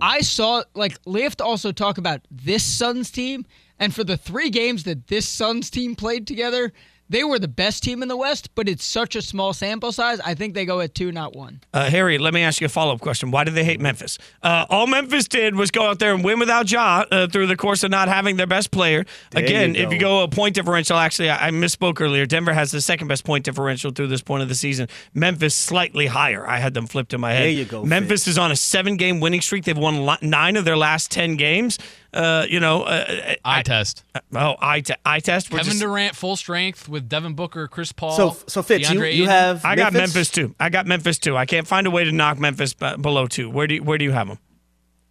I 0.00 0.20
saw 0.20 0.62
like 0.74 0.98
we 1.04 1.22
have 1.22 1.36
to 1.38 1.44
also 1.44 1.72
talk 1.72 1.98
about 1.98 2.20
this 2.30 2.62
Suns 2.64 3.10
team. 3.10 3.44
And 3.78 3.94
for 3.94 4.04
the 4.04 4.16
three 4.16 4.48
games 4.50 4.84
that 4.84 5.08
this 5.08 5.28
Suns 5.28 5.68
team 5.68 5.96
played 5.96 6.26
together, 6.26 6.72
they 7.08 7.24
were 7.24 7.38
the 7.38 7.48
best 7.48 7.82
team 7.82 8.02
in 8.02 8.08
the 8.08 8.16
West, 8.16 8.54
but 8.54 8.68
it's 8.68 8.84
such 8.84 9.14
a 9.16 9.22
small 9.22 9.52
sample 9.52 9.92
size. 9.92 10.18
I 10.20 10.34
think 10.34 10.54
they 10.54 10.64
go 10.64 10.80
at 10.80 10.94
two, 10.94 11.12
not 11.12 11.34
one. 11.36 11.60
Uh, 11.72 11.88
Harry, 11.88 12.18
let 12.18 12.34
me 12.34 12.42
ask 12.42 12.60
you 12.60 12.66
a 12.66 12.68
follow 12.68 12.94
up 12.94 13.00
question. 13.00 13.30
Why 13.30 13.44
do 13.44 13.50
they 13.52 13.64
hate 13.64 13.80
Memphis? 13.80 14.18
Uh, 14.42 14.66
all 14.70 14.86
Memphis 14.86 15.28
did 15.28 15.54
was 15.54 15.70
go 15.70 15.86
out 15.86 15.98
there 15.98 16.12
and 16.14 16.24
win 16.24 16.38
without 16.38 16.70
Ja 16.70 17.04
uh, 17.10 17.26
through 17.28 17.46
the 17.46 17.56
course 17.56 17.84
of 17.84 17.90
not 17.90 18.08
having 18.08 18.36
their 18.36 18.46
best 18.46 18.70
player. 18.70 19.04
There 19.30 19.44
Again, 19.44 19.74
you 19.74 19.82
if 19.82 19.92
you 19.92 19.98
go. 19.98 20.06
go 20.18 20.22
a 20.24 20.28
point 20.28 20.54
differential, 20.54 20.96
actually, 20.96 21.30
I, 21.30 21.48
I 21.48 21.50
misspoke 21.50 22.00
earlier. 22.00 22.26
Denver 22.26 22.52
has 22.52 22.70
the 22.70 22.80
second 22.80 23.08
best 23.08 23.24
point 23.24 23.44
differential 23.44 23.90
through 23.92 24.08
this 24.08 24.22
point 24.22 24.42
of 24.42 24.48
the 24.48 24.54
season. 24.54 24.88
Memphis 25.14 25.54
slightly 25.54 26.06
higher. 26.06 26.46
I 26.46 26.58
had 26.58 26.74
them 26.74 26.86
flipped 26.86 27.14
in 27.14 27.20
my 27.20 27.32
head. 27.32 27.42
There 27.42 27.50
you 27.50 27.64
go, 27.64 27.84
Memphis 27.84 28.26
is 28.26 28.38
on 28.38 28.50
a 28.50 28.56
seven 28.56 28.96
game 28.96 29.20
winning 29.20 29.40
streak. 29.40 29.64
They've 29.64 29.76
won 29.78 30.06
li- 30.06 30.16
nine 30.22 30.56
of 30.56 30.64
their 30.64 30.76
last 30.76 31.10
10 31.10 31.36
games. 31.36 31.78
Uh, 32.14 32.46
you 32.48 32.60
know, 32.60 32.82
uh, 32.82 33.34
Eye 33.44 33.62
test. 33.62 34.04
oh, 34.34 34.54
I, 34.60 34.80
te- 34.80 34.94
I 35.04 35.20
test. 35.20 35.50
We're 35.50 35.58
Kevin 35.58 35.72
just- 35.72 35.82
Durant 35.82 36.16
full 36.16 36.36
strength 36.36 36.88
with 36.88 37.08
Devin 37.08 37.34
Booker, 37.34 37.68
Chris 37.68 37.92
Paul. 37.92 38.16
So- 38.16 38.36
so, 38.46 38.62
Fitz, 38.62 38.90
you- 38.90 39.04
you 39.04 39.28
have- 39.28 39.64
I 39.64 39.76
got 39.76 39.92
Memphis? 39.92 40.14
Memphis 40.14 40.30
too. 40.30 40.54
I 40.58 40.68
got 40.70 40.86
Memphis 40.86 41.18
too. 41.18 41.36
I 41.36 41.44
can't 41.46 41.66
find 41.66 41.86
a 41.86 41.90
way 41.90 42.04
to 42.04 42.12
knock 42.12 42.38
Memphis 42.38 42.74
b- 42.74 42.96
below 43.00 43.26
two. 43.26 43.50
Where 43.50 43.66
do 43.66 43.74
you, 43.74 43.82
where 43.82 43.98
do 43.98 44.04
you 44.04 44.12
have 44.12 44.28
them? 44.28 44.38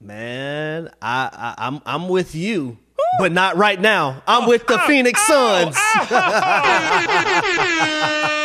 Man, 0.02 0.90
I, 1.02 1.30
I 1.58 1.68
I'm 1.68 1.82
I'm 1.86 2.10
with 2.10 2.36
you, 2.36 2.78
but 3.20 3.32
not 3.32 3.56
right 3.58 3.80
now. 3.80 4.22
I'm 4.28 4.48
with 4.48 4.68
the 4.68 4.78
Phoenix 4.80 5.22
Suns. 5.26 5.76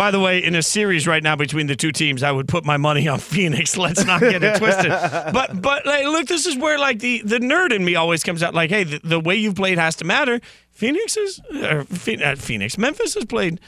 By 0.00 0.10
the 0.10 0.18
way, 0.18 0.42
in 0.42 0.54
a 0.54 0.62
series 0.62 1.06
right 1.06 1.22
now 1.22 1.36
between 1.36 1.66
the 1.66 1.76
two 1.76 1.92
teams, 1.92 2.22
I 2.22 2.32
would 2.32 2.48
put 2.48 2.64
my 2.64 2.78
money 2.78 3.06
on 3.06 3.18
Phoenix. 3.34 3.76
Let's 3.76 4.02
not 4.06 4.22
get 4.22 4.42
it 4.42 4.56
twisted. 4.56 4.90
But 5.30 5.60
but 5.60 5.84
like, 5.84 6.06
look, 6.06 6.26
this 6.26 6.46
is 6.46 6.56
where 6.56 6.78
like 6.78 7.00
the, 7.00 7.20
the 7.22 7.38
nerd 7.38 7.70
in 7.70 7.84
me 7.84 7.96
always 7.96 8.24
comes 8.24 8.42
out. 8.42 8.54
Like, 8.54 8.70
hey, 8.70 8.84
the, 8.84 9.00
the 9.04 9.20
way 9.20 9.36
you've 9.36 9.56
played 9.56 9.76
has 9.76 9.96
to 9.96 10.06
matter. 10.06 10.40
Phoenix 10.70 11.18
is 11.18 11.38
uh, 11.52 11.84
Phe- 11.84 12.22
uh, 12.22 12.36
Phoenix. 12.36 12.78
Memphis 12.78 13.12
has 13.12 13.26
played 13.26 13.60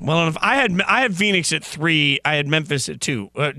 well 0.00 0.20
enough. 0.20 0.36
I 0.40 0.56
had 0.56 0.82
I 0.82 1.02
had 1.02 1.16
Phoenix 1.16 1.52
at 1.52 1.62
three. 1.62 2.18
I 2.24 2.34
had 2.34 2.48
Memphis 2.48 2.88
at 2.88 3.00
two. 3.00 3.30
Uh, 3.36 3.52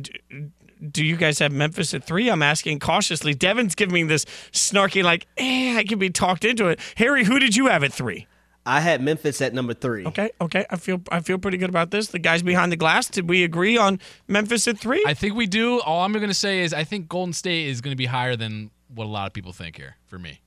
do 0.91 1.05
you 1.05 1.15
guys 1.15 1.39
have 1.39 1.53
Memphis 1.53 1.93
at 1.93 2.03
three? 2.03 2.29
I'm 2.29 2.43
asking 2.43 2.79
cautiously. 2.79 3.33
Devin's 3.33 3.75
giving 3.75 3.93
me 3.93 4.03
this 4.03 4.25
snarky, 4.51 5.03
like, 5.03 5.25
eh, 5.37 5.77
I 5.77 5.85
can 5.85 5.99
be 5.99 6.09
talked 6.09 6.43
into 6.43 6.67
it. 6.67 6.81
Harry, 6.97 7.23
who 7.23 7.39
did 7.39 7.55
you 7.55 7.67
have 7.67 7.81
at 7.81 7.93
three? 7.93 8.27
I 8.69 8.81
had 8.81 9.01
Memphis 9.01 9.41
at 9.41 9.53
number 9.53 9.73
three. 9.73 10.05
Okay, 10.05 10.29
okay. 10.39 10.63
I 10.69 10.75
feel 10.75 11.01
I 11.11 11.21
feel 11.21 11.39
pretty 11.39 11.57
good 11.57 11.69
about 11.69 11.89
this. 11.89 12.09
The 12.09 12.19
guys 12.19 12.43
behind 12.43 12.71
the 12.71 12.75
glass, 12.75 13.07
did 13.07 13.27
we 13.27 13.43
agree 13.43 13.77
on 13.77 13.99
Memphis 14.27 14.67
at 14.67 14.77
three? 14.77 15.03
I 15.07 15.15
think 15.15 15.33
we 15.33 15.47
do. 15.47 15.79
All 15.81 16.03
I'm 16.03 16.13
going 16.13 16.27
to 16.27 16.33
say 16.35 16.59
is 16.59 16.71
I 16.71 16.83
think 16.83 17.09
Golden 17.09 17.33
State 17.33 17.67
is 17.67 17.81
going 17.81 17.93
to 17.93 17.97
be 17.97 18.05
higher 18.05 18.35
than 18.35 18.69
what 18.93 19.05
a 19.05 19.07
lot 19.07 19.25
of 19.25 19.33
people 19.33 19.53
think 19.53 19.75
here 19.75 19.95
for 20.05 20.19
me. 20.19 20.41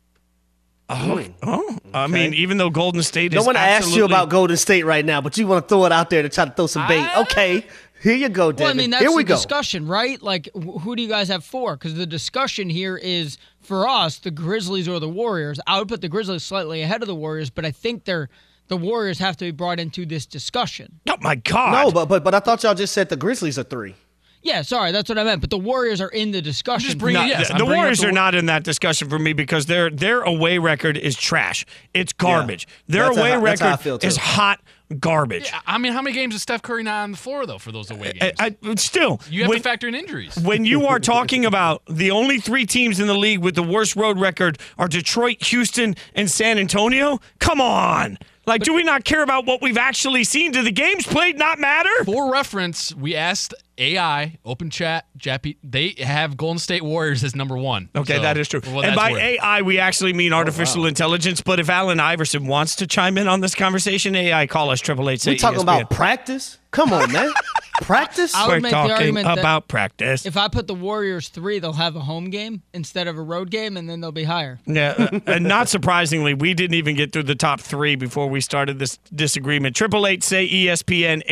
Oh, 0.88 1.24
oh. 1.42 1.78
I 1.94 2.06
mean, 2.06 2.34
even 2.34 2.58
though 2.58 2.70
Golden 2.70 3.02
State 3.02 3.32
No 3.32 3.40
is 3.40 3.46
one 3.46 3.56
asked 3.56 3.94
you 3.96 4.04
about 4.04 4.28
Golden 4.30 4.56
State 4.56 4.84
right 4.84 5.04
now, 5.04 5.20
but 5.20 5.36
you 5.36 5.46
want 5.46 5.64
to 5.64 5.68
throw 5.68 5.84
it 5.86 5.92
out 5.92 6.10
there 6.10 6.22
to 6.22 6.28
try 6.28 6.44
to 6.44 6.50
throw 6.50 6.66
some 6.66 6.86
bait. 6.86 7.04
Okay, 7.22 7.66
here 8.02 8.14
you 8.14 8.28
go, 8.28 8.52
Devin. 8.52 8.64
Well, 8.64 8.70
I 8.70 8.76
mean, 8.76 8.90
that's 8.90 9.02
here 9.02 9.10
we 9.10 9.22
the 9.24 9.28
go. 9.28 9.34
discussion, 9.34 9.86
right? 9.86 10.20
Like, 10.20 10.48
wh- 10.54 10.80
who 10.82 10.94
do 10.94 11.02
you 11.02 11.08
guys 11.08 11.28
have 11.28 11.44
for? 11.44 11.76
Because 11.76 11.94
the 11.94 12.06
discussion 12.06 12.68
here 12.68 12.96
is 12.96 13.38
for 13.72 13.88
us, 13.88 14.18
the 14.18 14.30
Grizzlies 14.30 14.86
or 14.86 15.00
the 15.00 15.08
Warriors. 15.08 15.58
I 15.66 15.78
would 15.78 15.88
put 15.88 16.02
the 16.02 16.08
Grizzlies 16.10 16.42
slightly 16.44 16.82
ahead 16.82 17.00
of 17.00 17.06
the 17.08 17.14
Warriors, 17.14 17.48
but 17.48 17.64
I 17.64 17.70
think 17.70 18.04
they're 18.04 18.28
the 18.68 18.76
Warriors 18.76 19.18
have 19.18 19.34
to 19.38 19.46
be 19.46 19.50
brought 19.50 19.80
into 19.80 20.04
this 20.04 20.26
discussion. 20.26 21.00
Oh 21.08 21.16
my 21.22 21.36
God! 21.36 21.72
No, 21.86 21.90
but 21.90 22.04
but 22.04 22.22
but 22.22 22.34
I 22.34 22.40
thought 22.40 22.62
y'all 22.62 22.74
just 22.74 22.92
said 22.92 23.08
the 23.08 23.16
Grizzlies 23.16 23.58
are 23.58 23.62
three. 23.62 23.94
Yeah, 24.42 24.60
sorry, 24.60 24.92
that's 24.92 25.08
what 25.08 25.16
I 25.18 25.24
meant. 25.24 25.40
But 25.40 25.48
the 25.48 25.56
Warriors 25.58 26.02
are 26.02 26.10
in 26.10 26.32
the 26.32 26.42
discussion. 26.42 26.84
Just 26.86 26.98
bringing- 26.98 27.22
No, 27.22 27.26
yes, 27.28 27.48
the, 27.48 27.54
the 27.58 27.64
Warriors 27.64 28.00
the 28.00 28.08
are 28.08 28.12
not 28.12 28.34
in 28.34 28.44
that 28.46 28.62
discussion 28.62 29.08
for 29.08 29.18
me 29.18 29.32
because 29.32 29.64
their 29.64 29.88
their 29.88 30.20
away 30.20 30.58
record 30.58 30.98
is 30.98 31.16
trash. 31.16 31.64
It's 31.94 32.12
garbage. 32.12 32.68
Their 32.88 33.04
away 33.10 33.30
how- 33.30 33.40
that's 33.40 33.60
how 33.62 33.68
I 33.68 33.70
record 33.76 34.04
is 34.04 34.18
hot 34.18 34.60
garbage. 34.93 35.47
Yeah, 35.47 35.61
I 35.66 35.78
mean, 35.78 35.93
how 35.93 36.03
many 36.03 36.14
games 36.14 36.34
is 36.34 36.43
Steph 36.43 36.62
Curry 36.62 36.82
not 36.82 37.03
on 37.03 37.12
the 37.12 37.16
floor 37.18 37.47
though 37.47 37.59
for 37.59 37.72
those 37.72 37.90
away 37.90 38.12
games? 38.12 38.32
I, 38.38 38.57
I- 38.62 38.74
still, 38.76 39.20
you 39.28 39.43
have 39.43 39.49
when, 39.51 39.59
to 39.59 39.62
factor 39.62 39.88
in 39.88 39.95
injuries. 39.95 40.36
when 40.36 40.64
you 40.64 40.86
are 40.86 40.99
talking 41.14 41.45
about 41.45 41.82
the 41.88 42.11
only 42.11 42.38
three 42.38 42.66
teams 42.66 43.01
in 43.01 43.07
the 43.07 43.14
league 43.16 43.40
with 43.40 43.55
the 43.55 43.62
worst 43.62 43.97
road 43.97 44.18
record 44.18 44.59
are 44.78 44.88
Detroit, 44.88 45.43
Houston, 45.45 45.95
and 46.14 46.30
San 46.30 46.59
Antonio, 46.59 47.20
come 47.38 47.61
on. 47.61 48.18
Like, 48.45 48.62
do 48.62 48.74
we 48.74 48.82
not 48.82 49.05
care 49.05 49.22
about 49.22 49.47
what 49.47 49.62
we've 49.62 49.78
actually 49.78 50.24
seen? 50.24 50.51
Do 50.51 50.62
the 50.62 50.72
games 50.72 51.07
played 51.07 51.38
not 51.38 51.59
matter? 51.61 51.90
For 52.05 52.32
reference, 52.32 52.93
we 52.95 53.14
asked 53.14 53.55
AI, 53.78 54.38
Open 54.45 54.68
Chat, 54.68 55.07
Jappy. 55.16 55.57
They 55.62 55.95
have 55.99 56.36
Golden 56.36 56.59
State 56.59 56.82
Warriors 56.82 57.22
as 57.22 57.36
number 57.36 57.57
one. 57.57 57.88
Okay, 57.95 58.16
So, 58.16 58.22
that 58.22 58.36
is 58.36 58.49
true. 58.49 58.61
for 58.61 58.70
what 58.70 58.84
and 58.84 58.97
by 58.97 59.12
worth. 59.12 59.20
AI, 59.20 59.62
we 59.62 59.78
actually 59.78 60.12
mean 60.12 60.32
oh, 60.32 60.38
artificial 60.38 60.86
intelligence. 60.86 61.40
But 61.40 61.61
if 61.61 61.70
Allen 61.70 62.01
Iverson 62.01 62.47
wants 62.47 62.76
to 62.76 62.86
chime 62.86 63.16
in 63.16 63.28
on 63.28 63.40
this 63.40 63.55
conversation, 63.55 64.16
AI, 64.16 64.47
call 64.49 64.70
us 64.70 64.80
triple 64.80 65.09
eight. 65.09 65.24
We 65.24 65.36
talking 65.36 65.61
about 65.61 65.90
practice? 65.90 66.59
Come 66.72 66.93
on, 66.93 67.12
man. 67.12 67.30
practice? 67.80 68.34
I 68.34 68.46
would 68.46 68.54
We're 68.54 68.60
make 68.60 68.72
the 68.72 68.76
talking 68.76 68.92
argument 68.92 69.26
that 69.26 69.38
about 69.38 69.68
practice. 69.68 70.26
If 70.26 70.36
I 70.36 70.48
put 70.48 70.66
the 70.66 70.74
Warriors 70.74 71.28
three, 71.28 71.58
they'll 71.58 71.72
have 71.72 71.96
a 71.96 72.00
home 72.00 72.30
game 72.30 72.62
instead 72.72 73.08
of 73.08 73.18
a 73.18 73.22
road 73.22 73.50
game, 73.50 73.76
and 73.76 73.88
then 73.88 74.00
they'll 74.00 74.12
be 74.12 74.24
higher. 74.24 74.58
Yeah, 74.66 74.94
uh, 74.98 75.20
and 75.26 75.44
not 75.44 75.68
surprisingly, 75.68 76.34
we 76.34 76.54
didn't 76.54 76.74
even 76.74 76.96
get 76.96 77.12
through 77.12 77.24
the 77.24 77.34
top 77.34 77.60
three 77.60 77.96
before 77.96 78.28
we 78.28 78.40
started 78.40 78.78
this 78.78 78.98
disagreement. 79.14 79.76
Triple 79.76 80.06
eight 80.06 80.22
say 80.22 80.48
ESPN 80.48 81.22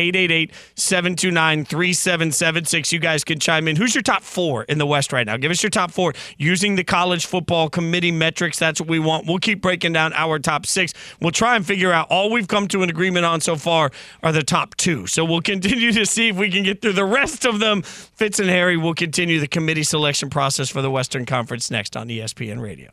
888-729-3776. 0.76 2.92
You 2.92 2.98
guys 2.98 3.24
can 3.24 3.38
chime 3.38 3.68
in. 3.68 3.76
Who's 3.76 3.94
your 3.94 4.02
top 4.02 4.22
four 4.22 4.64
in 4.64 4.78
the 4.78 4.86
West 4.86 5.12
right 5.12 5.26
now? 5.26 5.36
Give 5.36 5.50
us 5.50 5.62
your 5.62 5.70
top 5.70 5.90
four 5.90 6.12
using 6.38 6.76
the 6.76 6.84
college 6.84 7.26
football 7.26 7.68
committee 7.68 8.12
metrics. 8.12 8.58
That's 8.58 8.80
what 8.80 8.88
we 8.88 8.98
want. 8.98 9.26
We'll 9.26 9.38
keep 9.38 9.60
breaking 9.60 9.92
down 9.92 10.12
our 10.14 10.38
top 10.38 10.66
six. 10.66 10.92
We'll 11.20 11.32
try 11.32 11.56
and 11.56 11.66
figure 11.66 11.92
out 11.92 12.08
all 12.10 12.30
we've 12.30 12.48
come 12.48 12.68
to 12.68 12.82
an 12.82 12.90
agreement 12.90 13.26
on 13.26 13.40
so 13.40 13.56
far 13.56 13.90
are 14.22 14.32
the 14.32 14.42
top 14.42 14.76
two. 14.76 15.06
So 15.06 15.24
we'll 15.24 15.40
continue 15.40 15.92
to 15.92 16.06
see 16.06 16.29
if 16.30 16.36
we 16.36 16.50
can 16.50 16.62
get 16.62 16.80
through 16.80 16.94
the 16.94 17.04
rest 17.04 17.44
of 17.44 17.58
them. 17.58 17.82
Fitz 17.82 18.38
and 18.38 18.48
Harry 18.48 18.76
will 18.76 18.94
continue 18.94 19.40
the 19.40 19.48
committee 19.48 19.82
selection 19.82 20.30
process 20.30 20.68
for 20.68 20.82
the 20.82 20.90
Western 20.90 21.26
Conference 21.26 21.70
next 21.70 21.96
on 21.96 22.08
ESPN 22.08 22.60
Radio. 22.60 22.90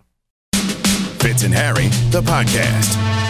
Fitz 1.20 1.44
and 1.44 1.54
Harry, 1.54 1.88
the 2.12 2.22
podcast. 2.22 3.27